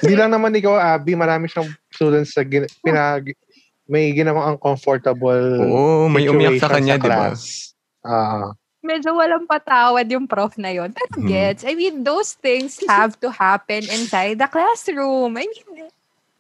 Hindi 0.03 0.15
lang 0.15 0.31
naman 0.31 0.53
ikaw, 0.53 0.75
Abby. 0.75 1.15
Marami 1.15 1.47
siyang 1.47 1.71
students 1.89 2.35
na 2.35 2.43
gin, 2.43 2.65
pinag, 2.81 3.25
may 3.85 4.11
ginawang 4.11 4.57
uncomfortable 4.57 5.59
Oo, 5.61 6.09
may 6.09 6.27
umiyak 6.27 6.59
sa 6.59 6.71
kanya, 6.71 6.97
di 6.97 7.07
ba? 7.07 7.35
Ah. 8.03 8.51
Medyo 8.83 9.15
walang 9.15 9.47
patawad 9.47 10.11
yung 10.11 10.27
prof 10.27 10.59
na 10.59 10.75
yun. 10.75 10.91
Pero 10.91 11.23
Hmm. 11.23 11.29
gets, 11.31 11.63
I 11.63 11.79
mean, 11.79 12.03
those 12.03 12.35
things 12.35 12.83
have 12.91 13.15
to 13.23 13.31
happen 13.31 13.87
inside 13.87 14.43
the 14.43 14.51
classroom. 14.51 15.39
I 15.39 15.47
mean, 15.47 15.87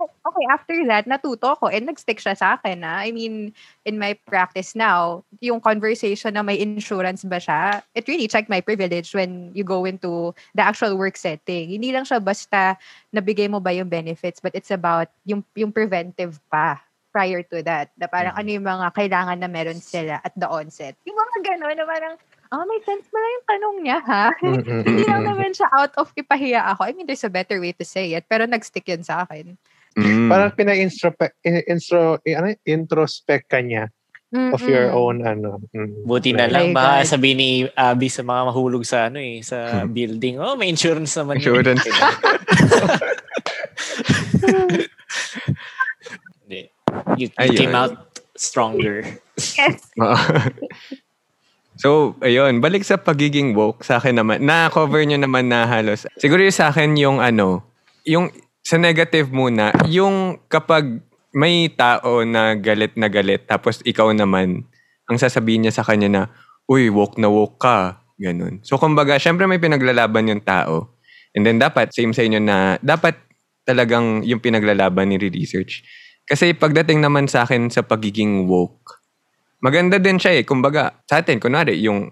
okay, 0.06 0.46
after 0.50 0.76
that, 0.86 1.04
natuto 1.06 1.58
ko 1.58 1.66
and 1.68 1.86
nag-stick 1.86 2.18
siya 2.18 2.36
sa 2.36 2.58
akin 2.58 2.80
na. 2.80 3.02
I 3.02 3.10
mean, 3.10 3.54
in 3.84 3.98
my 3.98 4.14
practice 4.26 4.74
now, 4.74 5.24
yung 5.40 5.60
conversation 5.60 6.34
na 6.34 6.42
may 6.42 6.58
insurance 6.58 7.22
ba 7.22 7.38
siya, 7.38 7.82
it 7.94 8.06
really 8.08 8.26
checked 8.26 8.50
my 8.50 8.60
privilege 8.60 9.14
when 9.14 9.50
you 9.54 9.64
go 9.64 9.84
into 9.84 10.34
the 10.54 10.62
actual 10.62 10.96
work 10.96 11.16
setting. 11.16 11.70
Hindi 11.70 11.92
lang 11.92 12.04
siya 12.04 12.22
basta 12.22 12.76
nabigay 13.12 13.50
mo 13.50 13.60
ba 13.60 13.74
yung 13.74 13.88
benefits, 13.88 14.40
but 14.40 14.54
it's 14.54 14.70
about 14.70 15.08
yung, 15.26 15.44
yung 15.54 15.72
preventive 15.72 16.40
pa 16.50 16.80
prior 17.12 17.44
to 17.44 17.60
that. 17.62 17.92
Na 18.00 18.08
parang 18.08 18.32
ano 18.32 18.48
yung 18.48 18.64
mga 18.64 18.88
kailangan 18.96 19.38
na 19.38 19.46
meron 19.46 19.78
sila 19.78 20.18
at 20.24 20.32
the 20.34 20.48
onset. 20.48 20.96
Yung 21.04 21.14
mga 21.14 21.36
gano'n 21.52 21.76
na 21.76 21.84
parang, 21.84 22.14
ah, 22.48 22.64
may 22.64 22.80
sense 22.88 23.04
pala 23.12 23.26
yung 23.28 23.46
tanong 23.46 23.76
niya, 23.84 23.98
ha? 24.00 24.26
Mm, 24.40 24.60
mm, 24.64 24.82
Hindi 24.88 25.04
lang 25.04 25.22
naman 25.28 25.52
siya 25.52 25.68
out 25.76 25.92
of 26.00 26.08
ipahiya 26.16 26.64
ako. 26.72 26.88
I 26.88 26.92
mean, 26.96 27.04
there's 27.04 27.28
a 27.28 27.30
better 27.30 27.60
way 27.60 27.76
to 27.76 27.84
say 27.84 28.16
it. 28.16 28.24
Pero 28.26 28.48
nag-stick 28.48 28.88
yun 28.88 29.04
sa 29.04 29.28
akin. 29.28 29.60
Mm. 29.92 30.28
Parang 30.28 30.50
pina-introspect 30.52 31.34
intro, 31.44 32.16
ano, 32.18 32.46
introspect 32.64 33.46
ka 33.46 33.60
niya 33.60 33.92
of 34.32 34.64
your 34.64 34.88
Mm-mm. 34.88 34.96
own 34.96 35.16
ano. 35.22 35.60
mm. 35.68 36.08
Buti 36.08 36.32
na 36.32 36.48
lang, 36.48 36.72
baka 36.72 37.04
sabihin 37.06 37.36
ni 37.36 37.50
Abby 37.68 38.08
sa 38.08 38.24
mga 38.24 38.48
mahulog 38.48 38.80
sa 38.82 39.12
ano 39.12 39.20
eh, 39.20 39.44
sa 39.44 39.84
Hmm. 39.84 39.92
building. 39.92 40.40
Oh, 40.40 40.56
may 40.56 40.72
insurance 40.72 41.12
naman. 41.14 41.36
yun." 41.36 41.60
Insurance. 41.60 41.84
You, 47.16 47.28
you 47.28 47.28
Ayun. 47.40 47.56
came 47.56 47.74
out 47.76 48.20
stronger. 48.36 49.04
Yes. 49.36 49.80
so, 51.82 52.16
ayun, 52.20 52.60
balik 52.60 52.84
sa 52.84 52.96
pagiging 52.96 53.52
woke 53.56 53.84
sa 53.84 53.96
akin 53.96 54.16
naman. 54.16 54.44
Na-cover 54.44 55.00
nyo 55.04 55.16
naman 55.16 55.48
na 55.48 55.64
halos. 55.64 56.04
Siguro 56.16 56.40
yung 56.40 56.54
sa 56.54 56.68
akin 56.68 56.96
yung 56.96 57.18
ano, 57.18 57.64
yung 58.04 58.28
sa 58.72 58.80
negative 58.80 59.28
muna, 59.28 59.68
yung 59.84 60.40
kapag 60.48 61.04
may 61.36 61.68
tao 61.68 62.24
na 62.24 62.56
galit 62.56 62.96
na 62.96 63.12
galit, 63.12 63.44
tapos 63.44 63.84
ikaw 63.84 64.08
naman, 64.16 64.64
ang 65.04 65.16
sasabihin 65.20 65.68
niya 65.68 65.76
sa 65.76 65.84
kanya 65.84 66.08
na, 66.08 66.22
uy, 66.64 66.88
woke 66.88 67.20
na 67.20 67.28
woke 67.28 67.60
ka. 67.60 68.00
Ganun. 68.16 68.64
So, 68.64 68.80
kumbaga, 68.80 69.20
syempre 69.20 69.44
may 69.44 69.60
pinaglalaban 69.60 70.24
yung 70.24 70.40
tao. 70.40 70.96
And 71.36 71.44
then 71.44 71.60
dapat, 71.60 71.92
same 71.92 72.16
sa 72.16 72.24
inyo 72.24 72.40
na, 72.40 72.80
dapat 72.80 73.20
talagang 73.68 74.24
yung 74.24 74.40
pinaglalaban 74.40 75.12
ni 75.12 75.20
research. 75.20 75.84
Kasi 76.24 76.56
pagdating 76.56 77.04
naman 77.04 77.28
sa 77.28 77.44
akin 77.44 77.68
sa 77.68 77.84
pagiging 77.84 78.48
woke, 78.48 79.04
maganda 79.60 80.00
din 80.00 80.16
siya 80.16 80.40
eh. 80.40 80.48
Kumbaga, 80.48 80.96
sa 81.04 81.20
atin, 81.20 81.36
kunwari, 81.36 81.76
yung, 81.84 82.08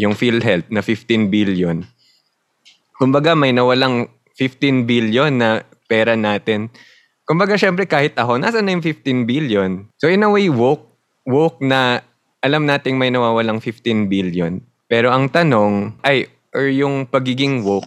yung 0.00 0.16
PhilHealth 0.16 0.72
na 0.72 0.80
15 0.80 1.28
billion. 1.28 1.84
Kumbaga, 2.96 3.36
may 3.36 3.52
nawalang 3.52 4.08
15 4.40 4.88
billion 4.88 5.36
na 5.36 5.60
pera 5.90 6.14
natin. 6.14 6.70
Kumbaga, 7.26 7.58
syempre, 7.58 7.90
kahit 7.90 8.14
ako, 8.14 8.38
nasa 8.38 8.62
na 8.62 8.70
yung 8.70 8.82
15 8.86 9.26
billion? 9.26 9.90
So, 9.98 10.06
in 10.06 10.22
a 10.22 10.30
way, 10.30 10.46
woke, 10.46 10.86
woke 11.26 11.58
na 11.58 12.06
alam 12.40 12.64
nating 12.64 12.94
may 12.94 13.10
nawawalang 13.10 13.58
15 13.58 14.06
billion. 14.06 14.62
Pero 14.86 15.10
ang 15.10 15.26
tanong, 15.26 15.98
ay, 16.06 16.30
or 16.54 16.66
yung 16.70 17.06
pagiging 17.06 17.62
woke, 17.62 17.86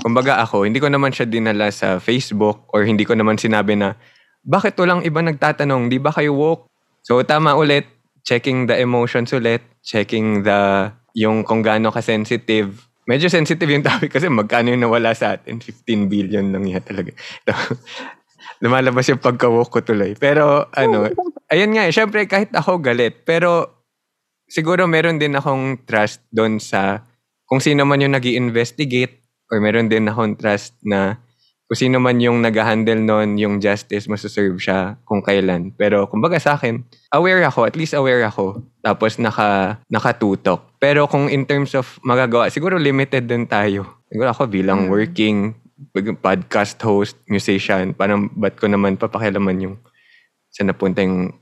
kumbaga 0.00 0.40
ako, 0.40 0.64
hindi 0.64 0.80
ko 0.80 0.88
naman 0.88 1.12
siya 1.12 1.28
dinala 1.28 1.72
sa 1.72 2.00
Facebook 2.00 2.68
or 2.72 2.84
hindi 2.84 3.04
ko 3.04 3.16
naman 3.16 3.36
sinabi 3.36 3.76
na, 3.76 3.96
bakit 4.44 4.76
walang 4.80 5.04
iba 5.04 5.20
nagtatanong, 5.20 5.92
di 5.92 6.00
ba 6.00 6.12
kayo 6.12 6.32
woke? 6.32 6.68
So, 7.04 7.20
tama 7.24 7.56
ulit, 7.56 7.88
checking 8.24 8.68
the 8.68 8.76
emotions 8.76 9.32
ulit, 9.32 9.64
checking 9.80 10.44
the, 10.44 10.92
yung 11.16 11.44
kung 11.44 11.64
gaano 11.64 11.88
ka-sensitive. 11.88 12.87
Medyo 13.08 13.32
sensitive 13.32 13.72
yung 13.72 13.80
topic 13.80 14.12
kasi 14.12 14.28
magkano 14.28 14.68
yung 14.68 14.84
nawala 14.84 15.16
sa 15.16 15.40
atin? 15.40 15.64
15 15.64 16.12
billion 16.12 16.44
lang 16.52 16.68
yan 16.68 16.84
talaga. 16.84 17.16
Lumalabas 18.62 19.08
yung 19.08 19.22
pagka-woke 19.22 19.72
ko 19.72 19.80
tuloy. 19.80 20.12
Pero, 20.12 20.68
ano, 20.76 21.08
ayun 21.48 21.72
nga 21.72 21.88
eh, 21.88 21.92
syempre 21.94 22.28
kahit 22.28 22.52
ako 22.52 22.84
galit, 22.84 23.24
pero 23.24 23.80
siguro 24.44 24.84
meron 24.84 25.16
din 25.16 25.36
akong 25.40 25.88
trust 25.88 26.20
doon 26.28 26.60
sa 26.60 27.08
kung 27.48 27.64
sino 27.64 27.88
man 27.88 28.04
yung 28.04 28.12
nag 28.12 28.28
investigate 28.28 29.24
or 29.48 29.56
meron 29.64 29.88
din 29.88 30.04
akong 30.04 30.36
trust 30.36 30.76
na 30.84 31.16
kung 31.68 31.76
sino 31.76 32.00
man 32.00 32.16
yung 32.16 32.40
nag-handle 32.40 32.96
nun, 32.96 33.36
yung 33.36 33.60
justice, 33.60 34.08
masaserve 34.08 34.56
siya 34.56 34.96
kung 35.04 35.20
kailan. 35.20 35.68
Pero 35.76 36.08
kumbaga 36.08 36.40
sa 36.40 36.56
akin, 36.56 36.80
aware 37.12 37.44
ako, 37.44 37.68
at 37.68 37.76
least 37.76 37.92
aware 37.92 38.24
ako. 38.24 38.64
Tapos 38.80 39.20
naka, 39.20 39.76
nakatutok. 39.92 40.64
Pero 40.80 41.04
kung 41.04 41.28
in 41.28 41.44
terms 41.44 41.76
of 41.76 41.84
magagawa, 42.00 42.48
siguro 42.48 42.80
limited 42.80 43.28
din 43.28 43.44
tayo. 43.44 43.84
Siguro 44.08 44.32
ako 44.32 44.48
bilang 44.48 44.88
Mm. 44.88 44.90
working 44.90 45.38
podcast 46.18 46.80
host, 46.80 47.20
musician, 47.28 47.92
parang 47.92 48.32
ba't 48.32 48.56
ko 48.56 48.66
naman 48.66 48.96
papakialaman 48.96 49.60
yung 49.62 49.76
sa 50.48 50.64
napunta 50.64 51.04
yung 51.04 51.36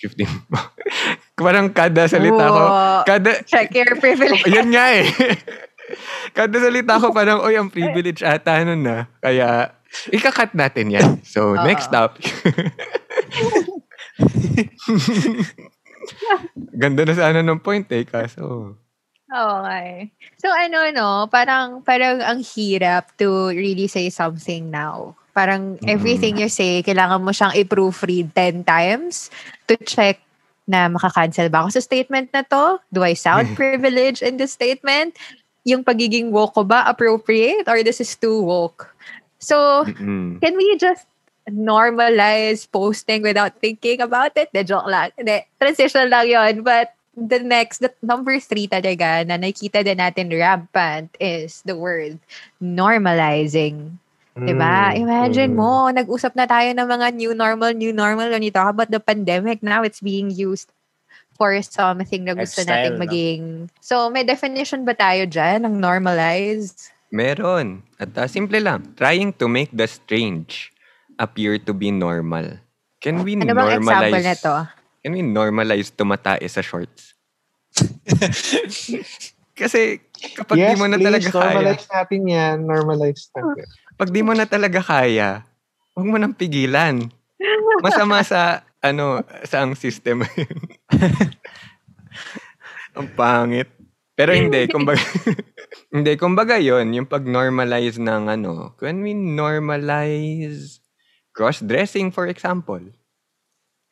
15. 0.00 0.24
parang 1.36 1.68
kada 1.68 2.08
salita 2.08 2.40
ko, 2.48 2.62
Oo. 2.64 3.00
kada, 3.04 3.44
Check 3.44 3.76
your 3.76 4.00
privilege. 4.00 4.48
Ayun 4.48 4.72
nga 4.72 4.96
eh. 4.96 5.04
Kada 6.36 6.60
salita 6.60 7.00
ko 7.00 7.16
parang, 7.16 7.40
oy, 7.40 7.56
ang 7.56 7.72
privilege 7.72 8.20
ata 8.20 8.60
nun 8.60 8.84
na. 8.84 9.08
Kaya, 9.24 9.72
ikakat 10.12 10.52
natin 10.52 10.92
yan. 10.92 11.24
So, 11.24 11.56
Oo. 11.56 11.64
next 11.64 11.88
up. 11.96 12.20
Ganda 16.76 17.08
na 17.08 17.14
sana 17.16 17.40
ng 17.40 17.64
point 17.64 17.88
eh. 17.88 18.04
Kaso, 18.04 18.76
Okay. 19.26 20.14
So 20.38 20.46
ano 20.54 20.86
no, 20.94 21.26
parang 21.26 21.82
parang 21.82 22.22
ang 22.22 22.46
hirap 22.46 23.10
to 23.18 23.50
really 23.50 23.90
say 23.90 24.06
something 24.06 24.70
now. 24.70 25.18
Parang 25.34 25.82
everything 25.84 26.38
you 26.38 26.48
say, 26.48 26.80
kailangan 26.80 27.20
mo 27.20 27.34
siyang 27.34 27.52
i-proofread 27.58 28.32
10 28.32 28.64
times 28.64 29.28
to 29.68 29.76
check 29.82 30.22
na 30.64 30.88
makakancel 30.88 31.52
ba 31.52 31.66
ako 31.66 31.76
sa 31.76 31.82
statement 31.84 32.32
na 32.32 32.46
to? 32.46 32.80
Do 32.88 33.04
I 33.04 33.12
sound 33.18 33.52
privileged 33.58 34.22
in 34.22 34.38
this 34.38 34.54
statement? 34.54 35.18
Yung 35.66 35.82
pagiging 35.82 36.30
woke 36.30 36.54
ko 36.54 36.62
ba 36.62 36.86
appropriate 36.86 37.66
or 37.66 37.82
this 37.82 37.98
is 37.98 38.14
too 38.14 38.40
woke? 38.40 38.86
So, 39.42 39.84
mm 39.84 40.38
can 40.40 40.54
we 40.54 40.78
just 40.78 41.04
normalize 41.46 42.66
posting 42.70 43.22
without 43.22 43.58
thinking 43.58 44.00
about 44.02 44.34
it? 44.38 44.50
De, 44.54 44.62
joke 44.62 44.86
lang. 44.86 45.10
De, 45.18 45.42
transition 45.58 46.06
lang 46.10 46.26
yon 46.26 46.62
But 46.62 46.94
the 47.16 47.40
next, 47.40 47.80
the 47.80 47.90
number 48.02 48.38
three 48.38 48.68
talaga 48.68 49.24
na 49.24 49.40
nakikita 49.40 49.82
din 49.82 49.98
natin 49.98 50.30
rampant 50.30 51.10
is 51.18 51.62
the 51.64 51.74
word 51.74 52.18
normalizing. 52.60 53.98
Diba? 54.36 54.92
Mm, 54.92 55.08
Imagine 55.08 55.52
mm. 55.56 55.56
mo, 55.56 55.88
nag-usap 55.88 56.36
na 56.36 56.44
tayo 56.44 56.68
ng 56.68 56.84
mga 56.84 57.06
new 57.16 57.32
normal, 57.32 57.72
new 57.72 57.88
normal. 57.88 58.28
When 58.28 58.44
you 58.44 58.52
talk 58.52 58.68
about 58.68 58.92
the 58.92 59.00
pandemic, 59.00 59.64
now 59.64 59.80
it's 59.80 60.04
being 60.04 60.28
used 60.28 60.68
for 61.36 61.52
something 61.62 62.24
na 62.24 62.32
gusto 62.32 62.64
Lifestyle, 62.64 62.72
nating 62.72 62.96
no? 62.96 63.02
maging... 63.04 63.42
So, 63.84 64.08
may 64.08 64.24
definition 64.24 64.88
ba 64.88 64.96
tayo 64.96 65.28
dyan 65.28 65.68
ng 65.68 65.76
normalize? 65.76 66.96
meron. 67.16 67.86
At 67.96 68.12
ah, 68.18 68.28
simple 68.28 68.60
lang. 68.60 68.94
Trying 68.98 69.32
to 69.40 69.48
make 69.48 69.72
the 69.72 69.86
strange 69.86 70.72
appear 71.16 71.56
to 71.56 71.72
be 71.72 71.88
normal. 71.88 72.60
Can 73.00 73.24
we 73.24 73.38
Ano 73.38 73.56
bang 73.56 73.80
normalize? 73.80 74.12
example 74.12 74.22
na 74.22 74.34
to? 74.36 74.54
Can 75.00 75.12
we 75.14 75.22
normalize 75.22 75.88
tumatae 75.94 76.44
sa 76.50 76.60
shorts? 76.60 77.14
Kasi 79.60 80.04
kapag 80.36 80.56
yes, 80.60 80.68
di 80.74 80.76
mo 80.76 80.84
na 80.84 81.00
please, 81.00 81.06
talaga 81.08 81.28
kaya, 81.32 81.48
normalize 81.48 81.88
natin 81.88 82.20
yan. 82.28 82.56
Normalize 82.66 83.22
natin. 83.32 83.64
pag 83.96 84.10
di 84.12 84.20
mo 84.20 84.32
na 84.36 84.44
talaga 84.44 84.80
kaya, 84.84 85.28
huwag 85.96 86.08
mo 86.08 86.16
nang 86.20 86.36
pigilan. 86.36 87.08
Masama 87.80 88.20
sa, 88.20 88.65
ano, 88.82 89.22
sa 89.44 89.64
ang 89.64 89.76
system. 89.76 90.24
ang 92.96 93.08
pangit. 93.12 93.68
Pero 94.16 94.32
hindi, 94.32 94.64
kumbaga, 94.74 95.04
hindi, 95.94 96.12
kumbaga 96.16 96.56
yon 96.56 96.96
yung 96.96 97.06
pag-normalize 97.06 98.00
ng 98.00 98.32
ano, 98.32 98.72
when 98.80 99.04
we 99.04 99.12
normalize 99.12 100.80
cross-dressing, 101.36 102.08
for 102.08 102.24
example. 102.24 102.80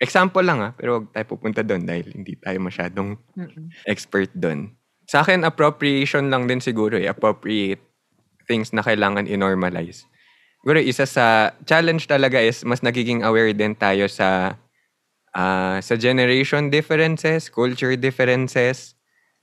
Example 0.00 0.42
lang 0.42 0.64
ah, 0.64 0.72
pero 0.74 0.98
huwag 0.98 1.12
tayo 1.12 1.28
pupunta 1.28 1.60
doon 1.60 1.84
dahil 1.84 2.08
hindi 2.10 2.34
tayo 2.40 2.58
masyadong 2.58 3.20
Mm-mm. 3.36 3.68
expert 3.84 4.32
doon. 4.32 4.72
Sa 5.04 5.20
akin, 5.20 5.44
appropriation 5.44 6.32
lang 6.32 6.48
din 6.48 6.64
siguro 6.64 6.96
eh. 6.96 7.04
Appropriate 7.04 7.84
things 8.48 8.72
na 8.72 8.80
kailangan 8.80 9.28
i-normalize. 9.28 10.08
Siguro 10.64 10.80
isa 10.80 11.04
sa 11.04 11.52
challenge 11.68 12.08
talaga 12.08 12.40
is 12.40 12.64
mas 12.64 12.80
nagiging 12.80 13.20
aware 13.20 13.52
din 13.52 13.76
tayo 13.76 14.08
sa 14.08 14.56
ah, 15.34 15.78
sa 15.82 15.98
generation 15.98 16.70
differences, 16.70 17.50
culture 17.50 17.98
differences. 17.98 18.94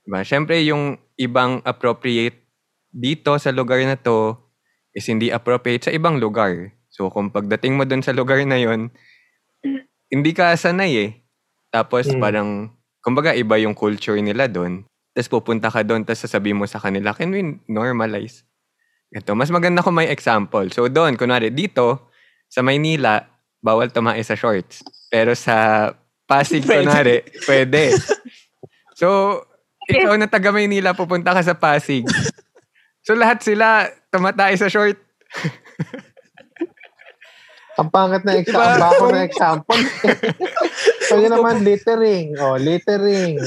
Diba? 0.08 0.24
Siyempre, 0.26 0.64
yung 0.66 0.98
ibang 1.20 1.62
appropriate 1.62 2.42
dito 2.89 3.36
sa 3.38 3.54
lugar 3.54 3.80
na 3.86 3.96
to 3.96 4.36
is 4.92 5.06
hindi 5.08 5.30
appropriate 5.32 5.88
sa 5.88 5.94
ibang 5.94 6.18
lugar. 6.20 6.74
So, 6.92 7.08
kung 7.08 7.32
pagdating 7.32 7.78
mo 7.80 7.88
dun 7.88 8.04
sa 8.04 8.12
lugar 8.12 8.44
na 8.44 8.60
yon 8.60 8.92
hindi 10.12 10.32
ka 10.36 10.52
sanay 10.60 10.92
eh. 11.00 11.12
Tapos 11.72 12.12
Mm. 12.12 12.20
parang, 12.20 12.50
kumbaga 13.00 13.32
iba 13.32 13.56
yung 13.56 13.72
culture 13.72 14.20
nila 14.20 14.52
doon. 14.52 14.84
Tapos 15.16 15.32
pupunta 15.32 15.72
ka 15.72 15.84
doon, 15.88 16.04
tapos 16.04 16.28
sasabihin 16.28 16.60
mo 16.60 16.68
sa 16.68 16.84
kanila, 16.84 17.16
can 17.16 17.32
we 17.32 17.60
normalize? 17.72 18.44
Ito, 19.12 19.36
mas 19.36 19.52
maganda 19.52 19.84
kung 19.84 19.96
may 19.96 20.08
example. 20.12 20.68
So 20.72 20.88
doon, 20.92 21.16
kunwari 21.16 21.52
dito, 21.52 22.12
sa 22.52 22.60
Maynila, 22.60 23.24
bawal 23.64 23.92
tumae 23.92 24.20
sa 24.24 24.36
shorts. 24.36 24.84
Pero 25.12 25.36
sa 25.36 25.91
Pasig, 26.24 26.64
Pwede. 26.64 26.88
kunwari, 26.88 27.18
pwede. 27.45 27.84
So, 29.01 29.41
ikaw 29.89 30.14
na 30.14 30.30
taga 30.30 30.53
Maynila, 30.53 30.93
pupunta 30.93 31.34
ka 31.34 31.41
sa 31.41 31.57
Pasig. 31.57 32.05
So 33.01 33.18
lahat 33.18 33.41
sila 33.41 33.89
tumatay 34.14 34.53
sa 34.62 34.70
short. 34.70 34.93
Ang 37.82 37.89
pangit 37.89 38.22
na 38.22 38.38
example. 38.38 38.62
Diba? 38.62 38.78
Ang 38.78 38.84
bako 38.84 39.05
na 39.09 39.24
example. 39.32 39.82
pwede 41.09 41.28
naman 41.34 41.55
littering. 41.66 42.28
Oh, 42.38 42.59
littering. 42.59 43.41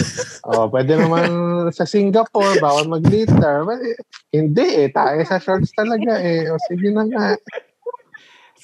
Oh, 0.49 0.67
pwede 0.75 0.99
naman 0.99 1.29
sa 1.71 1.87
Singapore, 1.87 2.59
bawal 2.59 2.91
mag-litter. 2.91 3.63
Well, 3.63 3.79
eh, 3.79 3.95
hindi 4.35 4.67
eh. 4.81 4.89
Tayo 4.91 5.23
sa 5.23 5.39
shorts 5.39 5.71
talaga 5.77 6.19
eh. 6.19 6.51
O 6.51 6.59
sige 6.67 6.91
na 6.91 7.07
nga. 7.07 7.39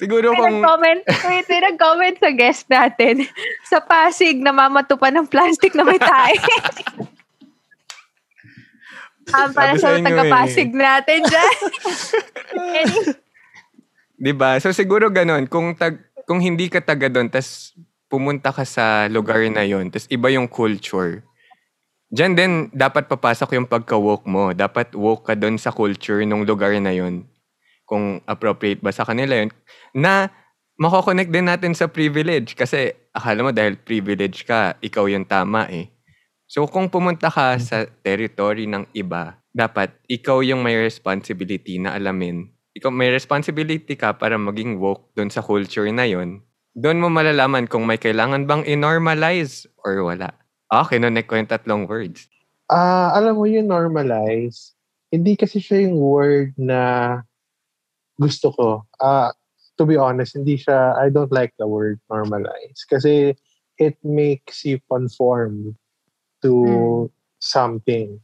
Siguro 0.01 0.33
May 0.33 0.41
kung... 0.41 0.57
nag-comment, 0.57 1.01
wait, 1.29 1.45
may 1.45 1.61
nag-comment 1.61 2.17
sa 2.17 2.29
guest 2.33 2.65
natin. 2.65 3.21
Sa 3.69 3.77
Pasig, 3.85 4.41
namamato 4.41 4.97
pa 4.97 5.13
ng 5.13 5.29
plastic 5.29 5.77
na 5.77 5.85
may 5.85 6.01
tae. 6.01 6.35
Ah, 9.31 9.47
para 9.53 9.79
sa 9.79 9.95
sa 9.95 10.03
taga-Pasig 10.03 10.75
natin 10.75 11.23
dyan. 11.23 11.57
Any- 12.83 13.15
'Di 14.21 14.33
ba? 14.35 14.59
So 14.59 14.73
siguro 14.75 15.07
ganun, 15.07 15.47
kung 15.47 15.77
tag 15.77 15.97
kung 16.27 16.37
hindi 16.43 16.67
ka 16.67 16.83
taga 16.83 17.07
doon 17.07 17.31
tas 17.31 17.71
pumunta 18.11 18.51
ka 18.51 18.67
sa 18.67 19.07
lugar 19.07 19.39
na 19.47 19.63
'yon, 19.63 19.87
tas 19.87 20.05
iba 20.11 20.27
yung 20.29 20.51
culture. 20.51 21.23
Diyan 22.11 22.33
din 22.35 22.51
dapat 22.75 23.07
papasok 23.07 23.55
yung 23.55 23.69
pagka-woke 23.71 24.27
mo. 24.27 24.51
Dapat 24.51 24.99
woke 24.99 25.31
ka 25.31 25.33
doon 25.33 25.55
sa 25.55 25.71
culture 25.71 26.21
ng 26.27 26.43
lugar 26.43 26.75
na 26.83 26.91
'yon. 26.91 27.23
Kung 27.87 28.19
appropriate 28.27 28.83
ba 28.83 28.91
sa 28.91 29.07
kanila 29.07 29.37
'yon. 29.37 29.49
Na 29.95 30.31
mako-connect 30.79 31.31
din 31.31 31.47
natin 31.47 31.73
sa 31.75 31.91
privilege 31.91 32.55
kasi 32.55 32.95
akala 33.11 33.45
mo 33.45 33.51
dahil 33.51 33.75
privilege 33.77 34.47
ka, 34.47 34.75
ikaw 34.79 35.05
yung 35.11 35.27
tama 35.27 35.67
eh. 35.67 35.91
So 36.47 36.67
kung 36.67 36.91
pumunta 36.91 37.31
ka 37.31 37.55
sa 37.59 37.87
territory 38.03 38.67
ng 38.67 38.87
iba, 38.91 39.39
dapat 39.51 39.91
ikaw 40.07 40.43
yung 40.43 40.63
may 40.63 40.75
responsibility 40.79 41.79
na 41.79 41.95
alamin 41.95 42.51
ikaw 42.71 42.87
may 42.87 43.11
responsibility 43.11 43.99
ka 43.99 44.15
para 44.15 44.39
maging 44.39 44.79
woke 44.79 45.11
doon 45.15 45.27
sa 45.27 45.43
culture 45.43 45.87
na 45.91 46.07
yon. 46.07 46.39
Doon 46.71 47.03
mo 47.03 47.11
malalaman 47.11 47.67
kung 47.67 47.83
may 47.83 47.99
kailangan 47.99 48.47
bang 48.47 48.63
i-normalize 48.63 49.67
or 49.83 49.99
wala. 50.07 50.31
Ah, 50.71 50.87
kinonek 50.87 51.27
ko 51.27 51.35
yung 51.35 51.51
tatlong 51.51 51.83
words. 51.83 52.31
Ah, 52.71 53.11
alam 53.11 53.35
mo 53.35 53.43
yung 53.43 53.67
normalize, 53.67 54.71
hindi 55.11 55.35
kasi 55.35 55.59
siya 55.59 55.83
yung 55.83 55.99
word 55.99 56.55
na 56.55 56.79
gusto 58.15 58.55
ko. 58.55 58.87
Ah, 58.95 59.35
to 59.81 59.85
be 59.89 59.97
honest, 59.97 60.37
hindi 60.37 60.61
siya, 60.61 60.93
I 60.93 61.09
don't 61.09 61.33
like 61.33 61.57
the 61.57 61.65
word 61.65 61.97
normalize. 62.05 62.85
Kasi 62.85 63.33
it 63.81 63.97
makes 64.05 64.61
you 64.61 64.77
conform 64.85 65.73
to 66.45 66.53
Mm. 66.53 67.09
something. 67.41 68.21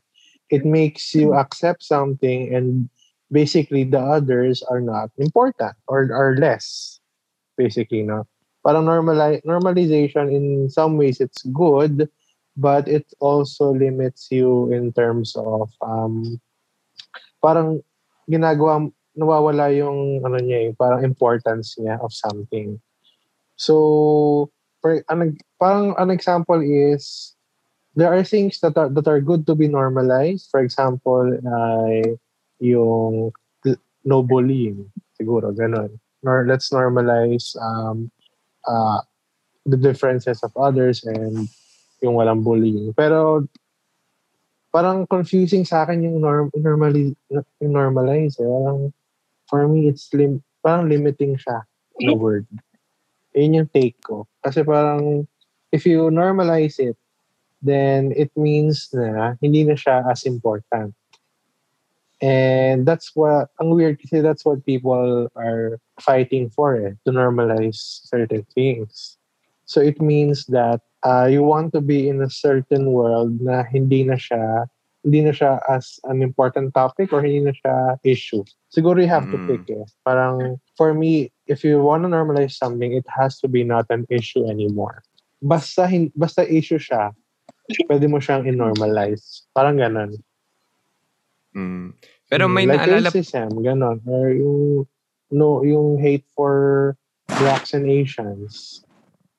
It 0.53 0.69
makes 0.69 1.17
you 1.17 1.33
accept 1.33 1.81
something 1.81 2.53
and 2.53 2.93
basically 3.33 3.89
the 3.89 3.97
others 3.97 4.61
are 4.69 4.85
not 4.85 5.09
important 5.17 5.73
or 5.89 6.13
are 6.13 6.37
less. 6.37 7.01
Basically, 7.57 8.05
no? 8.05 8.29
Parang 8.61 8.85
normali- 8.85 9.41
normalization 9.41 10.29
in 10.29 10.69
some 10.69 10.93
ways 10.93 11.17
it's 11.17 11.41
good, 11.49 12.05
but 12.53 12.85
it 12.85 13.09
also 13.17 13.73
limits 13.73 14.29
you 14.29 14.69
in 14.69 14.93
terms 14.93 15.33
of 15.33 15.73
um 15.81 16.37
parang 17.41 17.81
ginagawa 18.29 18.93
nawawala 19.17 19.73
yung 19.73 20.21
ano 20.21 20.37
niya 20.37 20.69
eh, 20.69 20.71
parang 20.77 21.01
importance 21.01 21.75
niya 21.81 21.97
of 21.99 22.13
something. 22.13 22.77
So 23.57 24.53
for 24.79 25.01
an, 25.09 25.35
parang 25.57 25.97
an 25.97 26.13
example 26.13 26.61
is 26.61 27.33
there 27.97 28.13
are 28.13 28.21
things 28.21 28.61
that 28.61 28.77
are 28.77 28.93
that 28.93 29.09
are 29.09 29.19
good 29.19 29.49
to 29.49 29.57
be 29.57 29.67
normalized. 29.67 30.53
For 30.53 30.61
example, 30.61 31.33
ay 31.33 32.15
yung 32.61 33.33
no 34.07 34.23
bullying. 34.23 34.87
Siguro, 35.19 35.51
ganun. 35.51 35.99
Nor, 36.23 36.47
let's 36.47 36.69
normalize 36.71 37.57
um, 37.59 38.09
uh, 38.63 39.01
the 39.65 39.75
differences 39.75 40.41
of 40.41 40.55
others 40.55 41.03
and 41.03 41.49
yung 41.99 42.15
walang 42.15 42.45
bullying. 42.45 42.93
Pero 42.93 43.43
parang 44.71 45.09
confusing 45.09 45.65
sa 45.65 45.83
akin 45.83 46.07
yung 46.07 46.21
norm, 46.21 46.47
normally, 46.55 47.17
yung 47.59 47.73
normalize. 47.73 48.39
Eh. 48.39 48.47
Parang, 48.47 48.93
for 49.49 49.67
me, 49.67 49.87
it's 49.87 50.11
lim, 50.13 50.43
parang 50.63 50.89
limiting 50.89 51.37
siya 51.37 51.63
na 51.99 52.13
word. 52.13 52.47
Yun 53.33 53.63
yung 53.63 53.69
take 53.73 53.99
ko. 54.03 54.27
Kasi 54.43 54.63
parang, 54.63 55.27
if 55.71 55.85
you 55.85 56.09
normalize 56.11 56.79
it, 56.79 56.97
then 57.61 58.13
it 58.15 58.31
means 58.35 58.89
na 58.93 59.35
hindi 59.41 59.63
na 59.63 59.73
siya 59.73 60.05
as 60.11 60.23
important. 60.23 60.93
And 62.21 62.85
that's 62.85 63.13
what, 63.13 63.49
ang 63.61 63.69
weird 63.69 64.01
kasi 64.01 64.21
that's 64.21 64.43
what 64.43 64.65
people 64.65 65.29
are 65.35 65.77
fighting 66.01 66.49
for 66.49 66.75
eh, 66.75 66.97
to 67.05 67.11
normalize 67.13 67.77
certain 68.09 68.45
things. 68.55 69.17
So 69.65 69.81
it 69.81 70.01
means 70.01 70.45
that 70.47 70.81
uh, 71.03 71.27
you 71.29 71.43
want 71.43 71.73
to 71.73 71.81
be 71.81 72.09
in 72.09 72.21
a 72.21 72.29
certain 72.29 72.89
world 72.89 73.37
na 73.41 73.63
hindi 73.63 74.03
na 74.03 74.15
siya 74.15 74.65
hindi 75.07 75.23
na 75.23 75.31
siya 75.31 75.63
as 75.71 76.03
an 76.11 76.19
important 76.19 76.75
topic 76.75 77.15
or 77.15 77.23
hindi 77.23 77.47
na 77.47 77.55
siya 77.55 77.95
issue. 78.03 78.43
Siguro 78.67 78.99
you 78.99 79.07
have 79.07 79.31
to 79.31 79.39
Mm. 79.39 79.47
pick 79.47 79.63
eh. 79.71 79.87
Parang 80.03 80.59
for 80.75 80.91
me, 80.91 81.31
if 81.47 81.63
you 81.63 81.79
want 81.79 82.03
to 82.03 82.11
normalize 82.11 82.59
something, 82.59 82.91
it 82.91 83.07
has 83.07 83.39
to 83.39 83.47
be 83.47 83.63
not 83.63 83.87
an 83.87 84.03
issue 84.11 84.43
anymore. 84.51 85.07
Basta 85.39 85.87
hin- 85.87 86.11
basta 86.11 86.43
issue 86.43 86.75
siya, 86.75 87.15
pwede 87.87 88.11
mo 88.11 88.19
siyang 88.19 88.43
in-normalize. 88.51 89.47
Parang 89.55 89.79
ganun. 89.79 90.19
Mm. 91.55 91.95
Pero 92.27 92.51
Mm, 92.51 92.53
may 92.53 92.65
like 92.67 92.83
naalala 92.83 93.07
racism, 93.07 93.63
ganon. 93.63 94.03
Or 94.03 94.27
yung, 94.27 94.83
no, 95.31 95.63
yung 95.63 96.03
hate 96.03 96.27
for 96.35 96.99
blacks 97.39 97.71
and 97.71 97.87
Asians. 97.87 98.83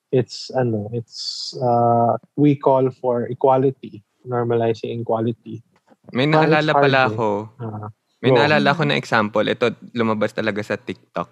It's, 0.09 0.49
ano, 0.57 0.89
it's, 0.97 1.53
uh, 1.61 2.17
we 2.33 2.57
call 2.57 2.89
for 2.97 3.29
equality, 3.29 4.01
normalizing 4.23 4.99
equality. 4.99 5.61
may 6.09 6.25
naalala 6.25 6.73
hard 6.73 6.83
pala 6.83 6.99
eh. 6.99 7.07
ako. 7.07 7.27
Ah, 7.57 7.87
May 8.19 8.31
Go. 8.31 8.35
naalala 8.35 8.73
ko 8.73 8.83
na 8.83 8.97
example. 8.97 9.45
Ito 9.45 9.71
lumabas 9.93 10.33
talaga 10.33 10.59
sa 10.59 10.75
TikTok 10.75 11.29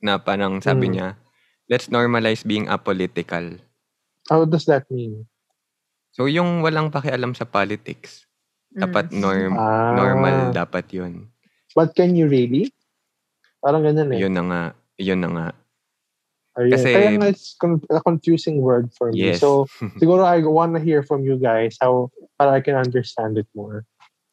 na 0.00 0.18
parang 0.18 0.60
sabi 0.60 0.86
Mm. 0.86 0.92
niya, 0.92 1.08
let's 1.66 1.88
normalize 1.88 2.42
being 2.42 2.66
apolitical. 2.66 3.56
how 4.28 4.44
does 4.44 4.68
that 4.68 4.84
mean? 4.92 5.24
So 6.12 6.28
yung 6.28 6.60
walang 6.60 6.92
pakialam 6.92 7.32
sa 7.32 7.48
politics, 7.48 8.28
dapat 8.68 9.08
Mm. 9.08 9.16
norm 9.16 9.52
Ah, 9.56 9.96
normal 9.96 10.52
dapat 10.52 10.84
'yun. 10.92 11.32
But 11.72 11.94
can 11.94 12.12
you 12.12 12.28
really? 12.28 12.68
Parang 13.58 13.80
ganun 13.80 14.12
eh. 14.12 14.20
Yun 14.20 14.34
na 14.34 14.42
nga, 14.44 14.62
yun 14.96 15.18
na 15.18 15.28
nga. 15.30 15.46
Ayun. 16.54 16.72
kasi- 16.74 16.92
Kaya 16.92 17.10
nga 17.16 17.28
it's 17.30 17.54
con- 17.54 17.86
a 17.88 18.02
confusing 18.02 18.60
word 18.60 18.90
for 18.92 19.08
me. 19.08 19.30
Yes. 19.30 19.40
So, 19.40 19.64
siguro 20.02 20.26
I 20.26 20.42
want 20.42 20.76
to 20.76 20.82
hear 20.82 21.00
from 21.00 21.24
you 21.24 21.38
guys 21.38 21.78
how 21.80 22.12
para 22.38 22.54
I 22.54 22.62
can 22.62 22.78
understand 22.78 23.36
it 23.36 23.50
more. 23.52 23.82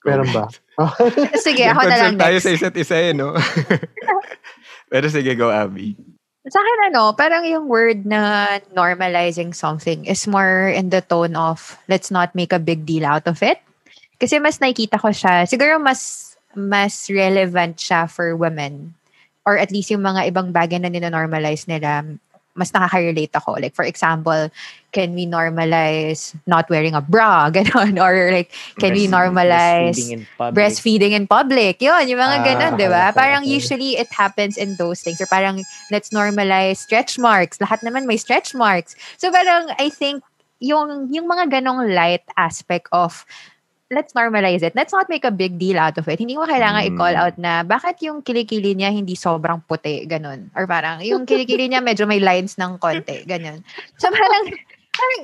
Meron 0.06 0.30
ba? 0.30 0.45
Sige, 1.45 1.66
ako 1.66 1.82
na 1.89 1.97
lang 1.97 2.16
tayo 2.22 2.38
next. 2.38 2.45
sa 2.45 2.53
isa't 2.53 2.78
isa 2.78 2.95
eh, 3.01 3.12
no? 3.18 3.34
Pero 4.93 5.10
sige, 5.10 5.34
go 5.34 5.49
Abby. 5.49 5.97
Sa 6.45 6.62
akin, 6.62 6.93
ano, 6.93 7.10
parang 7.18 7.41
yung 7.41 7.66
word 7.66 8.06
na 8.06 8.62
normalizing 8.70 9.49
something 9.49 10.06
is 10.06 10.30
more 10.30 10.70
in 10.70 10.93
the 10.93 11.01
tone 11.01 11.34
of 11.34 11.74
let's 11.89 12.14
not 12.14 12.38
make 12.38 12.53
a 12.53 12.62
big 12.62 12.86
deal 12.86 13.01
out 13.01 13.26
of 13.26 13.41
it. 13.41 13.58
Kasi 14.22 14.38
mas 14.38 14.62
nakikita 14.62 15.01
ko 15.01 15.10
siya, 15.10 15.49
siguro 15.49 15.82
mas 15.82 16.34
mas 16.53 17.10
relevant 17.10 17.82
siya 17.82 18.06
for 18.06 18.38
women. 18.38 18.93
Or 19.41 19.58
at 19.58 19.74
least 19.74 19.89
yung 19.89 20.06
mga 20.06 20.30
ibang 20.30 20.53
bagay 20.53 20.78
na 20.78 20.93
ninonormalize 20.93 21.66
nila, 21.66 22.06
mas 22.56 22.72
nakaka-relate 22.72 23.36
ako. 23.36 23.60
Like, 23.60 23.76
for 23.76 23.84
example, 23.84 24.49
can 24.95 25.12
we 25.14 25.28
normalize 25.28 26.32
not 26.47 26.70
wearing 26.72 26.95
a 26.95 27.03
bra? 27.03 27.49
Ganon. 27.56 27.99
Or 27.99 28.32
like, 28.32 28.56
can 28.80 28.95
we 28.95 29.08
normalize 29.12 29.99
Breastfeeding 29.99 30.12
in 30.12 30.28
public. 30.39 30.56
breastfeeding 30.56 31.12
in 31.12 31.26
public. 31.28 31.76
Yun, 31.84 32.03
yung 32.08 32.20
mga 32.24 32.38
Ah, 32.39 32.45
ganun, 32.47 32.74
di 32.80 32.88
ba? 32.88 33.12
okay, 33.12 33.20
Parang 33.20 33.43
okay. 33.43 33.51
usually 33.60 33.91
it 33.99 34.08
happens 34.12 34.56
in 34.56 34.76
those 34.80 35.03
things. 35.03 35.20
Or 35.20 35.28
parang 35.28 35.62
let's 35.91 36.10
normalize 36.10 36.78
stretch 36.80 37.20
marks. 37.20 37.60
Lahat 37.60 37.84
naman 37.84 38.08
may 38.08 38.18
stretch 38.18 38.56
marks. 38.56 38.95
So 39.20 39.30
parang 39.32 39.70
I 39.78 39.91
think 39.91 40.24
yung 40.64 41.12
yung 41.12 41.28
mga 41.28 41.60
ganong 41.60 41.91
light 41.91 42.24
aspect 42.39 42.88
of 42.95 43.28
let's 43.94 44.14
normalize 44.18 44.66
it. 44.66 44.74
Let's 44.74 44.94
not 44.94 45.10
make 45.10 45.24
a 45.26 45.32
big 45.34 45.62
deal 45.62 45.78
out 45.78 45.98
of 45.98 46.10
it. 46.10 46.18
Hindi 46.18 46.36
mo 46.36 46.50
kailangan 46.50 46.82
Mm. 46.82 46.90
i-call 46.94 47.16
out 47.16 47.36
na 47.38 47.62
bakit 47.62 48.02
yung 48.02 48.26
kilikili 48.26 48.74
niya 48.74 48.90
hindi 48.90 49.14
sobrang 49.14 49.62
puti, 49.70 50.10
ganun. 50.10 50.50
Or 50.58 50.66
parang 50.66 51.06
yung 51.06 51.30
kilikili 51.30 51.70
niya 51.70 51.86
medyo 51.86 52.10
may 52.10 52.18
lines 52.18 52.58
ng 52.58 52.82
konti, 52.82 53.22
ganun. 53.30 53.62
So 54.02 54.10
parang, 54.10 54.44
parang 54.90 55.22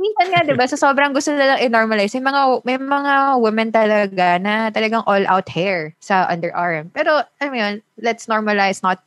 minsan 0.00 0.26
nga, 0.32 0.40
di 0.42 0.56
ba, 0.56 0.64
sa 0.66 0.80
sobrang 0.80 1.12
gusto 1.12 1.30
nilang 1.36 1.60
i-normalize, 1.60 2.16
may 2.16 2.24
mga, 2.32 2.42
may 2.64 2.78
mga 2.80 3.14
women 3.38 3.68
talaga 3.70 4.26
na 4.40 4.72
talagang 4.72 5.04
all-out 5.04 5.46
hair 5.52 5.92
sa 6.00 6.26
underarm. 6.32 6.90
Pero, 6.96 7.22
mo 7.44 7.56
yun, 7.56 7.84
let's 8.00 8.26
normalize 8.26 8.80
not 8.82 9.04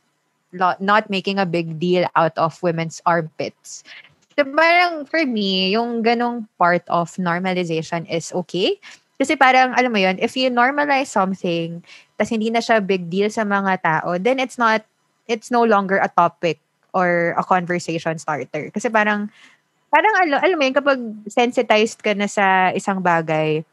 not 0.80 1.10
making 1.10 1.36
a 1.36 1.44
big 1.44 1.76
deal 1.76 2.08
out 2.16 2.32
of 2.40 2.56
women's 2.64 3.02
armpits. 3.04 3.84
Parang 4.36 5.08
for 5.08 5.24
me, 5.24 5.72
yung 5.72 6.04
ganong 6.04 6.44
part 6.60 6.84
of 6.92 7.08
normalization 7.16 8.04
is 8.04 8.36
okay. 8.36 8.76
Kasi 9.16 9.32
parang, 9.32 9.72
alam 9.72 9.88
mo 9.88 9.96
yun, 9.96 10.20
if 10.20 10.36
you 10.36 10.52
normalize 10.52 11.08
something, 11.08 11.80
tas 12.20 12.28
hindi 12.28 12.52
na 12.52 12.60
siya 12.60 12.84
big 12.84 13.08
deal 13.08 13.32
sa 13.32 13.48
mga 13.48 13.80
tao, 13.80 14.20
then 14.20 14.36
it's 14.36 14.60
not, 14.60 14.84
it's 15.24 15.48
no 15.48 15.64
longer 15.64 15.96
a 15.96 16.12
topic 16.12 16.60
or 16.92 17.32
a 17.40 17.44
conversation 17.44 18.20
starter. 18.20 18.68
Kasi 18.68 18.92
parang, 18.92 19.32
parang 19.88 20.14
alam, 20.20 20.36
alam 20.36 20.56
mo 20.60 20.64
yun, 20.68 20.76
kapag 20.76 21.00
sensitized 21.32 22.04
ka 22.04 22.12
na 22.12 22.28
sa 22.28 22.76
isang 22.76 23.00
bagay, 23.00 23.64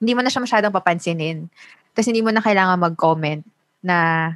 hindi 0.00 0.12
mo 0.16 0.24
na 0.24 0.32
siya 0.32 0.40
masyadong 0.48 0.72
papansinin. 0.72 1.52
Tapos 1.92 2.08
hindi 2.08 2.24
mo 2.24 2.32
na 2.32 2.40
kailangan 2.40 2.80
mag-comment 2.80 3.44
na, 3.84 4.32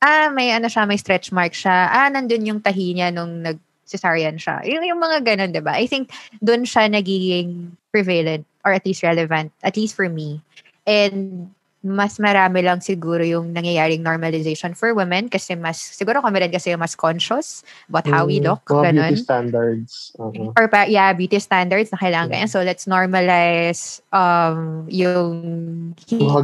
ah, 0.00 0.32
may 0.32 0.56
ano 0.56 0.72
siya, 0.72 0.88
may 0.88 0.96
stretch 0.96 1.36
mark 1.36 1.52
siya. 1.52 1.92
Ah, 1.92 2.08
nandun 2.08 2.48
yung 2.48 2.60
tahi 2.64 2.96
niya 2.96 3.12
nung 3.12 3.44
nag 3.44 3.60
cesarean 3.86 4.36
siya. 4.36 4.60
Yung, 4.66 4.84
yung 4.84 5.00
mga 5.00 5.22
ganun, 5.22 5.54
di 5.54 5.62
ba? 5.62 5.78
I 5.78 5.86
think 5.86 6.10
doon 6.42 6.66
siya 6.66 6.90
nagiging 6.90 7.72
prevalent 7.94 8.44
or 8.66 8.74
at 8.74 8.84
least 8.84 9.06
relevant, 9.06 9.54
at 9.62 9.78
least 9.78 9.94
for 9.94 10.10
me. 10.10 10.42
And 10.86 11.50
mas 11.86 12.18
marami 12.18 12.66
lang 12.66 12.82
siguro 12.82 13.22
yung 13.22 13.54
nangyayaring 13.54 14.02
normalization 14.02 14.74
for 14.74 14.90
women 14.90 15.30
kasi 15.30 15.54
mas, 15.54 15.78
siguro 15.78 16.18
kami 16.18 16.42
rin 16.42 16.50
kasi 16.50 16.74
mas 16.74 16.98
conscious 16.98 17.62
about 17.86 18.02
how 18.10 18.26
we 18.26 18.42
Mm, 18.42 18.50
look, 18.50 18.66
Mga 18.66 18.82
ganun. 18.90 19.10
beauty 19.14 19.22
standards. 19.22 19.92
Uh-huh. 20.18 20.50
Or 20.58 20.66
pa, 20.66 20.90
yeah, 20.90 21.14
beauty 21.14 21.38
standards 21.38 21.94
na 21.94 21.98
kailangan 22.02 22.34
ganyan. 22.34 22.50
So, 22.50 22.66
let's 22.66 22.90
normalize 22.90 24.02
um, 24.10 24.84
yung 24.90 25.94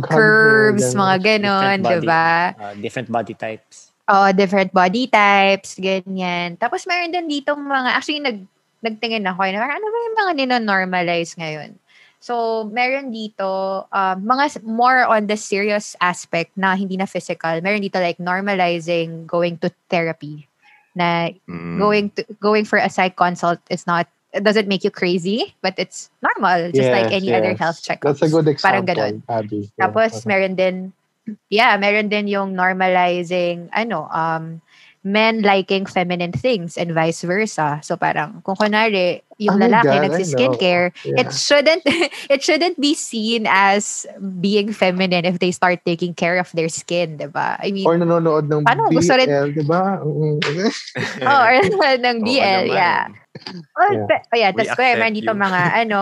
curves, 0.06 0.94
mga 0.94 1.14
body. 1.82 2.00
di 2.00 2.06
ba? 2.06 2.54
Uh, 2.54 2.74
different 2.78 3.10
body 3.10 3.34
types. 3.34 3.91
Oh, 4.10 4.28
different 4.34 4.74
body 4.74 5.06
types, 5.06 5.78
ganyan. 5.78 6.58
Tapos, 6.58 6.86
meron 6.90 7.14
din 7.14 7.30
ditong 7.30 7.62
mga, 7.62 7.90
actually, 7.94 8.18
nag, 8.18 8.42
nagtingin 8.82 9.26
ako, 9.30 9.46
eh, 9.46 9.54
ano 9.54 9.86
ba 9.86 9.98
yung 10.02 10.18
mga 10.18 10.32
ninonormalize 10.42 11.38
ngayon? 11.38 11.78
So, 12.22 12.66
meron 12.70 13.10
dito, 13.10 13.82
um, 13.90 14.16
mga 14.22 14.62
more 14.62 15.02
on 15.10 15.26
the 15.26 15.34
serious 15.34 15.98
aspect 15.98 16.54
na 16.54 16.78
hindi 16.78 16.94
na 16.94 17.06
physical. 17.06 17.58
Meron 17.62 17.82
dito 17.82 17.98
like 17.98 18.18
normalizing 18.22 19.26
going 19.26 19.58
to 19.58 19.74
therapy. 19.90 20.46
Na 20.94 21.34
Mm. 21.50 21.78
going 21.82 22.06
to 22.14 22.22
going 22.38 22.62
for 22.62 22.78
a 22.78 22.86
psych 22.86 23.16
consult 23.18 23.58
is 23.74 23.90
not 23.90 24.06
it 24.32 24.46
doesn't 24.46 24.68
make 24.70 24.84
you 24.84 24.90
crazy, 24.90 25.52
but 25.60 25.74
it's 25.76 26.08
normal, 26.22 26.70
just 26.72 26.88
like 26.94 27.10
Yes, 27.10 27.20
any 27.20 27.34
other 27.34 27.52
yes. 27.52 27.60
health 27.60 27.80
checkup. 27.82 28.16
That's 28.16 28.24
a 28.24 28.32
good 28.32 28.48
example, 28.48 28.64
Parang 28.64 28.86
ganun. 28.88 29.14
Abby. 29.28 29.68
Yeah, 29.76 29.88
Tapos 29.88 30.22
okay. 30.22 30.26
meron 30.30 30.54
din 30.56 30.92
yeah, 31.48 31.74
meron 31.76 32.08
din 32.08 32.26
yung 32.26 32.54
normalizing 32.54 33.68
ano 33.70 34.06
um 34.10 34.58
men 35.02 35.42
liking 35.42 35.82
feminine 35.82 36.30
things 36.30 36.78
and 36.78 36.94
vice 36.94 37.26
versa. 37.26 37.82
So 37.82 37.98
parang 37.98 38.38
kung 38.46 38.54
kunwari 38.54 39.18
yung 39.34 39.58
Oh 39.58 39.62
lalaki 39.66 39.98
God, 39.98 40.02
nagsi-skincare, 40.06 40.94
Yeah. 41.02 41.26
it 41.26 41.34
shouldn't 41.34 41.82
it 42.32 42.38
shouldn't 42.38 42.78
be 42.78 42.94
seen 42.94 43.42
as 43.50 44.06
being 44.38 44.70
feminine 44.70 45.26
if 45.26 45.42
they 45.42 45.50
start 45.50 45.82
taking 45.82 46.14
care 46.14 46.38
of 46.38 46.46
their 46.54 46.70
skin, 46.70 47.18
'di 47.18 47.34
ba? 47.34 47.58
I 47.58 47.74
mean, 47.74 47.82
Or 47.82 47.98
nanonood 47.98 48.46
ng 48.46 48.62
Paano 48.62 48.86
BL, 48.86 48.94
gusto 48.94 49.12
rin- 49.18 49.50
di 49.50 49.64
ba? 49.66 49.98
Mm. 49.98 50.38
oh, 51.26 51.42
or 51.50 51.54
ng 51.98 52.18
Oo 52.22 52.26
BL, 52.26 52.62
naman. 52.70 52.78
yeah. 52.78 53.02
Oh, 53.74 53.90
Yeah. 53.90 54.06
yeah. 54.06 54.22
oh, 54.22 54.38
yeah. 54.38 54.50
Tapos 54.54 54.70
kaya 54.78 54.94
meron 54.94 55.18
dito 55.18 55.32
mga 55.34 55.60
ano, 55.82 56.00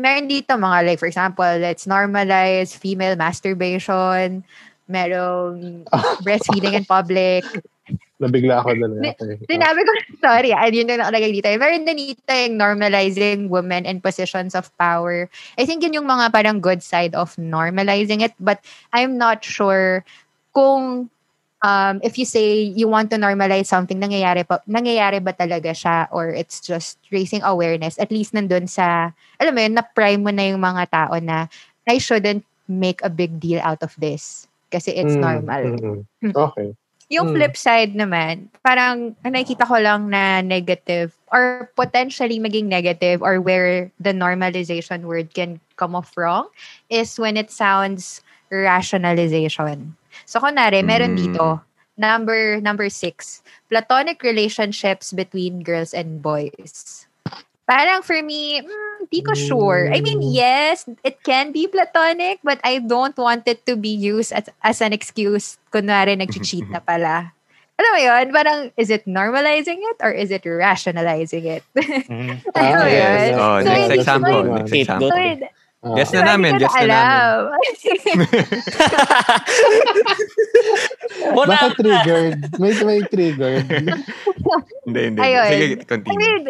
meron 0.00 0.26
dito 0.26 0.56
mga 0.56 0.88
like 0.88 0.98
for 0.98 1.06
example, 1.06 1.44
let's 1.60 1.84
normalize 1.84 2.72
female 2.72 3.14
masturbation, 3.20 4.40
merong 4.88 5.84
breastfeeding 6.24 6.72
in 6.72 6.88
public. 6.88 7.44
Nabigla 8.20 8.60
ako. 8.60 8.76
Ni- 8.76 9.12
Okay. 9.16 9.36
Sinabi 9.48 9.80
ko, 9.84 9.90
sorry, 10.24 10.52
ah, 10.52 10.68
yun 10.68 10.88
yung 10.88 11.00
nakalagay 11.00 11.32
dito. 11.32 11.48
Meron 11.56 11.88
din 11.88 12.16
dito 12.16 12.32
yung 12.32 12.56
normalizing 12.60 13.48
women 13.48 13.84
in 13.88 14.00
positions 14.00 14.52
of 14.56 14.68
power. 14.76 15.28
I 15.56 15.64
think 15.64 15.84
yun 15.84 15.96
yung 15.96 16.08
mga 16.08 16.32
parang 16.32 16.60
good 16.60 16.84
side 16.84 17.16
of 17.16 17.36
normalizing 17.36 18.20
it. 18.20 18.32
But 18.40 18.60
I'm 18.92 19.16
not 19.16 19.40
sure 19.44 20.04
kung 20.52 21.08
um, 21.62 22.00
if 22.02 22.18
you 22.18 22.24
say 22.24 22.62
you 22.62 22.88
want 22.88 23.10
to 23.10 23.16
normalize 23.16 23.66
something, 23.66 24.00
nangyayari, 24.00 24.46
pa, 24.46 24.60
nangyayari 24.68 25.22
ba 25.22 25.32
talaga 25.32 25.72
siya 25.72 26.08
or 26.12 26.30
it's 26.30 26.60
just 26.60 26.98
raising 27.12 27.42
awareness? 27.42 27.98
At 27.98 28.10
least 28.10 28.32
nandun 28.34 28.68
sa, 28.68 29.12
alam 29.40 29.52
mo 29.54 29.60
yun, 29.60 29.74
na-prime 29.76 30.22
mo 30.22 30.30
na 30.32 30.48
yung 30.48 30.60
mga 30.60 30.84
tao 30.90 31.14
na 31.20 31.48
I 31.88 31.98
shouldn't 31.98 32.44
make 32.68 33.02
a 33.02 33.10
big 33.10 33.40
deal 33.40 33.60
out 33.62 33.82
of 33.82 33.96
this 33.98 34.46
kasi 34.70 34.94
it's 34.94 35.18
Mm, 35.18 35.20
normal. 35.20 35.62
mm, 35.74 36.04
mm. 36.22 36.34
Okay. 36.34 36.70
Yung 37.10 37.26
Mm. 37.26 37.34
flip 37.34 37.54
side 37.58 37.92
naman, 37.98 38.46
parang 38.62 39.18
ang 39.26 39.32
nakikita 39.34 39.66
ko 39.66 39.82
lang 39.82 40.06
na 40.14 40.46
negative 40.46 41.10
or 41.34 41.66
potentially 41.74 42.38
maging 42.38 42.70
negative 42.70 43.18
or 43.18 43.42
where 43.42 43.90
the 43.98 44.14
normalization 44.14 45.02
word 45.10 45.34
can 45.34 45.58
come 45.74 45.98
off 45.98 46.14
wrong 46.14 46.46
is 46.86 47.18
when 47.18 47.34
it 47.34 47.50
sounds 47.50 48.22
rationalization. 48.54 49.98
So 50.30 50.38
kunwari, 50.38 50.86
meron 50.86 51.18
Mm. 51.18 51.18
dito, 51.18 51.58
number 51.98 52.62
number 52.62 52.86
six, 52.86 53.42
platonic 53.66 54.22
relationships 54.22 55.10
between 55.10 55.66
girls 55.66 55.90
and 55.90 56.22
boys. 56.22 57.10
Parang 57.66 58.02
for 58.02 58.18
me, 58.22 58.62
mm, 58.62 59.10
di 59.10 59.22
ko 59.22 59.34
sure. 59.34 59.90
I 59.90 59.98
mean, 59.98 60.22
Mm. 60.22 60.30
yes, 60.30 60.86
it 61.02 61.18
can 61.26 61.50
be 61.50 61.66
platonic, 61.66 62.38
but 62.46 62.58
I 62.62 62.78
don't 62.78 63.14
want 63.18 63.46
it 63.50 63.66
to 63.66 63.74
be 63.74 63.90
used 63.90 64.30
as, 64.30 64.46
as 64.62 64.78
an 64.78 64.94
excuse. 64.94 65.58
Kunwari, 65.74 66.14
nag-cheat 66.14 66.66
na 66.70 66.78
pala. 66.86 67.34
Alam 67.80 67.90
mo 67.94 68.00
yun? 68.02 68.26
Parang, 68.30 68.58
is 68.76 68.90
it 68.90 69.06
normalizing 69.06 69.80
it 69.82 69.98
or 70.02 70.10
is 70.14 70.30
it 70.30 70.42
rationalizing 70.46 71.46
it? 71.46 71.62
Alam 72.54 72.74
mo 72.78 72.86
Ah, 72.86 72.86
yun? 72.86 72.90
yes. 72.90 73.34
Oh, 73.34 73.56
So, 73.62 73.70
next 73.70 73.82
hindi- 73.86 73.98
example. 74.02 74.42
Next 74.50 74.74
example. 74.78 75.10
So, 75.10 75.59
Ah. 75.80 75.96
Guess 75.96 76.12
na 76.12 76.36
namin. 76.36 76.60
Guess 76.60 76.76
na 76.76 76.84
namin. 76.84 76.92
alam. 76.92 77.36
Wala 81.32 81.48
Bakit 81.56 81.72
ka. 81.72 81.80
triggered? 81.80 82.38
May, 82.60 82.72
may 82.84 83.00
triggered. 83.08 83.64
Hindi, 84.84 85.00
hindi. 85.08 85.20
Ayun. 85.24 85.48
Sige, 85.48 85.66
I 85.80 85.84
continue. 85.88 86.18
mean, 86.20 86.42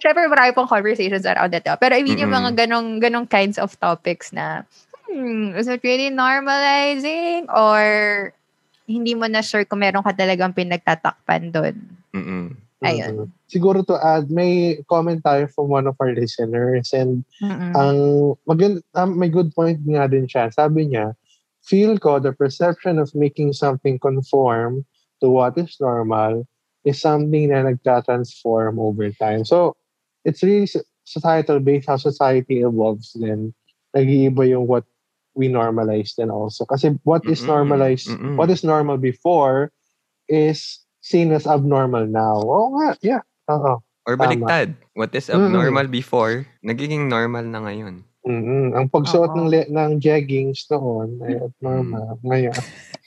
syempre 0.00 0.26
marami 0.26 0.50
pong 0.56 0.66
conversations 0.66 1.22
around 1.22 1.54
that. 1.54 1.62
Pero 1.78 1.92
I 1.94 2.02
mean, 2.02 2.18
yung 2.18 2.34
Mm-mm. 2.34 2.50
mga 2.50 2.66
ganong, 2.66 2.98
ganong 2.98 3.28
kinds 3.30 3.62
of 3.62 3.78
topics 3.78 4.32
na, 4.34 4.66
hmm, 5.06 5.54
is 5.54 5.70
it 5.70 5.78
really 5.86 6.10
normalizing? 6.10 7.46
Or 7.52 7.84
hindi 8.90 9.14
mo 9.14 9.30
na 9.30 9.38
sure 9.44 9.62
kung 9.64 9.80
meron 9.86 10.02
ka 10.02 10.12
talagang 10.16 10.50
pinagtatakpan 10.50 11.54
doon. 11.54 11.74
Mm-mm. 12.10 12.58
Ayun. 12.84 13.14
Mm. 13.14 13.30
Siguro 13.48 13.86
to 13.86 13.96
add, 13.96 14.30
may 14.30 14.80
comment 14.88 15.22
tayo 15.22 15.48
from 15.52 15.68
one 15.68 15.86
of 15.86 15.96
our 16.00 16.12
listeners 16.12 16.92
and 16.92 17.24
Mm-mm. 17.42 17.72
ang 17.72 17.98
magand 18.44 18.82
um, 18.94 19.18
may 19.18 19.28
good 19.28 19.54
point 19.54 19.80
nga 19.86 20.08
din 20.08 20.26
siya. 20.26 20.52
Sabi 20.52 20.88
niya, 20.92 21.16
feel 21.64 21.96
ko 21.98 22.20
the 22.20 22.32
perception 22.32 22.98
of 23.00 23.14
making 23.14 23.52
something 23.52 23.98
conform 23.98 24.84
to 25.22 25.30
what 25.30 25.56
is 25.56 25.76
normal 25.80 26.44
is 26.84 27.00
something 27.00 27.48
na 27.48 27.64
nagta-transform 27.64 28.76
over 28.76 29.08
time. 29.16 29.44
So, 29.48 29.76
it's 30.24 30.44
really 30.44 30.68
so- 30.68 30.84
societal 31.04 31.60
based 31.60 31.88
how 31.88 31.96
society 31.96 32.64
evolves 32.64 33.12
then 33.16 33.52
nag-iiba 33.96 34.48
yung 34.48 34.66
what 34.66 34.84
we 35.34 35.48
normalize 35.48 36.14
then 36.16 36.30
also. 36.30 36.64
Kasi 36.64 36.96
what 37.04 37.24
is 37.26 37.42
normalized, 37.44 38.08
Mm-mm. 38.08 38.36
what 38.36 38.50
is 38.50 38.64
normal 38.64 38.96
before 38.98 39.72
is 40.28 40.83
seen 41.04 41.36
as 41.36 41.44
abnormal 41.44 42.08
now. 42.08 42.40
Oh 42.40 42.72
nga, 42.80 42.96
yeah. 43.04 43.22
Oo. 43.52 43.84
Or 44.08 44.16
Tama. 44.16 44.24
baliktad. 44.24 44.72
What 44.96 45.12
is 45.12 45.28
abnormal 45.28 45.88
before, 45.92 46.48
nagiging 46.64 47.12
normal 47.12 47.44
na 47.44 47.60
ngayon. 47.68 48.00
mm 48.24 48.72
Ang 48.72 48.88
pagsuot 48.88 49.36
Oo. 49.36 49.44
ng 49.44 49.48
le- 49.52 49.68
ng 49.68 50.00
jeggings 50.00 50.64
noon 50.72 51.20
ay 51.20 51.44
abnormal. 51.44 52.16
Ngayon. 52.24 52.56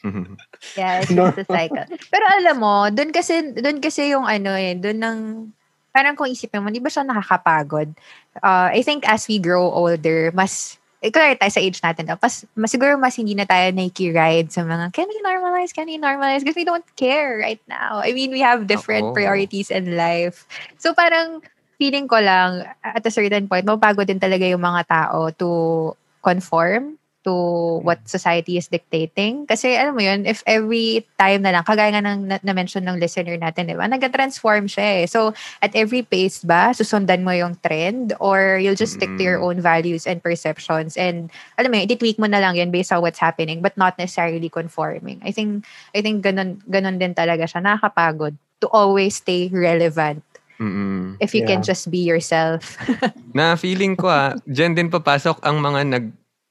Yeah, 0.77 1.03
it's 1.03 1.11
a 1.11 1.43
cycle. 1.43 1.83
Pero 2.07 2.25
alam 2.39 2.57
mo, 2.61 2.87
doon 2.93 3.11
kasi, 3.11 3.51
doon 3.51 3.83
kasi 3.83 4.13
yung 4.13 4.23
ano 4.23 4.55
eh, 4.55 4.77
doon 4.77 4.99
ng, 5.03 5.19
parang 5.91 6.15
kung 6.15 6.31
isipin 6.31 6.63
mo, 6.63 6.71
di 6.71 6.79
ba 6.79 6.87
siya 6.87 7.03
nakakapagod? 7.03 7.91
Uh, 8.39 8.71
I 8.71 8.85
think 8.85 9.03
as 9.03 9.27
we 9.27 9.41
grow 9.41 9.67
older, 9.67 10.31
mas, 10.31 10.79
kaya 11.01 11.37
tayo 11.37 11.51
sa 11.53 11.61
age 11.61 11.79
natin, 11.81 12.09
ah, 12.09 12.17
mas, 12.17 12.45
mas 12.57 12.73
siguro 12.73 12.97
mas 12.97 13.13
hindi 13.15 13.37
na 13.37 13.45
tayo 13.45 13.69
nakikiride 13.69 14.49
sa 14.49 14.65
mga, 14.65 14.89
can 14.93 15.05
we 15.05 15.17
normalize, 15.21 15.69
can 15.69 15.85
we 15.85 16.01
normalize? 16.01 16.41
Because 16.41 16.57
we 16.57 16.65
don't 16.65 16.85
care 16.97 17.37
right 17.37 17.61
now. 17.69 18.01
I 18.01 18.13
mean, 18.17 18.33
we 18.33 18.41
have 18.41 18.65
different 18.65 19.11
Oo. 19.11 19.15
priorities 19.15 19.69
in 19.69 19.93
life. 19.93 20.49
So 20.81 20.97
parang, 20.97 21.45
feeling 21.77 22.09
ko 22.09 22.17
lang, 22.17 22.65
at 22.81 23.05
a 23.05 23.13
certain 23.13 23.45
point, 23.45 23.61
mapagod 23.61 24.09
din 24.09 24.17
talaga 24.17 24.49
yung 24.49 24.65
mga 24.65 24.89
tao 24.89 25.29
to 25.37 25.49
conform 26.25 26.97
to 27.27 27.35
what 27.83 27.99
society 28.07 28.55
is 28.55 28.71
dictating. 28.71 29.43
Kasi 29.43 29.75
alam 29.75 29.91
mo 29.91 29.99
yun, 29.99 30.23
if 30.23 30.47
every 30.47 31.03
time 31.19 31.43
na 31.43 31.51
lang, 31.51 31.67
kagaya 31.67 31.91
nga 31.91 31.99
ng 31.99 32.23
na- 32.23 32.39
na-mention 32.39 32.87
ng 32.87 32.95
listener 32.95 33.35
natin, 33.35 33.67
di 33.67 33.75
ba? 33.75 33.83
Nag-transform 33.83 34.71
siya 34.71 35.03
eh. 35.03 35.05
So, 35.11 35.35
at 35.59 35.75
every 35.75 36.07
pace 36.07 36.47
ba, 36.47 36.71
susundan 36.71 37.27
mo 37.27 37.35
yung 37.35 37.59
trend 37.59 38.15
or 38.23 38.55
you'll 38.63 38.79
just 38.79 38.95
stick 38.95 39.11
to 39.19 39.23
your 39.27 39.43
Mm. 39.43 39.43
own 39.43 39.57
values 39.59 40.07
and 40.07 40.23
perceptions 40.23 40.95
and 40.95 41.27
alam 41.59 41.67
mo 41.67 41.75
yun, 41.75 41.91
ititweak 41.91 42.15
mo 42.15 42.31
na 42.31 42.39
lang 42.39 42.55
yun 42.55 42.71
based 42.71 42.95
on 42.95 43.03
what's 43.03 43.19
happening 43.19 43.59
but 43.59 43.75
not 43.75 43.99
necessarily 43.99 44.47
conforming. 44.47 45.19
I 45.27 45.35
think, 45.35 45.67
I 45.91 45.99
think 45.99 46.23
ganun, 46.23 46.63
ganun 46.63 46.95
din 46.95 47.11
talaga 47.11 47.43
siya. 47.43 47.59
Nakakapagod 47.59 48.39
to 48.63 48.71
always 48.71 49.19
stay 49.19 49.51
relevant 49.51 50.23
Mm-mm. 50.57 51.17
if 51.19 51.35
you 51.35 51.43
can 51.43 51.61
Yeah. 51.61 51.67
just 51.67 51.91
be 51.91 52.01
yourself. 52.01 52.77
Na 53.37 53.53
feeling 53.53 53.93
ko 53.93 54.09
ah, 54.09 54.33
dyan 54.49 54.73
din 54.73 54.89
papasok 54.89 55.45
ang 55.45 55.61
mga 55.61 55.79
nag, 55.85 56.05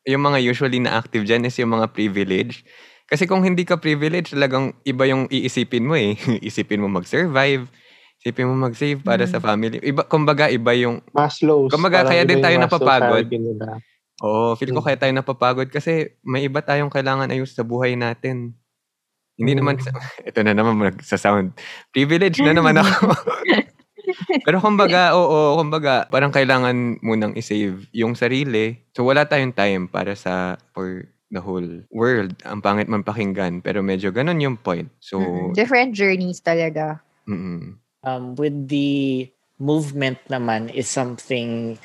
yung 0.06 0.22
mga 0.22 0.38
usually 0.40 0.78
na 0.78 0.96
active 0.96 1.26
dyan 1.26 1.44
is 1.44 1.58
yung 1.58 1.74
mga 1.74 1.90
privilege. 1.92 2.62
Kasi 3.06 3.26
kung 3.26 3.42
hindi 3.42 3.62
ka 3.66 3.78
privilege, 3.78 4.34
talagang 4.34 4.74
iba 4.82 5.06
yung 5.06 5.26
iisipin 5.30 5.86
mo 5.86 5.94
eh. 5.94 6.14
Isipin 6.48 6.82
mo 6.82 6.88
mag-survive, 6.90 7.66
isipin 8.22 8.50
mo 8.50 8.54
mag-save 8.58 8.98
para 9.02 9.26
Mm. 9.26 9.30
sa 9.30 9.38
family. 9.38 9.78
Iba, 9.82 10.02
kumbaga, 10.06 10.50
iba 10.50 10.74
yung, 10.74 11.02
Maslow's. 11.14 11.70
Kumbaga, 11.70 12.06
kaya 12.06 12.26
din 12.26 12.42
tayo 12.42 12.58
napapagod. 12.58 13.26
oo, 14.22 14.56
feel 14.56 14.72
ko 14.74 14.80
Mm. 14.82 14.86
kaya 14.90 14.98
tayo 14.98 15.12
napapagod 15.14 15.68
kasi 15.70 16.16
may 16.24 16.46
iba 16.48 16.62
tayong 16.64 16.90
kailangan 16.90 17.30
ayos 17.30 17.52
sa 17.54 17.62
buhay 17.62 17.94
natin. 17.94 18.54
Hindi 19.38 19.52
Mm. 19.54 19.58
naman, 19.62 19.74
ito 20.26 20.40
na 20.46 20.52
naman 20.56 20.96
sa 21.04 21.18
sound. 21.20 21.54
Privilege 21.94 22.40
na 22.42 22.54
naman 22.56 22.74
ako. 22.82 23.12
Pero 24.46 24.58
kumbaga, 24.62 25.12
oo, 25.18 25.58
kumbaga, 25.58 26.06
parang 26.10 26.30
kailangan 26.30 27.02
munang 27.02 27.34
isave 27.34 27.88
yung 27.90 28.14
sarili. 28.14 28.82
So 28.94 29.06
wala 29.06 29.26
tayong 29.26 29.54
time 29.54 29.90
para 29.90 30.14
sa, 30.14 30.56
for 30.74 31.08
the 31.30 31.42
whole 31.42 31.82
world. 31.90 32.38
Ang 32.46 32.62
pangit 32.62 32.86
man 32.86 33.02
pakinggan, 33.02 33.60
pero 33.60 33.82
medyo 33.82 34.14
ganun 34.14 34.38
yung 34.38 34.56
point. 34.56 34.88
So. 35.02 35.18
Different 35.54 35.92
journeys 35.94 36.38
talaga. 36.38 37.02
mm 37.26 37.86
um, 38.06 38.38
with 38.38 38.68
the 38.70 39.28
movement 39.58 40.22
naman 40.30 40.70
is 40.70 40.86
something 40.86 41.76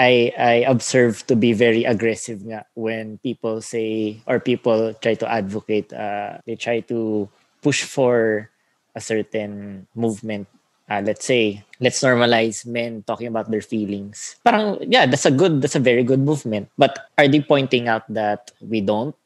I 0.00 0.32
I 0.32 0.54
observe 0.64 1.28
to 1.28 1.36
be 1.36 1.52
very 1.52 1.84
aggressive 1.84 2.40
nga 2.40 2.64
when 2.72 3.20
people 3.20 3.60
say 3.60 4.18
or 4.24 4.40
people 4.40 4.96
try 4.96 5.14
to 5.20 5.28
advocate 5.28 5.92
uh, 5.92 6.40
they 6.48 6.56
try 6.56 6.80
to 6.88 7.28
push 7.60 7.84
for 7.84 8.48
a 8.96 9.00
certain 9.04 9.84
movement 9.92 10.48
uh, 10.90 11.02
let's 11.04 11.26
say 11.26 11.62
let's 11.80 12.00
normalize 12.02 12.66
men 12.66 13.02
talking 13.06 13.26
about 13.26 13.50
their 13.50 13.62
feelings 13.62 14.36
parang 14.42 14.78
yeah 14.86 15.06
that's 15.06 15.26
a 15.26 15.34
good 15.34 15.60
that's 15.62 15.76
a 15.76 15.82
very 15.82 16.02
good 16.02 16.20
movement 16.20 16.68
but 16.78 17.10
are 17.18 17.28
they 17.28 17.40
pointing 17.40 17.88
out 17.88 18.06
that 18.08 18.50
we 18.62 18.80
don't 18.80 19.16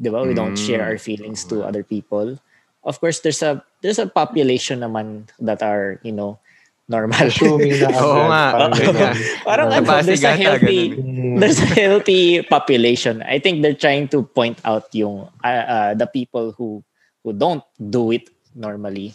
di 0.00 0.10
ba? 0.10 0.22
we 0.26 0.34
don't 0.34 0.58
share 0.58 0.82
our 0.82 0.98
feelings 0.98 1.44
to 1.44 1.62
other 1.62 1.82
people 1.82 2.38
of 2.82 2.98
course 2.98 3.20
there's 3.20 3.42
a 3.42 3.62
there's 3.82 3.98
a 3.98 4.06
population 4.10 4.80
naman 4.82 5.26
that 5.38 5.62
are 5.62 6.02
you 6.02 6.12
know 6.12 6.38
normal 6.88 7.28
Assuming 7.28 7.76
na 7.84 7.92
Oo 8.00 8.24
agad, 8.24 8.32
nga, 8.32 8.42
parang 8.48 8.72
ganyan. 8.72 8.96
ganyan. 8.96 9.14
Parang 9.44 9.68
Oo. 9.68 9.76
ano, 9.76 9.90
there's 10.02 10.24
a 10.24 10.34
healthy. 10.34 10.82
Mm. 10.96 11.36
there's 11.36 11.60
a 11.60 11.68
healthy 11.68 12.40
population. 12.48 13.20
I 13.22 13.36
think 13.38 13.60
they're 13.60 13.76
trying 13.76 14.08
to 14.16 14.24
point 14.24 14.56
out 14.64 14.88
yung 14.96 15.28
uh, 15.44 15.64
uh, 15.68 15.92
the 15.92 16.08
people 16.08 16.56
who 16.56 16.80
who 17.22 17.36
don't 17.36 17.62
do 17.76 18.08
it 18.16 18.32
normally, 18.56 19.12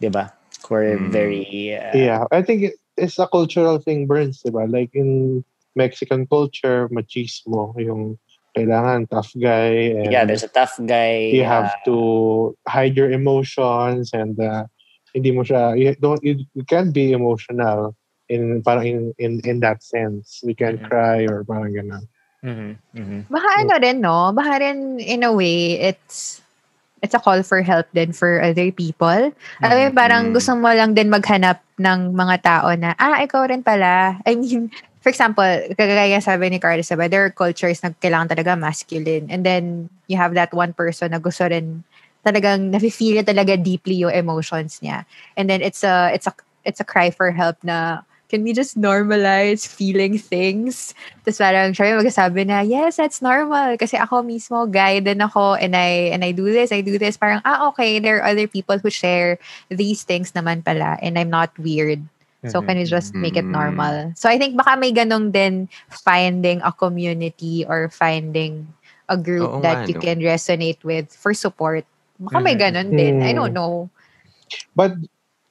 'di 0.00 0.08
ba? 0.08 0.32
Who 0.68 0.74
are 0.74 0.96
Mm. 0.98 1.12
very 1.12 1.74
uh, 1.74 1.96
Yeah, 1.96 2.24
I 2.30 2.42
think 2.42 2.62
it, 2.62 2.74
it's 2.96 3.18
a 3.18 3.26
cultural 3.26 3.78
thing, 3.78 4.06
Burns, 4.06 4.42
diba? 4.42 4.70
Like 4.70 4.90
in 4.94 5.44
Mexican 5.74 6.26
culture, 6.26 6.88
machismo, 6.88 7.74
yung 7.78 8.18
kailangan 8.56 9.08
tough 9.08 9.32
guy 9.40 9.96
and 9.96 10.12
yeah, 10.12 10.24
there's 10.24 10.44
a 10.44 10.52
tough 10.52 10.76
guy. 10.84 11.32
you 11.32 11.42
have 11.44 11.64
uh, 11.72 11.84
to 11.88 11.96
hide 12.68 12.96
your 12.96 13.10
emotions 13.10 14.12
and 14.12 14.36
uh, 14.40 14.64
hindi 15.16 15.32
mo 15.32 15.40
siya 15.40 15.72
you 15.72 15.96
don't 15.96 16.20
you, 16.20 16.44
you 16.52 16.64
can't 16.68 16.92
be 16.92 17.12
emotional 17.16 17.96
in 18.28 18.60
parang 18.60 18.84
in 18.84 19.00
in, 19.16 19.32
in 19.48 19.56
that 19.64 19.80
sense 19.80 20.44
we 20.44 20.52
can 20.52 20.76
Mhm. 20.76 20.84
cry 20.84 21.24
or 21.24 21.44
parang 21.48 21.72
ganun 21.72 22.04
mhm, 22.44 22.76
mhm. 22.92 23.20
Baka 23.32 23.48
ano 23.64 23.74
rin, 23.80 23.98
no? 24.04 24.32
Baka 24.36 24.60
rin, 24.60 25.00
in 25.00 25.24
a 25.24 25.32
way, 25.32 25.80
it's 25.80 26.41
it's 27.02 27.12
a 27.12 27.20
call 27.20 27.42
for 27.42 27.60
help 27.60 27.90
din 27.90 28.14
for 28.14 28.38
other 28.38 28.70
people. 28.70 29.34
Alam 29.58 29.74
mo, 29.74 29.82
yun, 29.82 29.92
parang 29.92 30.24
gusto 30.30 30.54
mo 30.54 30.70
lang 30.70 30.94
din 30.94 31.10
maghanap 31.10 31.58
ng 31.76 32.14
mga 32.14 32.36
tao 32.46 32.70
na, 32.78 32.94
ah, 32.96 33.18
ikaw 33.18 33.44
rin 33.50 33.60
pala. 33.66 34.16
I 34.28 34.38
mean, 34.38 34.70
for 35.02 35.10
example, 35.10 35.44
kagaya 35.74 36.22
sabi 36.22 36.48
ni 36.48 36.62
Carlos, 36.62 36.86
diba, 36.86 37.10
there 37.10 37.26
are 37.26 37.34
cultures 37.34 37.82
na 37.82 37.90
kailangan 37.98 38.38
talaga 38.38 38.54
masculine. 38.54 39.26
And 39.28 39.42
then, 39.42 39.90
you 40.06 40.14
have 40.16 40.32
that 40.38 40.54
one 40.54 40.72
person 40.72 41.10
na 41.10 41.18
gusto 41.18 41.42
rin 41.50 41.82
talagang 42.22 42.70
nafe-feel 42.70 43.18
niya 43.18 43.26
talaga 43.26 43.58
deeply 43.58 43.98
yung 43.98 44.14
emotions 44.14 44.78
niya. 44.78 45.02
And 45.34 45.50
then 45.50 45.58
it's 45.58 45.82
a 45.82 46.14
it's 46.14 46.30
a 46.30 46.34
it's 46.62 46.78
a 46.78 46.86
cry 46.86 47.10
for 47.10 47.34
help 47.34 47.58
na 47.66 48.06
can 48.32 48.40
we 48.40 48.56
just 48.56 48.80
normalize 48.80 49.68
feeling 49.68 50.16
things? 50.16 50.96
Tapos 51.20 51.36
parang 51.36 51.76
siya 51.76 51.92
yung 51.92 52.00
magsasabi 52.00 52.48
na, 52.48 52.64
yes, 52.64 52.96
that's 52.96 53.20
normal. 53.20 53.76
Kasi 53.76 54.00
ako 54.00 54.24
mismo, 54.24 54.64
guy 54.64 55.04
din 55.04 55.20
ako, 55.20 55.60
and 55.60 55.76
I, 55.76 56.08
and 56.16 56.24
I 56.24 56.32
do 56.32 56.48
this, 56.48 56.72
I 56.72 56.80
do 56.80 56.96
this. 56.96 57.20
Parang, 57.20 57.44
ah, 57.44 57.68
okay, 57.68 58.00
there 58.00 58.24
are 58.24 58.32
other 58.32 58.48
people 58.48 58.80
who 58.80 58.88
share 58.88 59.36
these 59.68 60.08
things 60.08 60.32
naman 60.32 60.64
pala, 60.64 60.96
and 61.04 61.20
I'm 61.20 61.28
not 61.28 61.52
weird. 61.60 62.00
So 62.42 62.58
can 62.58 62.74
we 62.74 62.88
just 62.90 63.14
make 63.14 63.38
it 63.38 63.46
Mhm. 63.46 63.54
normal? 63.54 63.96
So 64.18 64.26
I 64.26 64.34
think 64.34 64.58
baka 64.58 64.74
may 64.74 64.90
ganong 64.90 65.30
din 65.30 65.70
finding 65.94 66.58
a 66.66 66.74
community 66.74 67.62
or 67.62 67.86
finding 67.86 68.66
a 69.06 69.14
group 69.14 69.46
Oo 69.46 69.62
that 69.62 69.86
nga, 69.86 69.88
you 69.92 69.94
no? 69.94 70.02
can 70.02 70.18
resonate 70.18 70.82
with 70.82 71.06
for 71.14 71.38
support. 71.38 71.86
Baka 72.18 72.42
may 72.42 72.58
Mhm. 72.58 72.62
ganon 72.66 72.90
din. 72.98 73.22
I 73.22 73.30
don't 73.30 73.54
Mm. 73.54 73.62
know. 73.62 73.74
But 74.74 74.98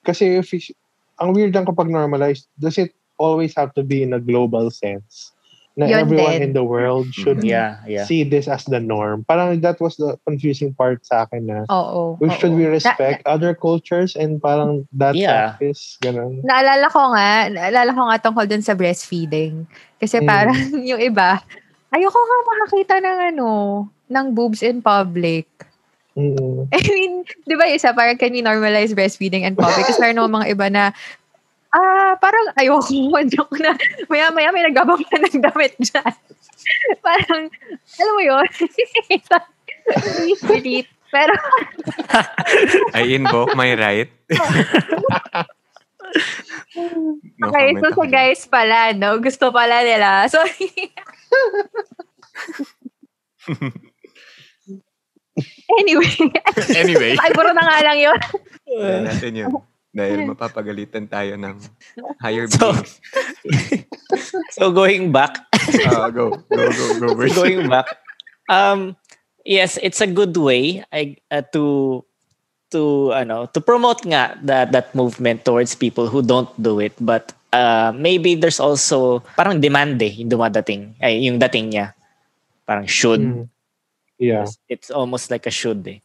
kasi 0.04 0.36
if 0.36 0.52
is- 0.52 0.76
ang 1.20 1.34
weird 1.34 1.52
lang 1.52 1.66
kapag 1.66 1.90
normalized, 1.90 2.48
does 2.56 2.78
it 2.78 2.94
always 3.18 3.54
have 3.56 3.74
to 3.76 3.84
be 3.84 4.02
in 4.02 4.14
a 4.14 4.20
global 4.20 4.72
sense? 4.72 5.32
Na 5.72 5.88
Yun 5.88 6.04
everyone 6.04 6.44
din. 6.44 6.52
in 6.52 6.54
the 6.54 6.68
world 6.68 7.08
should 7.16 7.48
Yeah, 7.48 7.80
yeah. 7.88 8.04
see 8.04 8.28
this 8.28 8.52
as 8.52 8.68
the 8.68 8.84
norm. 8.84 9.24
Parang 9.24 9.56
that 9.64 9.80
was 9.80 9.96
the 9.96 10.20
confusing 10.28 10.76
part 10.76 11.00
sa 11.08 11.24
akin 11.24 11.48
na 11.48 11.64
Oo. 11.72 12.20
we 12.20 12.28
should 12.36 12.52
oo. 12.52 12.60
we 12.60 12.68
Na- 12.68 12.76
respect 12.76 13.24
other 13.24 13.56
cultures 13.56 14.20
and 14.20 14.44
parang 14.44 14.84
that 14.92 15.16
Yeah. 15.16 15.56
practice, 15.56 15.96
ganun. 16.04 16.44
Naalala 16.44 16.92
ko 16.92 17.16
nga, 17.16 17.48
naalala 17.48 17.92
ko 17.96 18.02
nga 18.04 18.18
tungkol 18.20 18.46
dun 18.52 18.60
sa 18.60 18.76
breastfeeding. 18.76 19.64
Kasi 19.96 20.20
Mm. 20.20 20.28
parang 20.28 20.60
yung 20.92 21.00
iba, 21.00 21.40
ayoko 21.88 22.20
nga 22.20 22.38
makakita 22.52 22.96
ng 23.00 23.18
ano, 23.32 23.48
ng 24.12 24.26
boobs 24.36 24.60
in 24.60 24.84
public. 24.84 25.48
Mm. 26.12 26.68
I 26.76 26.80
mean, 26.92 27.24
di 27.48 27.56
ba 27.56 27.72
isa, 27.72 27.96
parang 27.96 28.20
can 28.20 28.36
we 28.36 28.44
normalize 28.44 28.92
breastfeeding 28.92 29.48
in 29.48 29.56
public? 29.56 29.88
Kasi 29.88 30.00
parang 30.04 30.20
naman 30.20 30.44
mga 30.44 30.48
iba 30.52 30.68
na, 30.68 30.84
ah, 31.72 32.20
parang 32.20 32.52
ayoko, 32.60 33.16
joke 33.34 33.56
na, 33.64 33.76
maya 34.12 34.28
maya 34.36 34.52
may 34.52 34.68
nagbabang 34.68 35.04
pa 35.08 35.18
ng 35.24 35.40
damit 35.40 35.74
dyan. 35.80 36.14
parang, 37.06 37.48
alam 38.00 38.14
mo 38.16 38.22
yun? 38.24 38.48
Please 39.88 40.44
delete. 40.52 40.92
Pero, 41.12 41.36
I 42.96 43.04
invoke 43.20 43.52
my 43.52 43.76
right. 43.76 44.08
No 47.36 47.52
okay, 47.52 47.76
so 47.84 47.92
sa 47.92 48.08
dyan. 48.08 48.16
guys 48.16 48.48
pala, 48.48 48.96
no? 48.96 49.20
Gusto 49.20 49.52
pala 49.52 49.84
nila. 49.84 50.32
Sorry. 50.32 50.72
Anyway, 55.78 56.12
Anyway, 56.82 57.16
nakiburo 57.16 57.52
na 57.52 57.64
nga 57.64 57.78
lang 57.84 57.98
yun. 58.02 58.20
Kaya 58.64 58.98
natin 59.02 59.32
yun. 59.36 59.52
Dahil 59.92 60.24
mapapagalitan 60.26 61.06
tayo 61.06 61.36
ng 61.36 61.56
higher 62.18 62.48
So- 62.48 62.72
beings. 62.72 63.00
So 64.52 64.72
going 64.72 65.12
back, 65.12 65.40
Ah, 65.88 66.10
go, 66.10 66.36
go, 66.48 66.58
go, 66.68 66.86
go. 67.00 67.08
Bert. 67.16 67.32
going 67.32 67.68
back, 67.68 67.88
um, 68.48 68.96
yes, 69.44 69.80
it's 69.80 70.02
a 70.02 70.08
good 70.08 70.36
way 70.36 70.84
I, 70.92 71.16
uh, 71.30 71.44
to 71.56 72.04
to 72.72 73.12
ano 73.12 73.48
to 73.52 73.60
promote 73.60 74.04
nga 74.04 74.36
that 74.42 74.72
that 74.72 74.96
movement 74.96 75.44
towards 75.44 75.76
people 75.76 76.08
who 76.08 76.24
don't 76.24 76.48
do 76.56 76.80
it 76.80 76.96
but 77.04 77.36
uh, 77.52 77.92
maybe 77.92 78.32
there's 78.32 78.64
also 78.64 79.20
parang 79.36 79.60
demand 79.60 80.00
eh 80.00 80.24
yung 80.24 80.32
dumadating 80.32 80.96
ay 81.04 81.20
yung 81.20 81.36
dating 81.36 81.76
niya 81.76 81.92
parang 82.64 82.88
should 82.88 83.20
Mm. 83.20 83.51
Yeah. 84.22 84.46
it's 84.70 84.94
almost 84.94 85.34
like 85.34 85.50
a 85.50 85.54
should 85.54 85.82
eh 85.90 85.98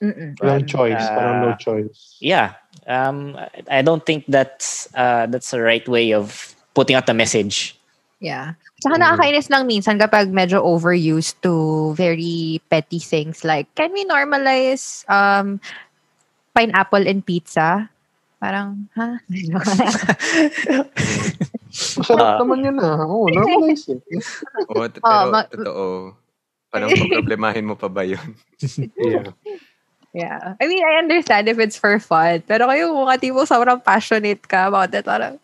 Mm-mm. 0.00 0.38
Walang 0.40 0.64
choice. 0.64 0.96
uh, 0.96 1.12
parang 1.12 1.36
no 1.44 1.50
choice. 1.60 2.16
yeah 2.18 2.56
um 2.88 3.36
I 3.36 3.78
I 3.78 3.80
don't 3.84 4.00
think 4.00 4.24
that's 4.24 4.88
uh 4.96 5.28
that's 5.28 5.52
the 5.52 5.60
right 5.60 5.84
way 5.84 6.16
of 6.16 6.32
putting 6.72 6.96
out 6.96 7.04
the 7.04 7.14
message 7.14 7.76
Yeah. 8.18 8.58
Tsaka 8.82 8.98
Mm. 8.98 9.02
nakakainis 9.06 9.46
lang 9.46 9.70
minsan 9.70 9.94
kapag 9.94 10.34
medyo 10.34 10.58
overused 10.58 11.38
to 11.46 11.54
very 11.94 12.58
petty 12.66 12.98
things 12.98 13.46
like, 13.46 13.70
can 13.78 13.94
we 13.94 14.02
normalize 14.02 15.06
um, 15.06 15.62
pineapple 16.50 17.06
in 17.06 17.22
pizza? 17.22 17.86
Parang, 18.42 18.90
ha? 18.98 19.22
Masarap 21.70 22.26
Ah. 22.26 22.38
naman 22.42 22.58
yun 22.66 22.76
ah. 22.82 23.06
Oo, 23.06 23.30
normalize 23.30 23.86
it. 23.86 24.02
Oo, 24.74 24.82
Oh, 24.82 24.88
pero 24.90 25.30
ma- 25.30 25.46
totoo. 25.46 25.86
Parang 26.68 26.90
problemahin 27.16 27.64
mo 27.64 27.74
pa 27.74 27.88
ba 27.88 28.04
yun? 28.04 28.20
Yeah. 28.98 29.30
yeah. 30.12 30.54
I 30.60 30.64
mean, 30.66 30.82
I 30.82 30.98
understand 30.98 31.46
if 31.48 31.58
it's 31.62 31.78
for 31.78 31.96
fun. 32.02 32.42
Pero 32.44 32.66
kayo 32.66 32.90
mga 32.92 33.22
tipo 33.22 33.44
sobrang 33.46 33.78
passionate 33.80 34.42
ka 34.44 34.66
about 34.68 34.90
it. 34.92 35.04
Parang, 35.06 35.38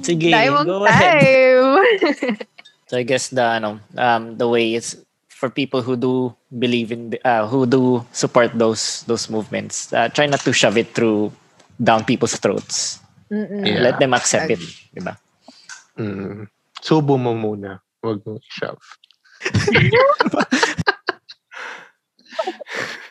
Sige, 0.00 0.32
go 0.64 0.86
ahead. 0.86 1.20
time. 1.20 2.36
So 2.86 2.94
I 2.94 3.02
guess 3.02 3.34
the 3.34 3.42
ano, 3.42 3.82
um 3.98 4.38
the 4.38 4.46
way 4.46 4.78
is 4.78 4.94
for 5.26 5.50
people 5.50 5.82
who 5.82 5.98
do 5.98 6.30
believe 6.54 6.94
in 6.94 7.10
the- 7.10 7.22
uh, 7.26 7.42
who 7.50 7.66
do 7.66 8.06
support 8.14 8.54
those 8.54 9.02
those 9.10 9.26
movements. 9.26 9.90
Uh, 9.90 10.06
try 10.06 10.30
not 10.30 10.40
to 10.46 10.54
shove 10.54 10.78
it 10.78 10.94
through 10.94 11.34
down 11.82 12.06
people's 12.06 12.38
throats. 12.38 13.02
Yeah. 13.26 13.90
Let 13.90 13.98
them 13.98 14.14
accept 14.14 14.54
it, 14.54 14.62
diba? 14.94 15.18
Mm. 15.98 16.46
Subo 16.78 17.18
mo 17.18 17.34
muna. 17.34 17.82
Huwag 17.98 18.22
mo 18.22 18.38
shove. 18.38 18.78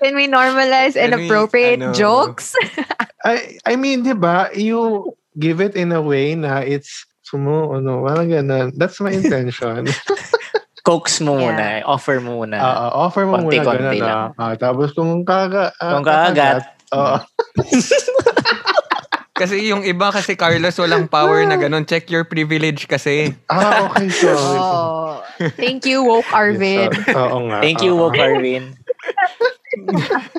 Can 0.02 0.16
we 0.16 0.28
normalize 0.28 0.96
we, 0.96 1.02
inappropriate 1.02 1.82
ano, 1.82 1.94
jokes? 1.94 2.56
I, 3.26 3.58
I 3.66 3.76
mean, 3.76 4.04
di 4.04 4.14
ba, 4.14 4.50
you 4.54 5.14
give 5.40 5.62
it 5.62 5.76
in 5.76 5.92
a 5.92 6.02
way 6.02 6.36
na 6.36 6.60
it's 6.62 7.06
sumo, 7.26 7.74
ano, 7.74 8.06
parang 8.06 8.30
ganun. 8.30 8.72
That's 8.78 9.02
my 9.02 9.12
intention. 9.12 9.88
Coax 10.86 11.18
mo 11.26 11.42
Yeah. 11.42 11.50
muna, 11.50 11.66
offer 11.90 12.22
mo 12.22 12.46
muna. 12.46 12.62
Ah, 12.62 12.78
ah, 12.86 13.10
offer 13.10 13.26
mo 13.26 13.42
muna 13.42 13.50
Konti-konti 13.66 13.98
ganun. 13.98 14.06
lang. 14.06 14.30
Ah, 14.38 14.40
Ah, 14.46 14.54
tapos 14.54 14.94
kung 14.94 15.26
kaga, 15.26 15.74
ah, 15.82 15.98
Kung 15.98 16.06
kakagat. 16.06 16.62
oo. 16.94 17.18
Kasi 19.36 19.68
yung 19.68 19.84
iba 19.84 20.14
kasi 20.14 20.38
Carlos 20.38 20.78
walang 20.78 21.10
power 21.10 21.42
na 21.44 21.58
ganun. 21.58 21.84
Check 21.84 22.08
your 22.14 22.24
privilege 22.24 22.86
kasi. 22.86 23.34
ah, 23.50 23.90
okay, 23.90 24.08
sorry. 24.14 24.60
oh. 24.62 25.25
Thank 25.60 25.86
you, 25.86 26.04
woke 26.04 26.26
Arvin. 26.32 26.92
Yes, 26.94 27.16
ah, 27.16 27.32
oo 27.36 27.48
nga. 27.52 27.60
Thank 27.60 27.84
you, 27.84 27.94
ah, 27.96 28.00
Woke 28.08 28.20
Arvin. 28.20 28.76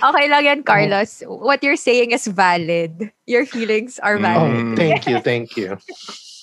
Okay 0.00 0.32
lang 0.32 0.44
yan, 0.48 0.60
Carlos. 0.64 1.20
What 1.28 1.60
you're 1.60 1.76
saying 1.76 2.16
is 2.16 2.24
valid. 2.24 3.12
Your 3.28 3.44
feelings 3.44 4.00
are. 4.00 4.16
Oh, 4.16 4.24
valid. 4.24 4.56
Mm. 4.56 4.76
thank 4.76 5.04
you, 5.04 5.20
thank 5.20 5.48
you. 5.60 5.76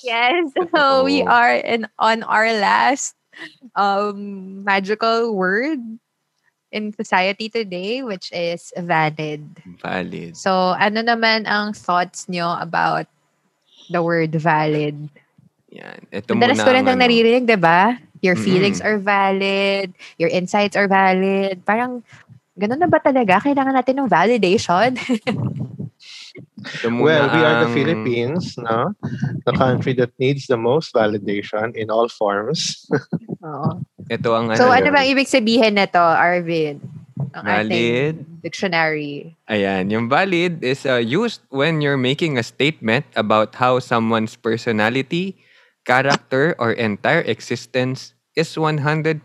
Yes. 0.05 0.53
So 0.77 1.03
we 1.03 1.25
Oo. 1.25 1.27
are 1.27 1.57
in 1.57 1.89
on 1.97 2.21
our 2.21 2.53
last 2.53 3.17
um 3.73 4.61
magical 4.61 5.33
word 5.33 5.81
in 6.69 6.93
society 6.93 7.49
today, 7.49 8.05
which 8.05 8.29
is 8.29 8.69
valid. 8.77 9.41
Valid. 9.81 10.37
So 10.37 10.77
ano 10.77 11.01
naman 11.01 11.49
ang 11.49 11.73
thoughts 11.73 12.29
nyo 12.29 12.61
about 12.61 13.09
the 13.89 14.05
word 14.05 14.37
valid? 14.37 15.09
Yan. 15.78 15.99
Ito 16.09 16.34
Madalas 16.34 16.59
ko 16.59 16.71
rin 16.73 16.82
ang 16.82 16.88
nang 16.89 16.99
ano. 16.99 17.05
naririnig, 17.05 17.45
di 17.45 17.59
ba? 17.59 17.95
Your 18.25 18.34
feelings 18.34 18.82
Mm-mm. 18.82 18.88
are 18.88 18.99
valid. 18.99 19.93
Your 20.17 20.34
insights 20.34 20.73
are 20.73 20.89
valid. 20.89 21.61
Parang, 21.63 22.01
ganun 22.57 22.82
na 22.82 22.89
ba 22.89 22.97
talaga? 22.97 23.38
Kailangan 23.38 23.78
natin 23.78 24.01
ng 24.01 24.09
validation? 24.09 24.97
Well, 26.84 27.01
we 27.34 27.41
are 27.41 27.65
the 27.65 27.69
ang- 27.69 27.73
Philippines, 27.73 28.53
no? 28.59 28.93
The 29.45 29.53
country 29.57 29.93
that 29.97 30.13
needs 30.19 30.45
the 30.45 30.57
most 30.57 30.93
validation 30.93 31.73
in 31.73 31.89
all 31.89 32.09
forms. 32.09 32.86
Oo. 33.45 33.82
Ito 34.05 34.30
ang 34.36 34.53
So, 34.53 34.69
ano, 34.69 34.86
ano 34.86 34.88
bang 34.93 35.07
ibig 35.09 35.25
sabihin 35.25 35.80
nito, 35.80 35.97
Arvin? 35.97 36.78
Ang 37.34 37.43
Valid. 37.45 38.15
dictionary. 38.45 39.34
Ayan, 39.49 39.89
yung 39.89 40.05
valid 40.05 40.61
is 40.61 40.86
uh, 40.86 41.01
used 41.01 41.41
when 41.49 41.82
you're 41.82 41.97
making 41.97 42.38
a 42.38 42.45
statement 42.45 43.05
about 43.17 43.57
how 43.57 43.82
someone's 43.82 44.38
personality, 44.38 45.34
character, 45.88 46.53
or 46.59 46.75
entire 46.75 47.23
existence 47.23 48.13
is 48.35 48.53
100% 48.53 49.23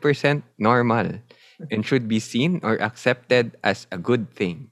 normal 0.56 1.20
and 1.70 1.84
should 1.84 2.08
be 2.08 2.22
seen 2.22 2.62
or 2.62 2.80
accepted 2.80 3.58
as 3.62 3.86
a 3.90 3.98
good 3.98 4.30
thing. 4.32 4.70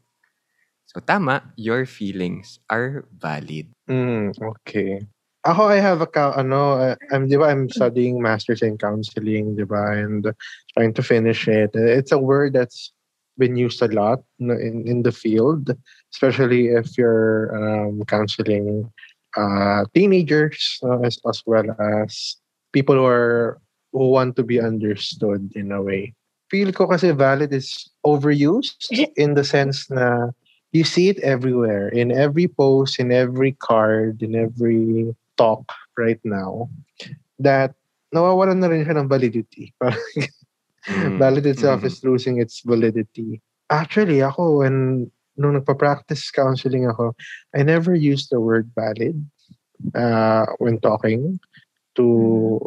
So 0.86 1.02
tama, 1.02 1.52
your 1.54 1.86
feelings 1.86 2.58
are 2.70 3.04
valid. 3.10 3.70
Mm, 3.90 4.34
okay. 4.38 5.02
Ako, 5.46 5.68
I 5.68 5.78
have 5.78 6.02
a, 6.02 6.08
ano, 6.38 6.78
uh, 6.78 6.96
I'm, 7.12 7.28
di 7.28 7.36
ba, 7.36 7.46
I'm 7.46 7.70
studying 7.70 8.20
Masters 8.20 8.62
in 8.62 8.76
Counseling, 8.76 9.56
di 9.56 9.64
ba, 9.64 9.92
and 9.92 10.26
trying 10.74 10.92
to 10.94 11.02
finish 11.02 11.48
it. 11.48 11.70
It's 11.74 12.12
a 12.12 12.18
word 12.18 12.52
that's 12.54 12.92
been 13.38 13.56
used 13.56 13.80
a 13.80 13.88
lot 13.88 14.20
in, 14.38 14.50
in 14.86 15.02
the 15.02 15.12
field, 15.12 15.70
especially 16.12 16.68
if 16.68 16.98
you're 16.98 17.54
um, 17.56 18.04
counseling 18.04 18.90
uh, 19.36 19.84
teenagers 19.94 20.78
uh, 20.82 21.00
as, 21.00 21.18
as 21.28 21.42
well 21.46 21.66
as 21.78 22.36
people 22.72 22.94
who 22.96 23.06
are 23.06 23.60
who 23.92 24.10
want 24.10 24.36
to 24.36 24.42
be 24.42 24.60
understood 24.60 25.50
in 25.54 25.72
a 25.72 25.82
way. 25.82 26.14
feel 26.50 26.74
ko 26.74 26.90
kasi 26.90 27.14
valid 27.14 27.54
is 27.54 27.88
overused 28.02 28.90
in 29.16 29.38
the 29.38 29.46
sense 29.46 29.86
na 29.86 30.34
you 30.74 30.82
see 30.82 31.06
it 31.06 31.18
everywhere 31.22 31.88
in 31.94 32.10
every 32.10 32.50
post 32.50 32.98
in 32.98 33.14
every 33.14 33.54
card 33.62 34.18
in 34.18 34.34
every 34.34 35.14
talk 35.38 35.62
right 35.94 36.18
now 36.26 36.66
that 37.38 37.78
nawawalan 38.10 38.58
na 38.58 38.66
rin 38.66 38.82
siya 38.82 38.98
ng 38.98 39.06
validity 39.08 39.70
Mm. 40.88 41.20
valid 41.20 41.44
itself 41.44 41.84
Mm. 41.84 41.92
is 41.92 42.00
losing 42.02 42.36
its 42.40 42.64
validity 42.64 43.38
actually 43.68 44.24
ako 44.24 44.64
when 44.64 45.06
nung 45.40 45.56
nagpa-practice 45.56 46.28
counseling 46.30 46.84
ako 46.84 47.16
I 47.56 47.64
never 47.64 47.96
used 47.96 48.28
the 48.28 48.38
word 48.38 48.68
valid 48.76 49.16
uh, 49.96 50.44
when 50.60 50.76
talking 50.84 51.40
to 51.96 52.60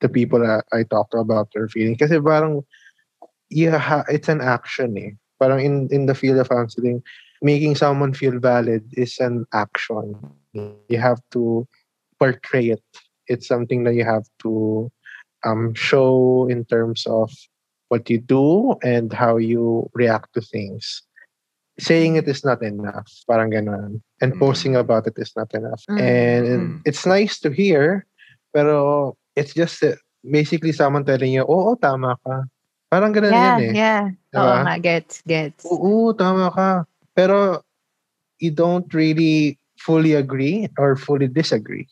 the 0.00 0.08
people 0.08 0.40
that 0.40 0.64
I 0.72 0.88
talk 0.88 1.12
about 1.12 1.52
their 1.52 1.68
feelings 1.68 2.00
kasi 2.00 2.16
parang 2.16 2.64
yeah, 3.50 4.04
it's 4.08 4.28
an 4.28 4.40
action 4.40 4.96
eh. 4.98 5.12
Parang 5.40 5.60
in, 5.60 5.88
in 5.90 6.06
the 6.06 6.14
field 6.14 6.38
of 6.38 6.48
counseling, 6.48 7.02
making 7.42 7.76
someone 7.76 8.12
feel 8.12 8.38
valid 8.38 8.84
is 8.92 9.18
an 9.18 9.46
action. 9.54 10.16
You 10.88 10.98
have 10.98 11.20
to 11.32 11.66
portray 12.18 12.70
it. 12.70 12.84
It's 13.28 13.46
something 13.46 13.84
that 13.84 13.94
you 13.94 14.04
have 14.04 14.26
to 14.42 14.90
um, 15.44 15.74
show 15.74 16.48
in 16.50 16.64
terms 16.64 17.06
of 17.06 17.30
what 17.88 18.10
you 18.10 18.18
do 18.18 18.74
and 18.82 19.12
how 19.12 19.36
you 19.36 19.88
react 19.94 20.34
to 20.34 20.40
things. 20.40 21.02
Saying 21.78 22.16
it 22.18 22.26
is 22.26 22.42
not 22.44 22.58
enough. 22.62 23.06
Parang 23.30 23.54
ganun. 23.54 24.02
And 24.18 24.34
Mm. 24.34 24.42
posting 24.42 24.74
about 24.74 25.06
it 25.06 25.14
is 25.14 25.30
not 25.38 25.46
enough. 25.54 25.82
Mm. 25.86 25.98
And 26.02 26.46
Mm. 26.50 26.70
it's 26.84 27.06
nice 27.06 27.38
to 27.46 27.54
hear, 27.54 28.02
pero 28.50 29.14
it's 29.38 29.54
just 29.54 29.78
basically 30.26 30.74
someone 30.74 31.06
telling 31.06 31.30
you, 31.30 31.46
oo, 31.46 31.78
tama 31.78 32.18
ka. 32.26 32.50
Parang 32.90 33.14
ganun 33.14 33.30
Yeah, 33.30 33.58
yun 33.58 33.62
eh. 33.62 33.74
yeah. 33.78 34.02
Oo 34.34 34.42
Diba? 34.42 34.58
nga, 34.66 34.74
gets, 34.82 35.22
gets. 35.22 35.62
Oo, 35.70 36.10
tama 36.18 36.50
ka. 36.50 36.70
Pero 37.14 37.62
you 38.42 38.50
don't 38.50 38.90
really 38.90 39.54
fully 39.78 40.18
agree 40.18 40.66
or 40.82 40.98
fully 40.98 41.30
disagree. 41.30 41.86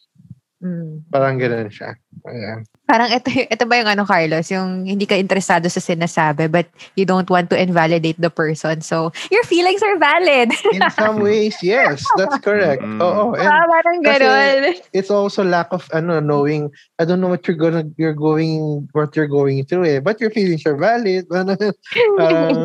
Mm. 0.57 1.05
Parang 1.13 1.37
ganun 1.37 1.69
siya. 1.69 1.93
Ayan. 2.25 2.65
Parang 2.89 3.13
ito, 3.13 3.29
ito 3.29 3.65
ba 3.69 3.77
yung 3.77 3.93
ano, 3.93 4.09
Carlos? 4.09 4.49
Yung 4.49 4.89
hindi 4.89 5.05
ka 5.05 5.13
interesado 5.13 5.69
sa 5.69 5.85
sinasabi 5.85 6.49
but 6.49 6.65
you 6.97 7.05
don't 7.05 7.29
want 7.29 7.53
to 7.53 7.59
invalidate 7.61 8.17
the 8.17 8.33
person. 8.33 8.81
So, 8.81 9.13
your 9.29 9.45
feelings 9.45 9.85
are 9.85 10.01
valid. 10.01 10.57
In 10.73 10.81
some 10.97 11.21
ways, 11.21 11.61
yes, 11.61 12.01
that's 12.17 12.41
correct. 12.41 12.81
Mm. 12.81 13.05
Oo, 13.05 13.37
and 13.37 13.45
Ah, 13.53 13.69
parang 13.69 14.01
ganon. 14.01 14.81
it's 14.97 15.13
also 15.13 15.45
lack 15.45 15.69
of 15.77 15.85
ano 15.93 16.25
knowing 16.25 16.73
I 16.97 17.05
don't 17.05 17.21
know 17.21 17.29
what 17.29 17.45
you're 17.45 17.61
gonna 17.61 17.85
you're 18.01 18.17
going 18.17 18.89
what 18.97 19.13
you're 19.13 19.29
going 19.29 19.61
through 19.69 19.85
eh 19.85 20.01
but 20.01 20.17
your 20.25 20.33
feelings 20.33 20.65
are 20.65 20.79
valid 20.79 21.29
parang 22.19 22.65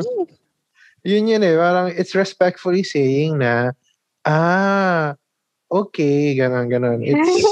yun 1.04 1.28
yun 1.28 1.44
eh 1.44 1.58
parang 1.60 1.92
it's 1.92 2.16
respectfully 2.16 2.84
saying 2.88 3.42
na 3.42 3.74
ah 4.24 5.18
okay 5.72 6.36
ganon 6.36 6.68
ganon 6.68 7.00
it's 7.08 7.48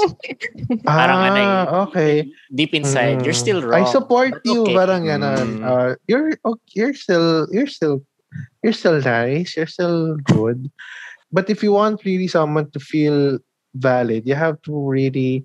Parang 0.84 1.20
ano 1.32 1.40
ah 1.40 1.64
eh, 1.64 1.64
okay 1.88 2.14
Deep 2.52 2.76
inside, 2.76 3.24
you're 3.24 3.32
Mm. 3.34 3.44
still 3.48 3.60
wrong. 3.64 3.80
I 3.80 3.88
support 3.88 4.38
you 4.44 4.62
okay. 4.68 4.76
parang 4.76 5.08
ganon 5.08 5.60
Mm. 5.60 5.64
uh, 5.64 5.90
you're 6.06 6.36
okay, 6.44 6.70
you're 6.76 6.94
still 6.96 7.48
you're 7.50 7.66
still 7.70 8.04
you're 8.62 8.76
still 8.76 9.00
nice 9.00 9.56
you're 9.56 9.70
still 9.70 10.14
good 10.28 10.68
but 11.32 11.48
if 11.48 11.64
you 11.64 11.72
want 11.72 12.04
really 12.04 12.28
someone 12.28 12.68
to 12.76 12.80
feel 12.80 13.40
valid 13.74 14.28
you 14.28 14.36
have 14.36 14.60
to 14.68 14.72
really 14.74 15.42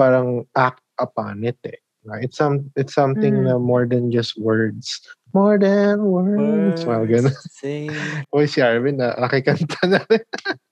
parang 0.00 0.48
act 0.56 0.82
upon 0.98 1.44
it 1.44 1.58
eh. 1.68 1.76
Right? 2.06 2.22
It's 2.30 2.38
some 2.38 2.70
it's 2.78 2.94
something 2.94 3.42
Mm. 3.42 3.50
na 3.50 3.58
more 3.58 3.82
than 3.82 4.14
just 4.14 4.38
words. 4.38 5.02
More 5.34 5.58
than 5.58 6.06
words. 6.06 6.86
Mga 6.86 7.02
ganun. 7.10 7.34
Say- 7.50 7.90
Uy, 8.34 8.46
si 8.46 8.62
Arvin 8.62 9.02
na 9.02 9.10
nakikanta 9.18 9.74
na 9.90 9.98
rin. 10.06 10.22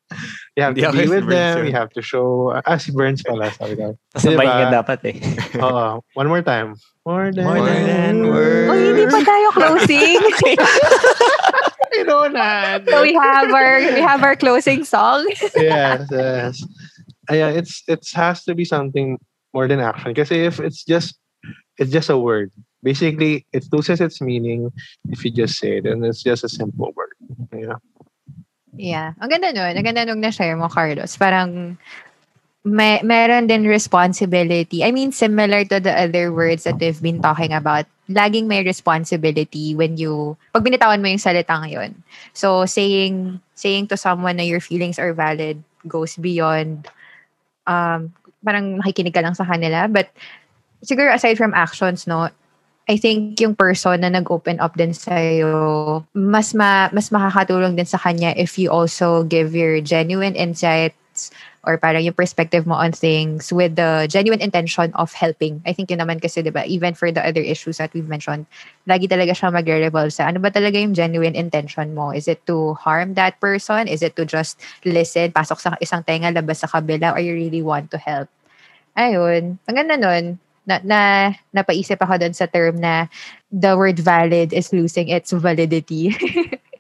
you 0.57 0.63
have 0.63 0.77
Hindi 0.77 0.83
to 0.87 0.93
be 0.93 1.09
with 1.09 1.25
Burns 1.27 1.33
them. 1.33 1.59
yun. 1.59 1.67
You 1.67 1.73
have 1.79 1.91
to 1.97 2.03
show. 2.03 2.53
Ah, 2.67 2.77
si 2.77 2.93
Burns 2.93 3.23
pala. 3.23 3.51
Sabi 3.53 3.77
ko. 3.77 3.99
Kasabay 4.15 4.45
Diba? 4.45 4.55
nga 4.55 4.83
dapat 4.83 4.99
eh. 5.11 5.17
Oo. 5.65 6.05
One 6.15 6.29
more 6.29 6.43
time. 6.43 6.77
More 7.07 7.33
than, 7.33 7.45
More 7.45 7.61
than 7.65 8.29
words. 8.29 8.69
Oh, 8.71 8.77
hindi 8.77 9.05
pa 9.09 9.21
tayo 9.25 9.47
closing. 9.53 10.21
You 11.95 12.03
know 12.03 12.27
na. 12.27 12.83
so 12.83 13.07
we 13.07 13.15
have 13.15 13.55
our 13.55 13.79
we 13.79 14.03
have 14.03 14.19
our 14.27 14.35
closing 14.35 14.83
song. 14.83 15.23
yes, 15.55 16.03
yes. 16.11 16.59
Ayan, 17.31 17.55
it's 17.55 17.87
it 17.87 18.03
has 18.19 18.43
to 18.51 18.55
be 18.59 18.67
something 18.67 19.15
more 19.55 19.71
than 19.71 19.79
action. 19.79 20.11
Kasi 20.11 20.43
if 20.43 20.59
it's 20.59 20.83
just 20.83 21.15
it's 21.79 21.95
just 21.95 22.11
a 22.11 22.19
word. 22.19 22.51
Basically, 22.83 23.47
it 23.55 23.65
loses 23.71 24.03
its 24.03 24.19
meaning 24.21 24.75
if 25.09 25.25
you 25.25 25.31
just 25.31 25.55
say 25.57 25.79
it, 25.79 25.87
and 25.87 26.03
it's 26.05 26.21
just 26.27 26.43
a 26.43 26.51
simple 26.51 26.91
word. 26.99 27.15
Yeah. 27.55 27.79
Yeah. 28.77 29.15
Ang 29.23 29.31
ganda 29.31 29.55
nun. 29.55 29.75
Ang 29.75 29.87
ganda 29.87 30.03
nung 30.05 30.21
na-share 30.21 30.57
mo, 30.59 30.69
Carlos. 30.69 31.17
Parang 31.17 31.79
may, 32.65 33.01
meron 33.05 33.47
din 33.47 33.69
responsibility. 33.69 34.83
I 34.83 34.91
mean, 34.91 35.13
similar 35.13 35.65
to 35.69 35.79
the 35.81 35.93
other 35.93 36.33
words 36.33 36.65
that 36.65 36.81
we've 36.81 37.01
been 37.01 37.21
talking 37.21 37.53
about, 37.53 37.87
laging 38.09 38.47
may 38.47 38.65
responsibility 38.65 39.75
when 39.75 39.97
you, 39.97 40.37
pag 40.53 40.65
binitawan 40.65 41.01
mo 41.01 41.09
yung 41.09 41.23
salitang 41.23 41.71
yun. 41.71 41.93
So, 42.33 42.65
saying, 42.65 43.41
saying 43.55 43.89
to 43.89 43.97
someone 43.97 44.37
na 44.37 44.45
your 44.45 44.61
feelings 44.61 44.99
are 44.99 45.13
valid 45.13 45.63
goes 45.87 46.17
beyond, 46.17 46.89
um, 47.67 48.13
parang 48.45 48.81
makikinig 48.81 49.15
ka 49.15 49.21
lang 49.21 49.37
sa 49.37 49.45
kanila. 49.45 49.89
But, 49.89 50.09
siguro 50.85 51.13
aside 51.13 51.37
from 51.37 51.55
actions, 51.55 52.07
no, 52.07 52.29
I 52.85 53.01
think 53.01 53.41
yung 53.41 53.57
person 53.57 54.05
na 54.05 54.13
nag-open 54.13 54.61
up 54.61 54.77
din 54.77 54.93
sa'yo, 54.93 56.05
mas, 56.13 56.53
ma, 56.53 56.93
mas 56.93 57.09
makakatulong 57.09 57.81
din 57.81 57.89
sa 57.89 57.97
kanya 57.97 58.37
if 58.37 58.61
you 58.61 58.69
also 58.69 59.25
give 59.25 59.57
your 59.57 59.81
genuine 59.81 60.37
insights 60.37 61.33
or 61.65 61.81
parang 61.81 62.05
yung 62.05 62.13
perspective 62.13 62.69
mo 62.69 62.77
on 62.77 62.93
things 62.93 63.49
with 63.49 63.81
the 63.81 64.05
genuine 64.13 64.45
intention 64.45 64.93
of 65.01 65.17
helping. 65.17 65.65
I 65.65 65.73
think 65.73 65.89
yun 65.89 66.05
naman 66.05 66.21
kasi, 66.21 66.45
di 66.45 66.53
ba, 66.53 66.69
even 66.69 66.93
for 66.93 67.09
the 67.09 67.25
other 67.25 67.41
issues 67.41 67.81
that 67.81 67.89
we've 67.97 68.05
mentioned, 68.05 68.45
lagi 68.85 69.09
talaga 69.09 69.33
siya 69.33 69.49
magre-revolve 69.49 70.13
sa 70.13 70.29
ano 70.29 70.45
ba 70.45 70.53
talaga 70.53 70.77
yung 70.77 70.93
genuine 70.93 71.33
intention 71.33 71.97
mo? 71.97 72.13
Is 72.13 72.29
it 72.29 72.45
to 72.53 72.77
harm 72.77 73.17
that 73.17 73.41
person? 73.41 73.89
Is 73.89 74.05
it 74.05 74.13
to 74.21 74.29
just 74.29 74.61
listen, 74.85 75.33
pasok 75.33 75.57
sa 75.57 75.73
isang 75.81 76.05
tenga, 76.05 76.29
labas 76.29 76.61
sa 76.61 76.69
kabila, 76.69 77.17
or 77.17 77.21
you 77.25 77.33
really 77.33 77.65
want 77.65 77.89
to 77.89 77.97
help? 77.97 78.29
Ayun. 78.93 79.57
Ang 79.65 79.77
ganda 79.81 79.97
nun. 79.97 80.37
Na, 80.65 80.81
na, 80.81 81.01
napaisip 81.53 82.01
ako 82.01 82.17
dun 82.17 82.33
sa 82.33 82.49
term 82.49 82.81
na 82.81 83.07
the 83.53 83.77
word 83.77 84.01
valid 84.01 84.53
is 84.53 84.73
losing 84.73 85.13
its 85.13 85.31
validity. 85.33 86.13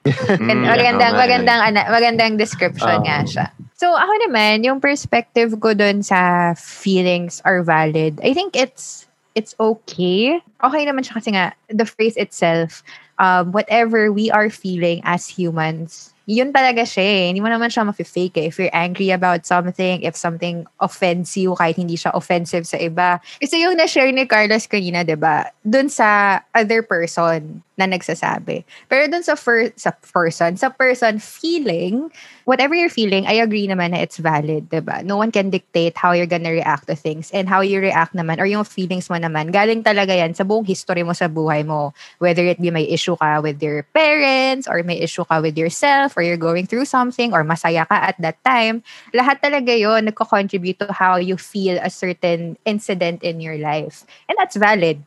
Mm, 0.05 0.69
magandang, 0.69 1.17
tama 1.17 1.25
magandang, 1.25 1.61
ana- 1.65 1.89
magandang 1.89 2.37
description 2.37 3.01
Oo. 3.01 3.07
nga 3.09 3.25
siya. 3.25 3.47
So, 3.73 3.89
ako 3.89 4.13
naman, 4.29 4.61
yung 4.61 4.77
perspective 4.77 5.57
ko 5.57 5.73
dun 5.73 6.05
sa 6.05 6.53
feelings 6.61 7.41
are 7.49 7.65
valid, 7.65 8.21
I 8.21 8.37
think 8.37 8.53
it's 8.53 9.09
it's 9.35 9.57
okay. 9.59 10.39
Okay 10.63 10.83
naman 10.87 11.03
siya 11.03 11.15
kasi 11.19 11.31
nga, 11.35 11.57
the 11.73 11.89
phrase 11.89 12.15
itself, 12.21 12.87
um, 13.19 13.51
whatever 13.51 14.15
we 14.15 14.31
are 14.31 14.49
feeling 14.49 15.03
as 15.03 15.27
humans, 15.27 16.14
yun 16.25 16.53
talaga 16.53 16.85
siya 16.89 17.05
eh. 17.05 17.25
Hindi 17.33 17.41
mo 17.45 17.53
naman 17.53 17.69
siya 17.69 17.85
mafe-fake 17.85 18.41
eh. 18.41 18.47
If 18.49 18.57
you're 18.57 18.73
angry 18.73 19.13
about 19.13 19.45
something, 19.45 20.01
if 20.01 20.17
something 20.17 20.65
offends 20.81 21.37
you, 21.37 21.53
kahit 21.53 21.77
hindi 21.77 22.01
siya 22.01 22.17
offensive 22.17 22.65
sa 22.65 22.81
iba. 22.81 23.21
Kasi 23.41 23.61
yung 23.61 23.77
na-share 23.77 24.13
ni 24.13 24.25
Carlos 24.25 24.65
kanina, 24.65 25.05
ba? 25.17 25.53
Dun 25.61 25.93
sa 25.93 26.41
other 26.57 26.81
person 26.81 27.61
na 27.77 27.85
nagsasabi. 27.85 28.65
Pero 28.89 29.05
dun 29.11 29.27
sa, 29.27 29.37
fir- 29.37 29.75
sa 29.77 29.93
person, 29.93 30.57
sa 30.57 30.73
person 30.73 31.21
feeling, 31.21 32.09
whatever 32.45 32.75
you're 32.75 32.93
feeling, 32.93 33.27
I 33.27 33.41
agree 33.41 33.67
naman 33.67 33.93
na 33.93 34.05
it's 34.05 34.21
valid, 34.21 34.69
di 34.69 34.81
ba? 34.81 35.03
No 35.03 35.17
one 35.17 35.33
can 35.33 35.51
dictate 35.51 35.97
how 35.97 36.13
you're 36.13 36.31
gonna 36.31 36.53
react 36.53 36.87
to 36.89 36.97
things 36.97 37.33
and 37.33 37.49
how 37.49 37.61
you 37.61 37.81
react 37.81 38.15
naman 38.15 38.39
or 38.39 38.47
yung 38.47 38.65
feelings 38.65 39.09
mo 39.09 39.17
naman. 39.17 39.53
Galing 39.53 39.83
talaga 39.83 40.13
yan 40.13 40.33
sa 40.37 40.45
buong 40.45 40.65
history 40.65 41.03
mo 41.03 41.13
sa 41.13 41.29
buhay 41.29 41.65
mo. 41.65 41.93
Whether 42.21 42.45
it 42.45 42.61
be 42.61 42.71
may 42.71 42.85
issue 42.85 43.17
ka 43.17 43.41
with 43.41 43.61
your 43.61 43.83
parents 43.97 44.69
or 44.69 44.81
may 44.85 45.01
issue 45.01 45.25
ka 45.25 45.41
with 45.41 45.57
yourself 45.57 46.17
or 46.17 46.23
you're 46.23 46.41
going 46.41 46.69
through 46.69 46.87
something 46.87 47.33
or 47.33 47.43
masaya 47.43 47.89
ka 47.89 48.13
at 48.13 48.17
that 48.21 48.39
time, 48.45 48.85
lahat 49.17 49.41
talaga 49.41 49.73
yon 49.73 50.07
nagko-contribute 50.07 50.79
to 50.81 50.93
how 50.93 51.17
you 51.17 51.37
feel 51.37 51.81
a 51.81 51.91
certain 51.91 52.57
incident 52.65 53.25
in 53.25 53.41
your 53.41 53.57
life. 53.57 54.05
And 54.29 54.37
that's 54.39 54.57
valid, 54.57 55.01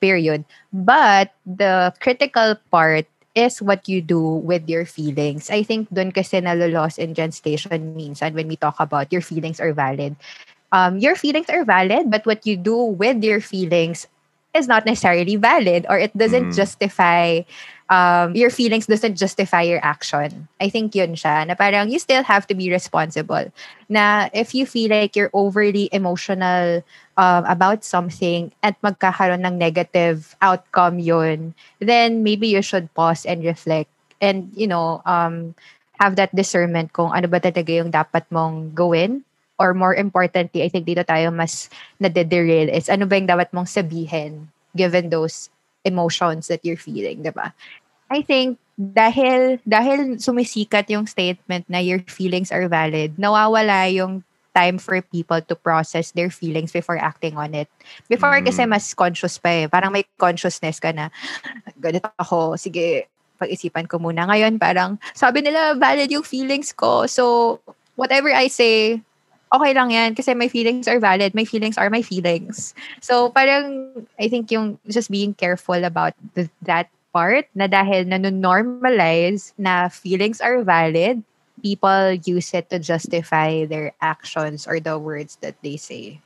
period. 0.00 0.44
But 0.72 1.32
the 1.46 1.94
critical 1.98 2.56
part 2.70 3.06
is 3.34 3.60
what 3.62 3.88
you 3.88 4.00
do 4.00 4.20
with 4.20 4.68
your 4.68 4.86
feelings. 4.86 5.50
I 5.50 5.62
think 5.62 5.90
doon 5.92 6.12
kasi 6.12 6.40
nalolost 6.40 6.98
in 6.98 7.14
translation 7.14 7.94
minsan 7.94 8.34
when 8.34 8.48
we 8.48 8.56
talk 8.56 8.78
about 8.78 9.10
your 9.12 9.22
feelings 9.22 9.60
are 9.60 9.72
valid. 9.74 10.16
Um, 10.72 10.98
your 10.98 11.14
feelings 11.14 11.50
are 11.50 11.64
valid, 11.64 12.10
but 12.10 12.26
what 12.26 12.46
you 12.46 12.56
do 12.56 12.76
with 12.76 13.22
your 13.22 13.40
feelings 13.40 14.06
is 14.54 14.66
not 14.68 14.86
necessarily 14.86 15.36
valid 15.36 15.86
or 15.90 15.98
it 15.98 16.14
doesn't 16.16 16.50
Mm. 16.50 16.56
justify 16.56 17.42
um, 17.90 18.34
your 18.34 18.50
feelings 18.50 18.86
doesn't 18.86 19.16
justify 19.16 19.62
your 19.62 19.80
action. 19.84 20.48
I 20.60 20.68
think 20.70 20.94
yun 20.94 21.14
siya, 21.14 21.46
na 21.46 21.54
parang 21.54 21.90
you 21.90 21.98
still 21.98 22.22
have 22.24 22.46
to 22.48 22.54
be 22.54 22.70
responsible. 22.70 23.52
Na 23.88 24.28
if 24.32 24.54
you 24.54 24.66
feel 24.66 24.90
like 24.90 25.16
you're 25.16 25.30
overly 25.34 25.88
emotional 25.92 26.82
um, 27.16 27.42
about 27.46 27.84
something 27.84 28.52
at 28.62 28.78
magkakaroon 28.82 29.46
ng 29.46 29.58
negative 29.58 30.36
outcome 30.42 30.98
yun, 30.98 31.54
then 31.78 32.22
maybe 32.22 32.46
you 32.46 32.62
should 32.62 32.92
pause 32.94 33.24
and 33.26 33.44
reflect 33.44 33.90
and, 34.20 34.50
you 34.54 34.66
know, 34.66 35.02
um, 35.06 35.54
have 36.00 36.16
that 36.16 36.34
discernment 36.34 36.92
kung 36.92 37.14
ano 37.14 37.30
ba 37.30 37.38
talaga 37.38 37.70
yung 37.70 37.90
dapat 37.90 38.26
mong 38.30 38.74
gawin 38.74 39.22
or 39.58 39.74
more 39.74 39.94
importantly, 39.94 40.66
I 40.66 40.68
think 40.68 40.86
dito 40.86 41.06
tayo 41.06 41.30
mas 41.30 41.70
nadederail 42.02 42.66
is 42.66 42.90
ano 42.90 43.06
ba 43.06 43.14
yung 43.14 43.30
dapat 43.30 43.54
mong 43.54 43.70
sabihin 43.70 44.50
given 44.74 45.10
those 45.10 45.50
emotions 45.86 46.50
that 46.50 46.64
you're 46.66 46.80
feeling, 46.80 47.22
di 47.22 47.30
ba? 47.30 47.54
I 48.10 48.26
think 48.26 48.58
dahil 48.74 49.62
dahil 49.62 50.18
sumisikat 50.18 50.90
yung 50.90 51.06
statement 51.06 51.70
na 51.70 51.78
your 51.78 52.02
feelings 52.10 52.50
are 52.50 52.66
valid, 52.66 53.14
nawawala 53.14 53.86
yung 53.94 54.26
time 54.54 54.78
for 54.78 55.02
people 55.02 55.42
to 55.42 55.54
process 55.58 56.14
their 56.14 56.30
feelings 56.30 56.70
before 56.70 56.96
acting 56.96 57.34
on 57.36 57.52
it. 57.52 57.66
Before 58.06 58.38
Mm. 58.38 58.46
kasi 58.46 58.62
mas 58.64 58.94
conscious 58.94 59.36
pa 59.36 59.50
eh. 59.50 59.66
Parang 59.66 59.90
may 59.90 60.06
consciousness 60.16 60.78
ka 60.78 60.94
na, 60.94 61.10
ganito 61.76 62.06
ako, 62.16 62.54
sige, 62.54 63.10
pag-isipan 63.36 63.90
ko 63.90 63.98
muna. 63.98 64.30
Ngayon, 64.30 64.62
parang, 64.62 64.96
sabi 65.12 65.42
nila, 65.42 65.74
valid 65.74 66.06
yung 66.08 66.22
feelings 66.22 66.70
ko. 66.70 67.10
So, 67.10 67.58
whatever 67.98 68.30
I 68.30 68.46
say, 68.46 69.02
okay 69.50 69.72
lang 69.74 69.90
yan 69.90 70.14
kasi 70.14 70.34
my 70.34 70.46
feelings 70.46 70.86
are 70.86 71.02
valid. 71.02 71.34
My 71.34 71.44
feelings 71.44 71.78
are 71.78 71.90
my 71.90 72.02
feelings. 72.02 72.74
So, 73.02 73.30
parang, 73.34 73.90
I 74.18 74.30
think 74.30 74.50
yung 74.54 74.78
just 74.86 75.10
being 75.10 75.34
careful 75.34 75.82
about 75.82 76.14
th- 76.34 76.50
that 76.62 76.90
part 77.14 77.46
na 77.54 77.70
dahil 77.70 78.10
nanonormalize 78.10 79.54
na 79.58 79.86
feelings 79.86 80.42
are 80.42 80.62
valid, 80.66 81.22
people 81.64 82.12
use 82.28 82.52
it 82.52 82.68
to 82.68 82.76
justify 82.78 83.64
their 83.64 83.96
actions 84.04 84.68
or 84.68 84.78
the 84.78 85.00
words 85.00 85.40
that 85.40 85.56
they 85.64 85.80
say. 85.80 86.20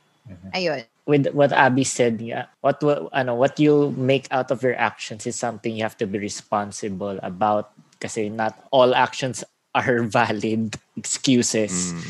Ayun. 0.53 0.83
with 1.09 1.25
what 1.33 1.49
Abby 1.51 1.81
said, 1.83 2.21
yeah, 2.21 2.45
what 2.61 2.77
what 2.85 3.09
ano, 3.17 3.33
what 3.33 3.57
you 3.57 3.89
make 3.97 4.29
out 4.29 4.51
of 4.53 4.61
your 4.61 4.77
actions 4.77 5.25
is 5.25 5.33
something 5.33 5.73
you 5.73 5.81
have 5.81 5.97
to 5.97 6.05
be 6.05 6.21
responsible 6.21 7.17
about. 7.25 7.73
Kasi 7.97 8.29
not 8.29 8.53
all 8.69 8.93
actions 8.93 9.41
are 9.73 10.03
valid 10.05 10.77
excuses 10.95 11.97
Mm. 11.97 12.05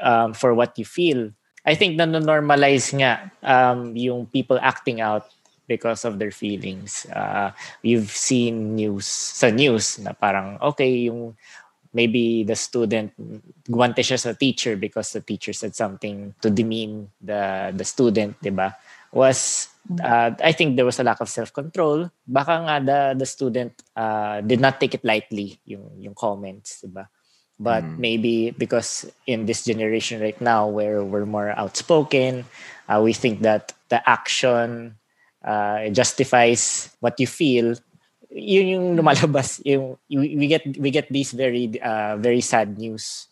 um, 0.00 0.30
for 0.30 0.54
what 0.54 0.78
you 0.78 0.86
feel. 0.86 1.34
I 1.66 1.74
think 1.74 1.98
na 1.98 2.06
normalize 2.06 2.94
nga 2.94 3.32
um, 3.42 3.96
yung 3.98 4.30
people 4.30 4.62
acting 4.62 5.02
out 5.02 5.26
because 5.66 6.04
of 6.06 6.20
their 6.22 6.30
feelings. 6.30 7.08
Uh, 7.10 7.50
you've 7.82 8.12
seen 8.14 8.76
news 8.78 9.08
sa 9.08 9.50
news 9.50 9.98
na 9.98 10.12
parang 10.14 10.60
okay 10.60 11.10
yung 11.10 11.34
maybe 11.94 12.42
the 12.42 12.58
student 12.58 13.14
guwante 13.70 14.02
siya 14.02 14.18
sa 14.18 14.34
teacher 14.34 14.74
because 14.76 15.14
the 15.14 15.22
teacher 15.22 15.54
said 15.54 15.72
something 15.78 16.34
to 16.42 16.50
demean 16.50 17.08
the 17.22 17.70
the 17.70 17.86
student, 17.86 18.36
'di 18.42 18.50
ba? 18.50 18.74
Was 19.14 19.70
uh, 20.02 20.34
I 20.42 20.50
think 20.50 20.74
there 20.74 20.84
was 20.84 20.98
a 20.98 21.06
lack 21.06 21.22
of 21.22 21.30
self-control. 21.30 22.10
Baka 22.26 22.54
nga 22.66 22.76
the 22.82 23.00
the 23.14 23.28
student 23.30 23.78
uh, 23.94 24.42
did 24.42 24.58
not 24.58 24.82
take 24.82 24.98
it 24.98 25.06
lightly 25.06 25.62
yung 25.64 25.86
yung 26.02 26.18
comments, 26.18 26.82
'di 26.82 26.90
ba? 26.90 27.06
But 27.54 27.86
Mm. 27.86 28.02
maybe 28.02 28.50
because 28.50 29.06
in 29.30 29.46
this 29.46 29.62
generation 29.62 30.18
right 30.18 30.36
now 30.42 30.66
where 30.66 31.06
we're 31.06 31.22
more 31.24 31.54
outspoken, 31.54 32.50
uh, 32.90 32.98
we 32.98 33.14
think 33.14 33.46
that 33.46 33.70
the 33.94 34.02
action 34.02 34.98
uh, 35.46 35.86
justifies 35.94 36.90
what 36.98 37.14
you 37.22 37.30
feel 37.30 37.78
yun 38.34 38.66
yung 38.66 38.86
lumalabas 38.98 39.62
yung 39.62 39.94
we 40.10 40.50
get 40.50 40.66
we 40.82 40.90
get 40.90 41.06
these 41.08 41.30
very 41.30 41.70
uh, 41.78 42.18
very 42.18 42.42
sad 42.42 42.74
news 42.74 43.30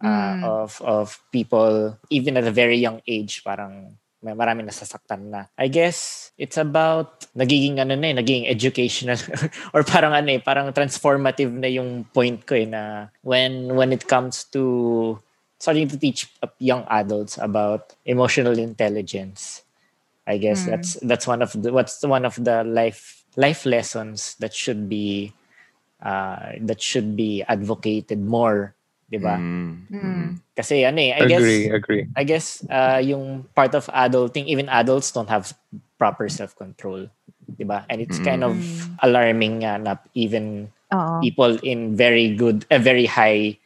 uh, 0.00 0.34
Mm. 0.34 0.42
of 0.42 0.80
of 0.82 1.20
people 1.30 1.98
even 2.08 2.36
at 2.40 2.48
a 2.48 2.54
very 2.54 2.80
young 2.80 3.04
age 3.06 3.44
parang 3.44 3.92
may 4.18 4.34
marami 4.34 4.66
nasasaktan 4.66 5.30
na. 5.30 5.46
I 5.54 5.70
guess 5.70 6.30
it's 6.34 6.58
about 6.58 7.30
nagiging 7.38 7.78
ano 7.78 7.94
na 7.94 8.10
eh, 8.10 8.14
nagiging 8.18 8.50
educational 8.50 9.14
or 9.74 9.86
parang 9.86 10.10
ano 10.10 10.34
eh, 10.34 10.42
parang 10.42 10.74
transformative 10.74 11.54
na 11.54 11.70
yung 11.70 12.02
point 12.10 12.42
ko 12.42 12.58
eh 12.58 12.66
na 12.66 13.14
when 13.22 13.70
when 13.78 13.94
it 13.94 14.10
comes 14.10 14.42
to 14.50 15.14
starting 15.62 15.86
to 15.86 15.98
teach 15.98 16.26
young 16.58 16.82
adults 16.90 17.38
about 17.38 17.94
emotional 18.06 18.58
intelligence. 18.58 19.62
I 20.26 20.36
guess 20.42 20.66
Mm. 20.66 20.70
that's 20.70 20.90
that's 21.06 21.26
one 21.26 21.40
of 21.40 21.54
the 21.54 21.70
what's 21.70 22.02
one 22.02 22.26
of 22.26 22.34
the 22.42 22.66
life 22.66 23.17
life 23.38 23.62
lessons 23.62 24.34
that 24.42 24.50
should 24.50 24.90
be 24.90 25.30
uh, 26.02 26.58
that 26.66 26.82
should 26.82 27.14
be 27.14 27.46
advocated 27.46 28.18
more, 28.18 28.74
'di 29.06 29.22
ba? 29.22 29.38
Mm. 29.38 29.86
Mm. 29.88 30.26
Kasi 30.52 30.82
ano 30.84 30.98
eh, 31.00 31.14
I 31.14 31.22
agree, 31.24 31.70
guess 31.70 31.78
agree. 31.78 32.02
I 32.18 32.22
guess 32.26 32.46
uh, 32.66 32.98
yung 33.00 33.46
part 33.54 33.72
of 33.78 33.86
adulting, 33.94 34.50
even 34.50 34.66
adults 34.68 35.14
don't 35.14 35.30
have 35.30 35.54
proper 35.96 36.26
self-control, 36.28 37.06
'di 37.56 37.64
ba? 37.64 37.86
And 37.86 38.02
it's 38.02 38.18
kind 38.18 38.42
of 38.42 38.58
Mm. 38.58 39.06
alarming 39.06 39.54
nga 39.62 39.78
na 39.78 39.92
even 40.18 40.74
Oo. 40.90 41.22
people 41.22 41.56
in 41.62 41.94
very 41.94 42.34
good, 42.34 42.66
uh, 42.74 42.82
very 42.82 43.06
high 43.06 43.56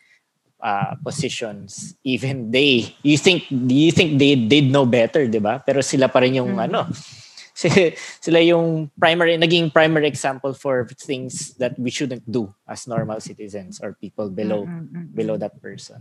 uh, 0.62 0.94
positions, 1.02 1.96
even 2.04 2.52
they, 2.52 2.92
you 3.02 3.16
think 3.18 3.48
you 3.50 3.90
think 3.90 4.18
they 4.20 4.36
did 4.36 4.70
know 4.70 4.86
better, 4.86 5.26
'di 5.26 5.40
ba? 5.42 5.58
Pero 5.64 5.80
sila 5.82 6.06
pa 6.12 6.20
rin 6.22 6.38
yung 6.38 6.60
Mm. 6.60 6.66
ano, 6.70 6.86
si- 6.92 7.21
sila 8.24 8.40
yung 8.42 8.90
primary 8.98 9.36
naging 9.38 9.72
primary 9.72 10.06
example 10.08 10.52
for 10.54 10.86
things 10.98 11.54
that 11.58 11.78
we 11.78 11.90
shouldn't 11.90 12.24
do 12.30 12.50
as 12.68 12.86
normal 12.86 13.20
citizens 13.20 13.80
or 13.82 13.94
people 14.00 14.30
below 14.30 14.66
Mm, 14.66 14.88
mm, 14.88 14.88
mm, 14.92 15.06
below 15.14 15.36
that 15.36 15.54
person. 15.62 15.98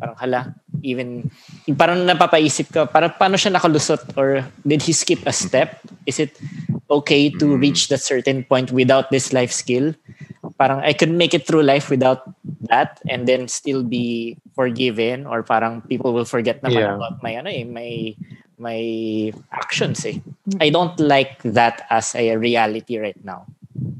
Parang 0.00 0.16
hala, 0.18 0.40
even 0.82 1.24
parang 1.78 2.02
napapaisip 2.06 2.72
ka, 2.72 2.86
parang 2.86 3.14
paano 3.16 3.36
siya 3.38 3.54
nakalusot 3.54 4.02
or 4.16 4.44
did 4.66 4.82
he 4.82 4.92
skip 4.92 5.22
a 5.26 5.32
step? 5.32 5.78
Is 6.06 6.18
it 6.18 6.34
okay 6.90 7.30
to 7.38 7.56
reach 7.56 7.88
that 7.88 8.02
certain 8.02 8.44
point 8.44 8.72
without 8.72 9.10
this 9.10 9.32
life 9.32 9.52
skill? 9.52 9.94
Parang 10.58 10.80
I 10.82 10.92
could 10.92 11.10
make 11.10 11.34
it 11.34 11.46
through 11.46 11.62
life 11.62 11.90
without 11.90 12.26
that 12.70 13.00
and 13.08 13.26
then 13.26 13.48
still 13.48 13.82
be 13.82 14.38
forgiven 14.54 15.26
or 15.26 15.42
parang 15.42 15.82
people 15.86 16.12
will 16.12 16.26
forget 16.28 16.62
naman 16.62 16.82
Yeah. 16.82 16.94
about 16.94 17.18
my 17.22 17.32
ano 17.38 17.50
eh, 17.50 17.64
my 17.64 18.14
my 18.58 18.78
actions 19.50 20.04
eh. 20.04 20.20
I 20.60 20.70
don't 20.70 20.98
like 21.00 21.40
that 21.44 21.86
as 21.88 22.14
a 22.14 22.36
reality 22.36 22.98
right 22.98 23.18
now. 23.22 23.46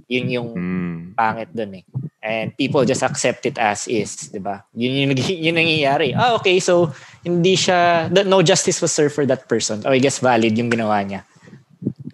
Yun 0.09 0.27
yung 0.29 0.49
Mm. 0.53 0.99
pangit 1.15 1.49
dun 1.53 1.81
eh. 1.81 1.85
And 2.23 2.55
people 2.55 2.87
just 2.87 3.03
accept 3.03 3.47
it 3.47 3.59
as 3.59 3.91
is, 3.91 4.31
di 4.31 4.39
ba? 4.39 4.63
Yun 4.79 5.11
yung, 5.11 5.13
yun 5.19 5.57
nangyayari. 5.59 6.15
Ah, 6.15 6.39
okay, 6.39 6.63
so 6.63 6.95
hindi 7.27 7.59
siya, 7.59 8.07
that 8.15 8.31
no 8.31 8.43
justice 8.43 8.79
was 8.79 8.95
served 8.95 9.15
for 9.15 9.27
that 9.27 9.49
person. 9.51 9.83
Oh, 9.83 9.91
I 9.91 9.99
guess 9.99 10.23
valid 10.23 10.55
yung 10.55 10.71
ginawa 10.71 11.03
niya. 11.03 11.27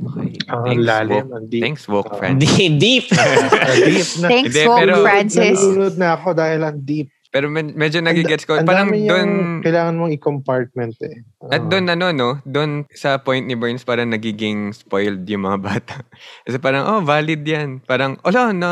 Okay. 0.01 0.41
Ang 0.49 0.65
Thanks, 0.65 0.85
lalim, 0.89 1.25
Woke. 1.29 1.45
deep. 1.51 1.63
Thanks, 1.63 1.85
Woke 1.85 2.09
Ah. 2.09 2.17
Friend. 2.17 2.37
Deep. 2.41 2.81
deep. 2.81 3.07
Ang 3.21 3.85
deep 3.85 4.11
na. 4.25 4.29
Thanks, 4.33 4.57
Woke 4.65 4.97
Francis. 5.05 5.59
Nalulunod 5.61 5.95
na 6.01 6.09
ako 6.17 6.29
dahil 6.33 6.61
ang 6.65 6.79
deep. 6.81 7.13
Pero 7.29 7.47
med- 7.47 7.77
medyo 7.77 8.01
nagigets 8.01 8.43
ko. 8.43 8.57
Ang 8.57 8.65
Parang 8.65 8.89
doon, 8.89 9.29
kailangan 9.61 9.95
mong 9.95 10.13
i-compartment 10.13 10.97
eh. 11.03 11.21
at 11.47 11.61
Ah. 11.61 11.69
doon 11.69 11.85
ano 11.87 12.07
no, 12.09 12.29
doon 12.43 12.89
sa 12.91 13.19
point 13.19 13.45
ni 13.45 13.53
Burns 13.53 13.85
parang 13.85 14.09
nagiging 14.09 14.73
spoiled 14.73 15.23
yung 15.25 15.45
mga 15.45 15.59
bata. 15.69 15.97
Kasi 16.43 16.57
parang, 16.57 16.89
oh, 16.89 17.01
valid 17.01 17.45
yan. 17.45 17.81
Parang, 17.83 18.17
ala, 18.23 18.51
na, 18.51 18.71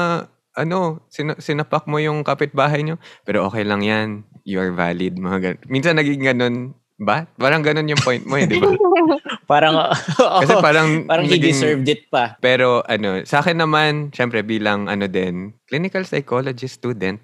ano, 0.52 1.04
sin- 1.06 1.36
sinapak 1.36 1.84
mo 1.84 1.96
yung 1.96 2.22
kapitbahay 2.22 2.80
nyo. 2.80 2.96
Pero 3.22 3.44
okay 3.44 3.60
lang 3.60 3.84
yan. 3.84 4.08
You 4.42 4.56
are 4.58 4.72
valid. 4.72 5.14
Mga 5.14 5.38
gan- 5.38 5.60
Minsan 5.66 5.96
naging 5.96 6.24
ganun 6.24 6.56
ba? 6.96 7.28
Parang 7.36 7.60
ganun 7.60 7.84
yung 7.84 8.00
point 8.00 8.24
mo 8.24 8.40
eh, 8.40 8.48
di 8.48 8.56
ba? 8.56 8.72
parang, 9.52 9.76
Kasi 10.40 10.54
parang, 10.56 11.04
parang 11.04 11.28
he 11.28 11.36
naging- 11.36 11.52
deserved 11.52 11.84
it 11.84 12.08
pa. 12.08 12.40
Pero 12.40 12.80
ano, 12.82 13.20
sa 13.28 13.44
akin 13.44 13.60
naman, 13.60 14.08
syempre 14.10 14.40
bilang 14.40 14.88
ano 14.88 15.04
din, 15.04 15.52
clinical 15.68 16.08
psychologist 16.08 16.80
student. 16.80 17.20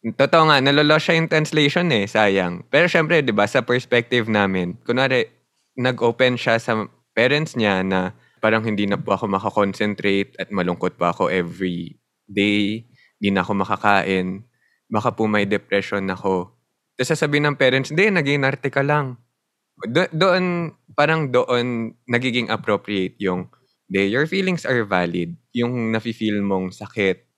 Totoo 0.00 0.48
nga, 0.48 0.64
nalolo 0.64 0.96
siya 0.96 1.20
yung 1.20 1.28
translation 1.28 1.92
eh, 1.92 2.08
sayang. 2.08 2.64
Pero 2.72 2.88
syempre, 2.88 3.20
di 3.20 3.36
ba, 3.36 3.44
sa 3.44 3.60
perspective 3.60 4.32
namin, 4.32 4.80
kunwari, 4.88 5.28
nag-open 5.76 6.40
siya 6.40 6.56
sa 6.56 6.88
parents 7.12 7.52
niya 7.52 7.84
na 7.84 8.16
parang 8.40 8.64
hindi 8.64 8.88
na 8.88 8.96
po 8.96 9.12
ako 9.12 9.28
makakonsentrate 9.28 10.40
at 10.40 10.48
malungkot 10.48 10.96
pa 10.96 11.12
ako 11.12 11.28
every 11.28 12.00
day, 12.24 12.88
hindi 13.20 13.28
na 13.28 13.44
ako 13.44 13.60
makakain, 13.60 14.40
baka 14.88 15.12
po 15.12 15.28
may 15.28 15.44
depression 15.44 16.08
ako. 16.08 16.48
Tapos 16.96 17.12
sasabihin 17.12 17.52
ng 17.52 17.60
parents, 17.60 17.92
hindi, 17.92 18.08
naging 18.08 18.48
arte 18.48 18.72
ka 18.72 18.80
lang. 18.80 19.20
Do- 19.84 20.12
doon, 20.16 20.72
parang 20.96 21.28
doon, 21.28 21.92
nagiging 22.08 22.48
appropriate 22.48 23.20
yung 23.20 23.52
de, 23.92 24.08
your 24.08 24.24
feelings 24.24 24.64
are 24.64 24.80
valid. 24.88 25.36
Yung 25.52 25.92
nafe-feel 25.92 26.40
mong 26.40 26.72
sakit, 26.72 27.29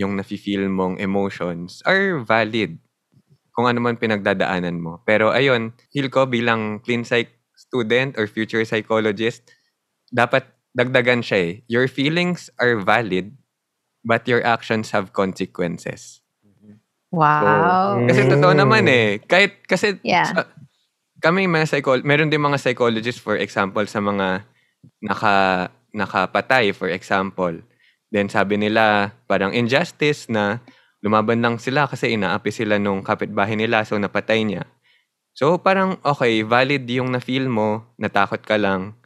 yung 0.00 0.16
nafe-feel 0.16 0.64
mong 0.72 0.96
emotions 0.96 1.84
are 1.84 2.16
valid. 2.24 2.80
Kung 3.52 3.68
ano 3.68 3.84
man 3.84 4.00
pinagdadaanan 4.00 4.80
mo. 4.80 5.04
Pero 5.04 5.28
ayun, 5.36 5.76
feel 5.92 6.08
ko 6.08 6.24
bilang 6.24 6.80
clean 6.80 7.04
psych 7.04 7.28
student 7.52 8.16
or 8.16 8.24
future 8.24 8.64
psychologist, 8.64 9.44
dapat 10.08 10.48
dagdagan 10.72 11.20
siya 11.20 11.38
eh. 11.38 11.52
Your 11.68 11.84
feelings 11.84 12.48
are 12.56 12.80
valid, 12.80 13.36
but 14.00 14.24
your 14.24 14.40
actions 14.40 14.96
have 14.96 15.12
consequences. 15.12 16.24
Wow. 17.10 18.06
Kasi 18.06 18.22
Mm. 18.24 18.30
totoo 18.38 18.52
naman 18.54 18.86
eh. 18.86 19.18
Kahit, 19.26 19.66
kasi 19.66 19.98
Yeah. 20.00 20.30
sa- 20.30 20.48
kami 21.20 21.44
mga 21.44 21.68
psychol 21.68 22.00
meron 22.00 22.32
din 22.32 22.40
mga 22.40 22.56
psychologists 22.56 23.20
for 23.20 23.36
example 23.36 23.84
sa 23.84 24.00
mga 24.00 24.40
naka 25.04 25.34
nakapatay 25.92 26.72
for 26.72 26.88
example. 26.88 27.52
Then 28.10 28.26
sabi 28.28 28.58
nila 28.58 29.14
parang 29.26 29.54
injustice 29.54 30.26
na 30.26 30.58
lumaban 31.00 31.40
lang 31.40 31.56
sila 31.56 31.86
kasi 31.86 32.12
inaapi 32.14 32.50
sila 32.50 32.76
nung 32.76 33.00
kapitbahay 33.00 33.54
nila 33.56 33.86
so 33.86 33.96
napatay 33.96 34.44
niya. 34.44 34.66
So 35.32 35.56
parang 35.56 35.96
okay, 36.02 36.42
valid 36.42 36.84
yung 36.90 37.14
na-feel 37.14 37.46
mo, 37.46 37.86
natakot 37.96 38.42
ka 38.42 38.58
lang. 38.58 38.98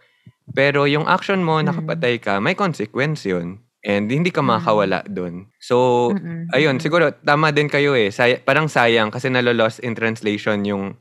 Pero 0.53 0.85
yung 0.85 1.09
action 1.09 1.41
mo, 1.41 1.61
Mm. 1.61 1.65
nakapatay 1.73 2.15
ka, 2.21 2.37
may 2.37 2.53
consequence 2.53 3.25
yun. 3.25 3.65
And 3.85 4.09
hindi 4.09 4.33
ka 4.33 4.41
Mm. 4.41 4.49
makakawala 4.49 5.05
dun. 5.09 5.53
So, 5.61 6.09
Mm-mm. 6.13 6.49
ayun, 6.53 6.81
siguro 6.81 7.13
tama 7.13 7.53
din 7.53 7.69
kayo 7.69 7.93
eh. 7.93 8.09
Say- 8.09 8.41
parang 8.41 8.69
sayang 8.69 9.13
kasi 9.13 9.29
nalolost 9.29 9.81
in 9.81 9.93
translation 9.93 10.65
yung 10.65 10.97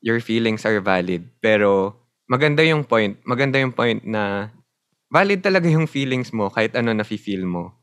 your 0.00 0.20
feelings 0.20 0.64
are 0.64 0.80
valid. 0.80 1.28
Pero 1.40 1.96
maganda 2.28 2.64
yung 2.64 2.84
point. 2.84 3.20
Maganda 3.24 3.60
yung 3.60 3.72
point 3.72 4.00
na 4.04 4.52
valid 5.14 5.40
talaga 5.46 5.70
yung 5.70 5.86
feelings 5.86 6.34
mo 6.34 6.50
kahit 6.50 6.74
ano 6.74 6.90
na-feel 6.90 7.46
mo. 7.46 7.78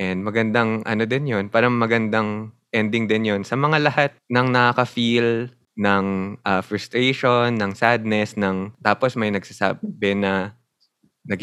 And 0.00 0.24
magandang 0.24 0.84
ano 0.88 1.04
din 1.08 1.28
yun. 1.28 1.48
Parang 1.52 1.74
magandang 1.76 2.52
ending 2.76 3.08
din 3.10 3.24
yun 3.28 3.42
sa 3.48 3.56
mga 3.56 3.78
lahat 3.82 4.10
ng 4.32 4.48
nakaka-feel 4.52 5.50
ng 5.80 6.06
ah, 6.44 6.60
frustration, 6.64 7.56
ng 7.56 7.72
sadness, 7.76 8.36
ng 8.36 8.76
tapos 8.84 9.16
may 9.16 9.32
nagsasabi 9.32 10.12
na 10.20 10.54
nag 11.28 11.40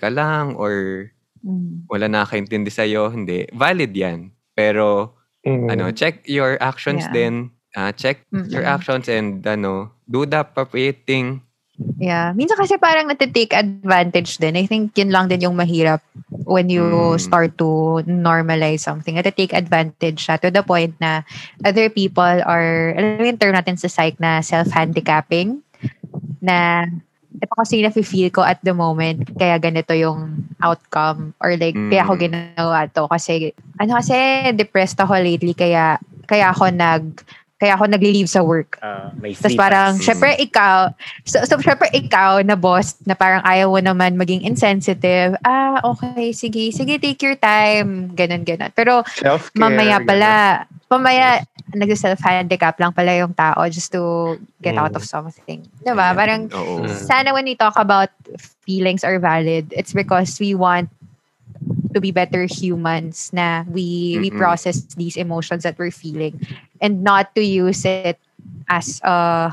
ka 0.00 0.10
lang 0.12 0.56
or 0.56 1.08
Mm. 1.44 1.88
wala 1.92 2.08
nakakaintindi 2.08 2.72
sa'yo, 2.72 3.12
hindi. 3.12 3.44
Valid 3.52 3.92
yan. 3.92 4.32
Pero, 4.56 5.14
Mm. 5.46 5.68
ano, 5.68 5.92
check 5.92 6.24
your 6.24 6.56
actions 6.64 7.04
Yeah. 7.04 7.12
din. 7.12 7.52
Ah, 7.76 7.92
check 7.92 8.24
your 8.48 8.64
Mm-mm. 8.64 8.68
actions 8.68 9.08
and, 9.12 9.44
ano, 9.44 9.92
do 10.08 10.24
the 10.24 10.40
appropriate 10.40 11.04
thing. 11.04 11.43
Yeah. 11.98 12.30
Minsan 12.38 12.54
kasi 12.54 12.78
parang 12.78 13.10
natitake 13.10 13.50
advantage 13.50 14.38
din. 14.38 14.54
I 14.54 14.66
think 14.66 14.94
yun 14.94 15.10
lang 15.10 15.26
din 15.26 15.42
yung 15.42 15.58
mahirap 15.58 15.98
when 16.46 16.70
you 16.70 16.86
Mm. 16.86 17.18
start 17.18 17.58
to 17.58 17.98
normalize 18.06 18.86
something. 18.86 19.18
Natitake 19.18 19.50
advantage 19.50 20.22
siya 20.22 20.38
to 20.38 20.54
the 20.54 20.62
point 20.62 20.94
na 21.02 21.26
other 21.66 21.90
people 21.90 22.22
are, 22.46 22.94
alam 22.94 23.18
mo 23.18 23.26
yung 23.26 23.40
term 23.42 23.58
natin 23.58 23.74
sa 23.74 23.90
psych 23.90 24.14
na 24.22 24.38
self-handicapping 24.38 25.58
na 26.38 26.86
ito 27.34 27.50
kasi 27.58 27.82
yung 27.82 27.90
nafe-feel 27.90 28.30
ko 28.30 28.46
at 28.46 28.62
the 28.62 28.70
moment 28.70 29.26
kaya 29.34 29.58
ganito 29.58 29.90
yung 29.90 30.46
outcome 30.62 31.34
or 31.42 31.58
like 31.58 31.74
kaya 31.90 32.06
ako 32.06 32.14
Mm. 32.14 32.22
ginawa 32.30 32.86
to 32.86 33.10
kasi 33.10 33.50
ano 33.82 33.98
kasi 33.98 34.14
depressed 34.54 35.02
ako 35.02 35.18
lately 35.18 35.50
kaya 35.50 35.98
kaya 36.30 36.54
ako 36.54 36.70
nag 36.70 37.02
kaya 37.64 37.80
ako 37.80 37.88
nagli-leave 37.88 38.28
sa 38.28 38.44
work 38.44 38.76
Uh, 38.84 39.08
may 39.16 39.32
tapos 39.32 39.56
parang, 39.56 39.96
pass. 39.96 40.04
syempre 40.04 40.36
ikaw, 40.36 40.92
so, 41.24 41.40
so 41.48 41.56
syempre 41.56 41.88
ikaw 41.90 42.44
na 42.44 42.52
boss, 42.52 43.00
na 43.08 43.16
parang 43.16 43.40
ayaw 43.40 43.72
mo 43.72 43.80
naman 43.80 44.20
maging 44.20 44.44
insensitive, 44.44 45.32
ah, 45.40 45.80
okay, 45.80 46.36
sige, 46.36 46.68
sige, 46.68 47.00
take 47.00 47.16
your 47.24 47.32
time, 47.34 48.12
ganun, 48.12 48.44
ganun. 48.44 48.68
Pero 48.76 49.00
Self-care. 49.16 49.56
mamaya 49.56 49.96
ganun. 49.96 50.06
pala, 50.06 50.32
mamaya, 50.92 51.26
nag-self-handicap 51.72 52.76
lang 52.76 52.92
pala 52.92 53.16
yung 53.16 53.32
tao 53.32 53.64
just 53.66 53.88
to 53.88 54.36
get 54.60 54.76
out 54.76 54.92
Mm. 54.92 55.00
of 55.00 55.04
something. 55.08 55.64
Diba? 55.80 56.12
Parang, 56.12 56.52
Oo. 56.52 56.84
Mm. 56.84 56.92
sana 56.92 57.32
when 57.32 57.48
we 57.48 57.56
talk 57.56 57.74
about 57.74 58.12
feelings 58.68 59.00
are 59.00 59.16
valid, 59.16 59.72
it's 59.72 59.96
because 59.96 60.36
we 60.36 60.52
want 60.52 60.92
to 61.94 62.02
be 62.02 62.10
better 62.10 62.44
humans 62.50 63.30
na 63.32 63.62
we 63.70 64.18
we 64.20 64.28
Mm-mm. 64.28 64.36
process 64.36 64.82
these 64.98 65.16
emotions 65.16 65.62
that 65.62 65.78
we're 65.78 65.94
feeling 65.94 66.34
and 66.82 67.06
not 67.06 67.32
to 67.38 67.42
use 67.42 67.86
it 67.86 68.18
as 68.68 69.00
a 69.06 69.50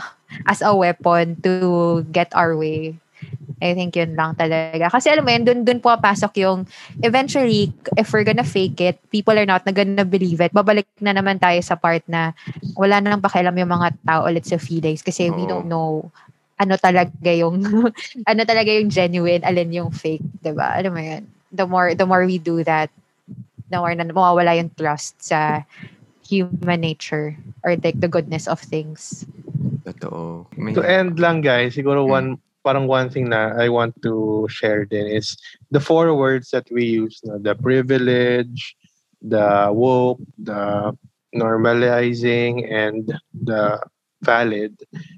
as 0.49 0.61
a 0.65 0.73
weapon 0.73 1.37
to 1.45 2.01
get 2.11 2.33
our 2.33 2.57
way. 2.57 2.97
I 3.61 3.77
think 3.77 3.93
yun 3.93 4.17
lang 4.17 4.33
talaga. 4.33 4.89
Kasi 4.89 5.13
alam 5.13 5.21
mo 5.21 5.29
yun, 5.29 5.45
dun, 5.45 5.61
dun 5.61 5.77
pumapasok 5.85 6.33
yung 6.41 6.65
eventually, 7.05 7.69
if 7.93 8.09
we're 8.09 8.25
gonna 8.25 8.41
fake 8.47 8.81
it, 8.81 8.97
people 9.13 9.37
are 9.37 9.45
not 9.45 9.61
na 9.69 9.71
gonna 9.71 10.01
believe 10.01 10.41
it. 10.41 10.49
Babalik 10.49 10.89
na 10.97 11.13
naman 11.13 11.37
tayo 11.37 11.61
sa 11.61 11.77
part 11.77 12.01
na 12.09 12.33
wala 12.73 12.97
na 12.97 13.13
nang 13.13 13.21
pakialam 13.21 13.53
yung 13.53 13.69
mga 13.69 13.93
tao 14.01 14.25
ulit 14.25 14.49
sa 14.49 14.57
feelings 14.57 15.05
kasi 15.05 15.29
we 15.29 15.45
Oo. 15.45 15.45
don't 15.45 15.69
know 15.69 16.09
ano 16.61 16.77
talaga 16.77 17.29
yung 17.33 17.61
ano 18.29 18.41
talaga 18.45 18.69
yung 18.73 18.89
genuine, 18.89 19.41
alin 19.45 19.73
yung 19.73 19.91
fake, 19.93 20.25
'di 20.41 20.53
ba? 20.53 20.77
Alam 20.77 20.93
mo 20.93 21.01
yun. 21.01 21.23
The 21.51 21.67
more 21.67 21.93
the 21.95 22.07
more 22.07 22.23
we 22.25 22.39
do 22.39 22.63
that, 22.63 22.89
the 23.69 23.77
more 23.77 23.93
na 23.95 24.07
mawawala 24.07 24.55
yung 24.55 24.71
trust 24.75 25.19
sa 25.19 25.63
human 26.23 26.79
nature 26.79 27.35
or 27.63 27.75
like 27.75 27.99
the 27.99 28.07
goodness 28.07 28.47
of 28.47 28.59
things. 28.59 29.27
Totoo. 29.83 30.47
May- 30.55 30.73
To 30.75 30.83
end 30.83 31.19
lang 31.19 31.43
guys, 31.43 31.75
siguro 31.75 32.07
Mm. 32.07 32.09
one 32.09 32.29
parang 32.63 32.85
one 32.87 33.09
thing 33.09 33.27
na 33.27 33.57
I 33.57 33.67
want 33.73 33.97
to 34.05 34.45
share 34.47 34.85
din 34.85 35.09
is 35.09 35.33
the 35.73 35.81
four 35.81 36.13
words 36.13 36.53
that 36.53 36.69
we 36.69 36.85
use, 36.85 37.17
no? 37.25 37.41
the 37.41 37.57
privilege, 37.57 38.77
the 39.19 39.67
woke, 39.73 40.21
the 40.37 40.93
normalizing, 41.33 42.61
and 42.69 43.09
the 43.33 43.81
valid. 44.23 44.77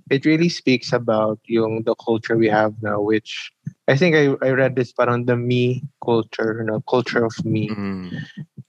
It 0.10 0.26
really 0.26 0.50
speaks 0.50 0.94
about 0.94 1.40
yung 1.46 1.84
the 1.84 1.96
culture 1.96 2.38
we 2.38 2.48
have 2.50 2.74
now, 2.82 3.02
which 3.02 3.52
I 3.88 3.98
think 3.98 4.16
I, 4.16 4.36
I 4.46 4.52
read 4.52 4.76
this 4.76 4.92
parang 4.92 5.26
the 5.26 5.36
me 5.36 5.84
culture, 6.04 6.64
no? 6.64 6.82
culture 6.90 7.26
of 7.26 7.36
me. 7.46 7.70
Mm. 7.70 8.12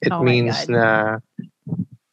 It 0.03 0.13
Oh 0.13 0.23
means 0.23 0.67
God. 0.67 0.69
na, 0.69 0.89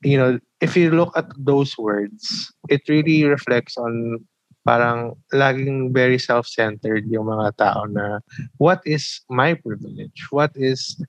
you 0.03 0.17
know, 0.17 0.39
if 0.61 0.77
you 0.77 0.91
look 0.91 1.17
at 1.17 1.27
those 1.37 1.77
words, 1.77 2.53
it 2.69 2.81
really 2.87 3.25
reflects 3.25 3.77
on 3.77 4.21
parang 4.65 5.17
laging 5.33 5.93
very 5.93 6.19
self-centered 6.21 7.09
yung 7.09 7.25
mga 7.25 7.57
tao 7.57 7.85
na 7.89 8.21
what 8.57 8.79
is 8.85 9.21
my 9.29 9.57
privilege? 9.57 10.29
What 10.29 10.53
is 10.53 11.01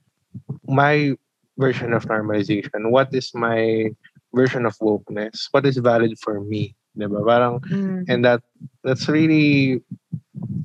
my 0.65 1.13
version 1.59 1.93
of 1.93 2.09
normalization? 2.09 2.89
What 2.89 3.13
is 3.13 3.31
my 3.37 3.93
version 4.33 4.65
of 4.65 4.77
wokeness? 4.81 5.53
What 5.53 5.67
is 5.67 5.77
valid 5.77 6.17
for 6.19 6.41
me? 6.41 6.75
Diba? 6.97 7.25
Parang, 7.25 7.61
mm. 7.61 8.05
and 8.09 8.25
that 8.25 8.43
that's 8.85 9.09
really 9.09 9.81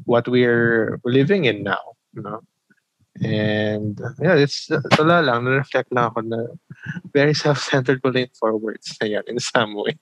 what 0.05 0.27
we're 0.27 0.99
living 1.03 1.45
in 1.45 1.63
now. 1.63 1.95
You 2.13 2.21
know? 2.21 2.41
And 3.23 3.97
yeah, 4.21 4.37
it's 4.37 4.69
wala 4.97 5.25
lang, 5.25 5.45
na-reflect 5.45 5.89
lang 5.89 6.13
ako 6.13 6.21
na 6.21 6.39
very 7.13 7.33
self-centered 7.33 8.01
ko 8.01 8.13
lang 8.13 8.29
forwards 8.37 8.93
na 9.01 9.17
yan 9.17 9.25
in 9.27 9.39
some 9.41 9.73
way. 9.73 9.97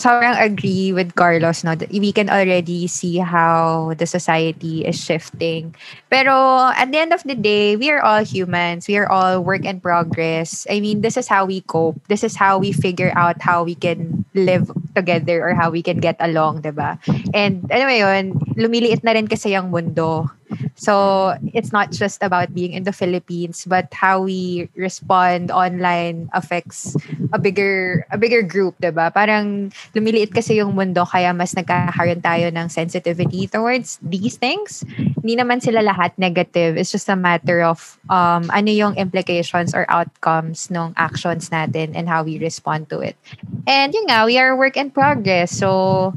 sobrang 0.00 0.36
agree 0.40 0.92
with 0.92 1.12
Carlos 1.16 1.64
no 1.64 1.76
we 1.92 2.12
can 2.12 2.32
already 2.32 2.88
see 2.88 3.20
how 3.20 3.92
the 3.96 4.06
society 4.06 4.84
is 4.84 4.96
shifting. 4.96 5.74
Pero 6.08 6.32
at 6.72 6.88
the 6.92 6.98
end 7.00 7.12
of 7.12 7.24
the 7.24 7.36
day 7.36 7.76
we 7.76 7.92
are 7.92 8.00
all 8.00 8.24
humans. 8.24 8.88
We 8.88 8.96
are 8.96 9.08
all 9.08 9.40
work 9.44 9.64
in 9.64 9.80
progress. 9.80 10.66
I 10.68 10.80
mean 10.80 11.00
this 11.00 11.16
is 11.16 11.28
how 11.28 11.44
we 11.44 11.60
cope. 11.64 12.00
This 12.08 12.24
is 12.24 12.36
how 12.36 12.56
we 12.56 12.72
figure 12.72 13.12
out 13.16 13.40
how 13.40 13.64
we 13.64 13.76
can 13.76 14.24
live 14.32 14.72
together 14.96 15.44
or 15.44 15.52
how 15.52 15.68
we 15.68 15.80
can 15.80 16.00
get 16.00 16.16
along 16.20 16.64
diba 16.64 16.96
and 17.32 17.64
ano 17.68 17.84
mo 17.88 17.94
yun? 17.96 18.24
Lumiliit 18.56 19.04
na 19.04 19.12
rin 19.16 19.28
kasi 19.28 19.52
yung 19.52 19.72
mundo 19.72 20.28
so 20.74 21.34
it's 21.52 21.72
not 21.72 21.90
just 21.90 22.22
about 22.22 22.54
being 22.54 22.72
in 22.72 22.84
the 22.84 22.92
Philippines 22.92 23.64
but 23.66 23.92
how 23.92 24.20
we 24.20 24.68
respond 24.76 25.50
online 25.50 26.28
affects 26.32 26.96
a 27.32 27.38
bigger 27.38 28.04
a 28.10 28.18
bigger 28.18 28.42
group, 28.42 28.76
'di 28.80 28.92
ba? 28.92 29.08
Parang 29.08 29.72
lumiliit 29.96 30.34
kasi 30.34 30.60
yung 30.60 30.74
mundo 30.74 31.04
kaya 31.08 31.32
mas 31.32 31.54
nagkakaroon 31.56 32.20
tayo 32.20 32.52
ng 32.52 32.68
sensitivity 32.68 33.48
towards 33.48 33.98
these 34.02 34.36
things. 34.36 34.84
Hindi 35.22 35.38
naman 35.38 35.62
sila 35.62 35.80
lahat 35.80 36.12
negative. 36.18 36.76
It's 36.76 36.92
just 36.92 37.08
a 37.08 37.16
matter 37.16 37.64
of 37.64 37.96
um 38.12 38.50
ano 38.52 38.70
yung 38.70 38.94
implications 39.00 39.72
or 39.72 39.88
outcomes 39.88 40.68
ng 40.68 40.92
actions 40.96 41.48
natin 41.48 41.96
and 41.96 42.08
how 42.08 42.22
we 42.22 42.36
respond 42.36 42.88
to 42.92 43.00
it. 43.00 43.16
And 43.64 43.94
yun 43.94 44.10
nga, 44.10 44.26
we 44.26 44.36
are 44.36 44.56
work 44.56 44.76
in 44.76 44.90
progress. 44.90 45.54
So 45.54 46.12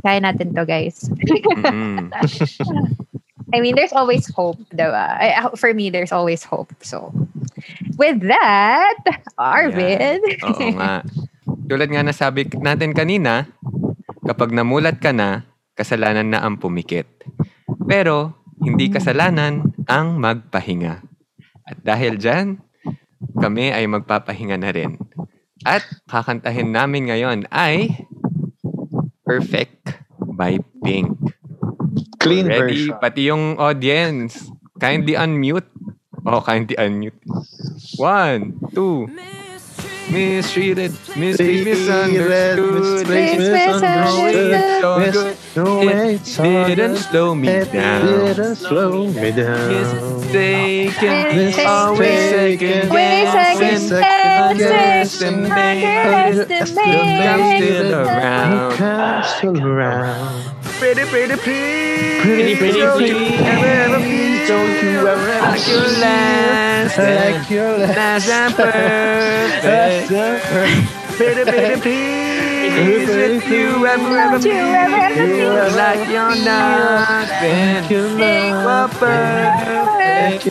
kaya 0.00 0.24
natin 0.24 0.56
to, 0.56 0.64
guys. 0.64 1.06
Mm. 1.60 2.08
I 3.50 3.58
mean, 3.58 3.74
there's 3.74 3.92
always 3.92 4.26
hope, 4.30 4.58
diba? 4.70 5.06
I, 5.18 5.50
for 5.58 5.74
me, 5.74 5.90
there's 5.90 6.12
always 6.12 6.46
hope. 6.46 6.70
So, 6.82 7.10
with 7.98 8.22
that, 8.26 9.02
Arvin. 9.38 10.22
Oo 10.46 10.66
nga. 10.78 11.02
Tulad 11.66 11.88
nga 11.90 12.02
nasabi 12.06 12.46
natin 12.58 12.94
kanina, 12.94 13.50
kapag 14.26 14.54
namulat 14.54 15.02
ka 15.02 15.10
na, 15.10 15.46
kasalanan 15.74 16.30
na 16.30 16.42
ang 16.42 16.58
pumikit. 16.58 17.06
Pero, 17.86 18.38
hindi 18.60 18.92
kasalanan 18.92 19.72
ang 19.88 20.20
magpahinga. 20.20 21.02
At 21.64 21.78
dahil 21.80 22.20
dyan, 22.20 22.60
kami 23.40 23.72
ay 23.72 23.86
magpapahinga 23.88 24.58
na 24.60 24.70
rin. 24.70 25.00
At 25.64 25.84
kakantahin 26.08 26.72
namin 26.72 27.08
ngayon 27.08 27.38
ay 27.52 28.06
Perfect 29.24 29.94
by 30.34 30.58
Pink. 30.82 31.14
Clean 32.20 32.46
Ready? 32.46 32.60
version. 32.60 32.94
Pati 33.00 33.22
yung 33.32 33.56
audience. 33.56 34.52
Kindly 34.78 35.16
unmute. 35.16 35.64
Oh, 36.26 36.40
kindly 36.44 36.76
unmute. 36.76 37.16
One, 37.96 38.60
two. 38.76 39.08
Mistreated, 40.10 40.90
mistreated, 41.14 41.70
misunderstood. 41.70 43.06
misunderstood. 43.06 44.58
So 44.82 44.90
good. 45.06 45.38
No, 45.54 45.86
It 45.86 46.74
didn't 46.74 46.96
slow 46.98 47.30
me 47.38 47.46
It 47.46 47.70
down. 47.70 48.02
didn't 48.26 48.56
slow 48.58 49.06
me 49.06 49.30
down. 49.30 49.70
Mistaken, 49.70 51.14
Mistaken. 51.30 51.62
always 51.70 52.26
second 52.26 52.90
We 52.90 53.06
guessing. 53.22 53.86
second 53.86 54.50
Underestimate, 54.50 55.86
I'm 55.86 56.66
still 56.66 57.94
around. 57.94 58.74
Come 58.74 59.22
still 59.22 59.62
around. 59.62 60.59
Pretty, 60.80 61.04
pretty, 61.12 61.36
please. 61.36 62.22
Pretty, 62.22 62.56
pretty, 62.56 62.80
Don't 62.80 63.00
you 63.04 63.14
please. 63.14 63.40
ever, 63.40 63.66
ever 63.66 64.00
please. 64.00 64.48
Don't 64.48 64.82
you 64.82 65.06
ever, 65.06 65.28
ever 65.28 65.44
Like 65.52 65.68
your 65.68 65.86
last. 66.00 66.96
Like 66.96 67.50
your 67.50 67.76
Last 67.78 68.28
and 68.30 68.54
perfect. 68.56 69.60
Pretty, 71.20 71.44
pretty, 71.44 71.80
please. 71.84 72.40
If 73.12 73.44
you 73.50 73.86
ever, 73.86 74.16
ever 74.16 74.38
Don't 74.38 74.44
you 74.44 74.52
ever, 74.52 74.96
ever 74.96 75.14
feel 75.14 75.52
feel 75.52 75.76
like 75.76 76.08
you're 76.08 76.36
nothing. 76.48 77.84
Well, 78.64 78.88
perfect. 78.88 80.48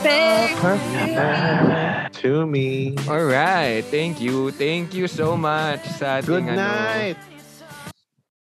to 2.22 2.46
me. 2.46 2.96
Alright, 3.08 3.86
thank 3.86 4.22
you. 4.22 4.52
Thank 4.52 4.94
you 4.94 5.08
so 5.08 5.36
much 5.38 5.82
sa 5.98 6.22
ating 6.22 6.46
Good 6.46 6.54
ano, 6.54 6.70
night. 6.70 7.18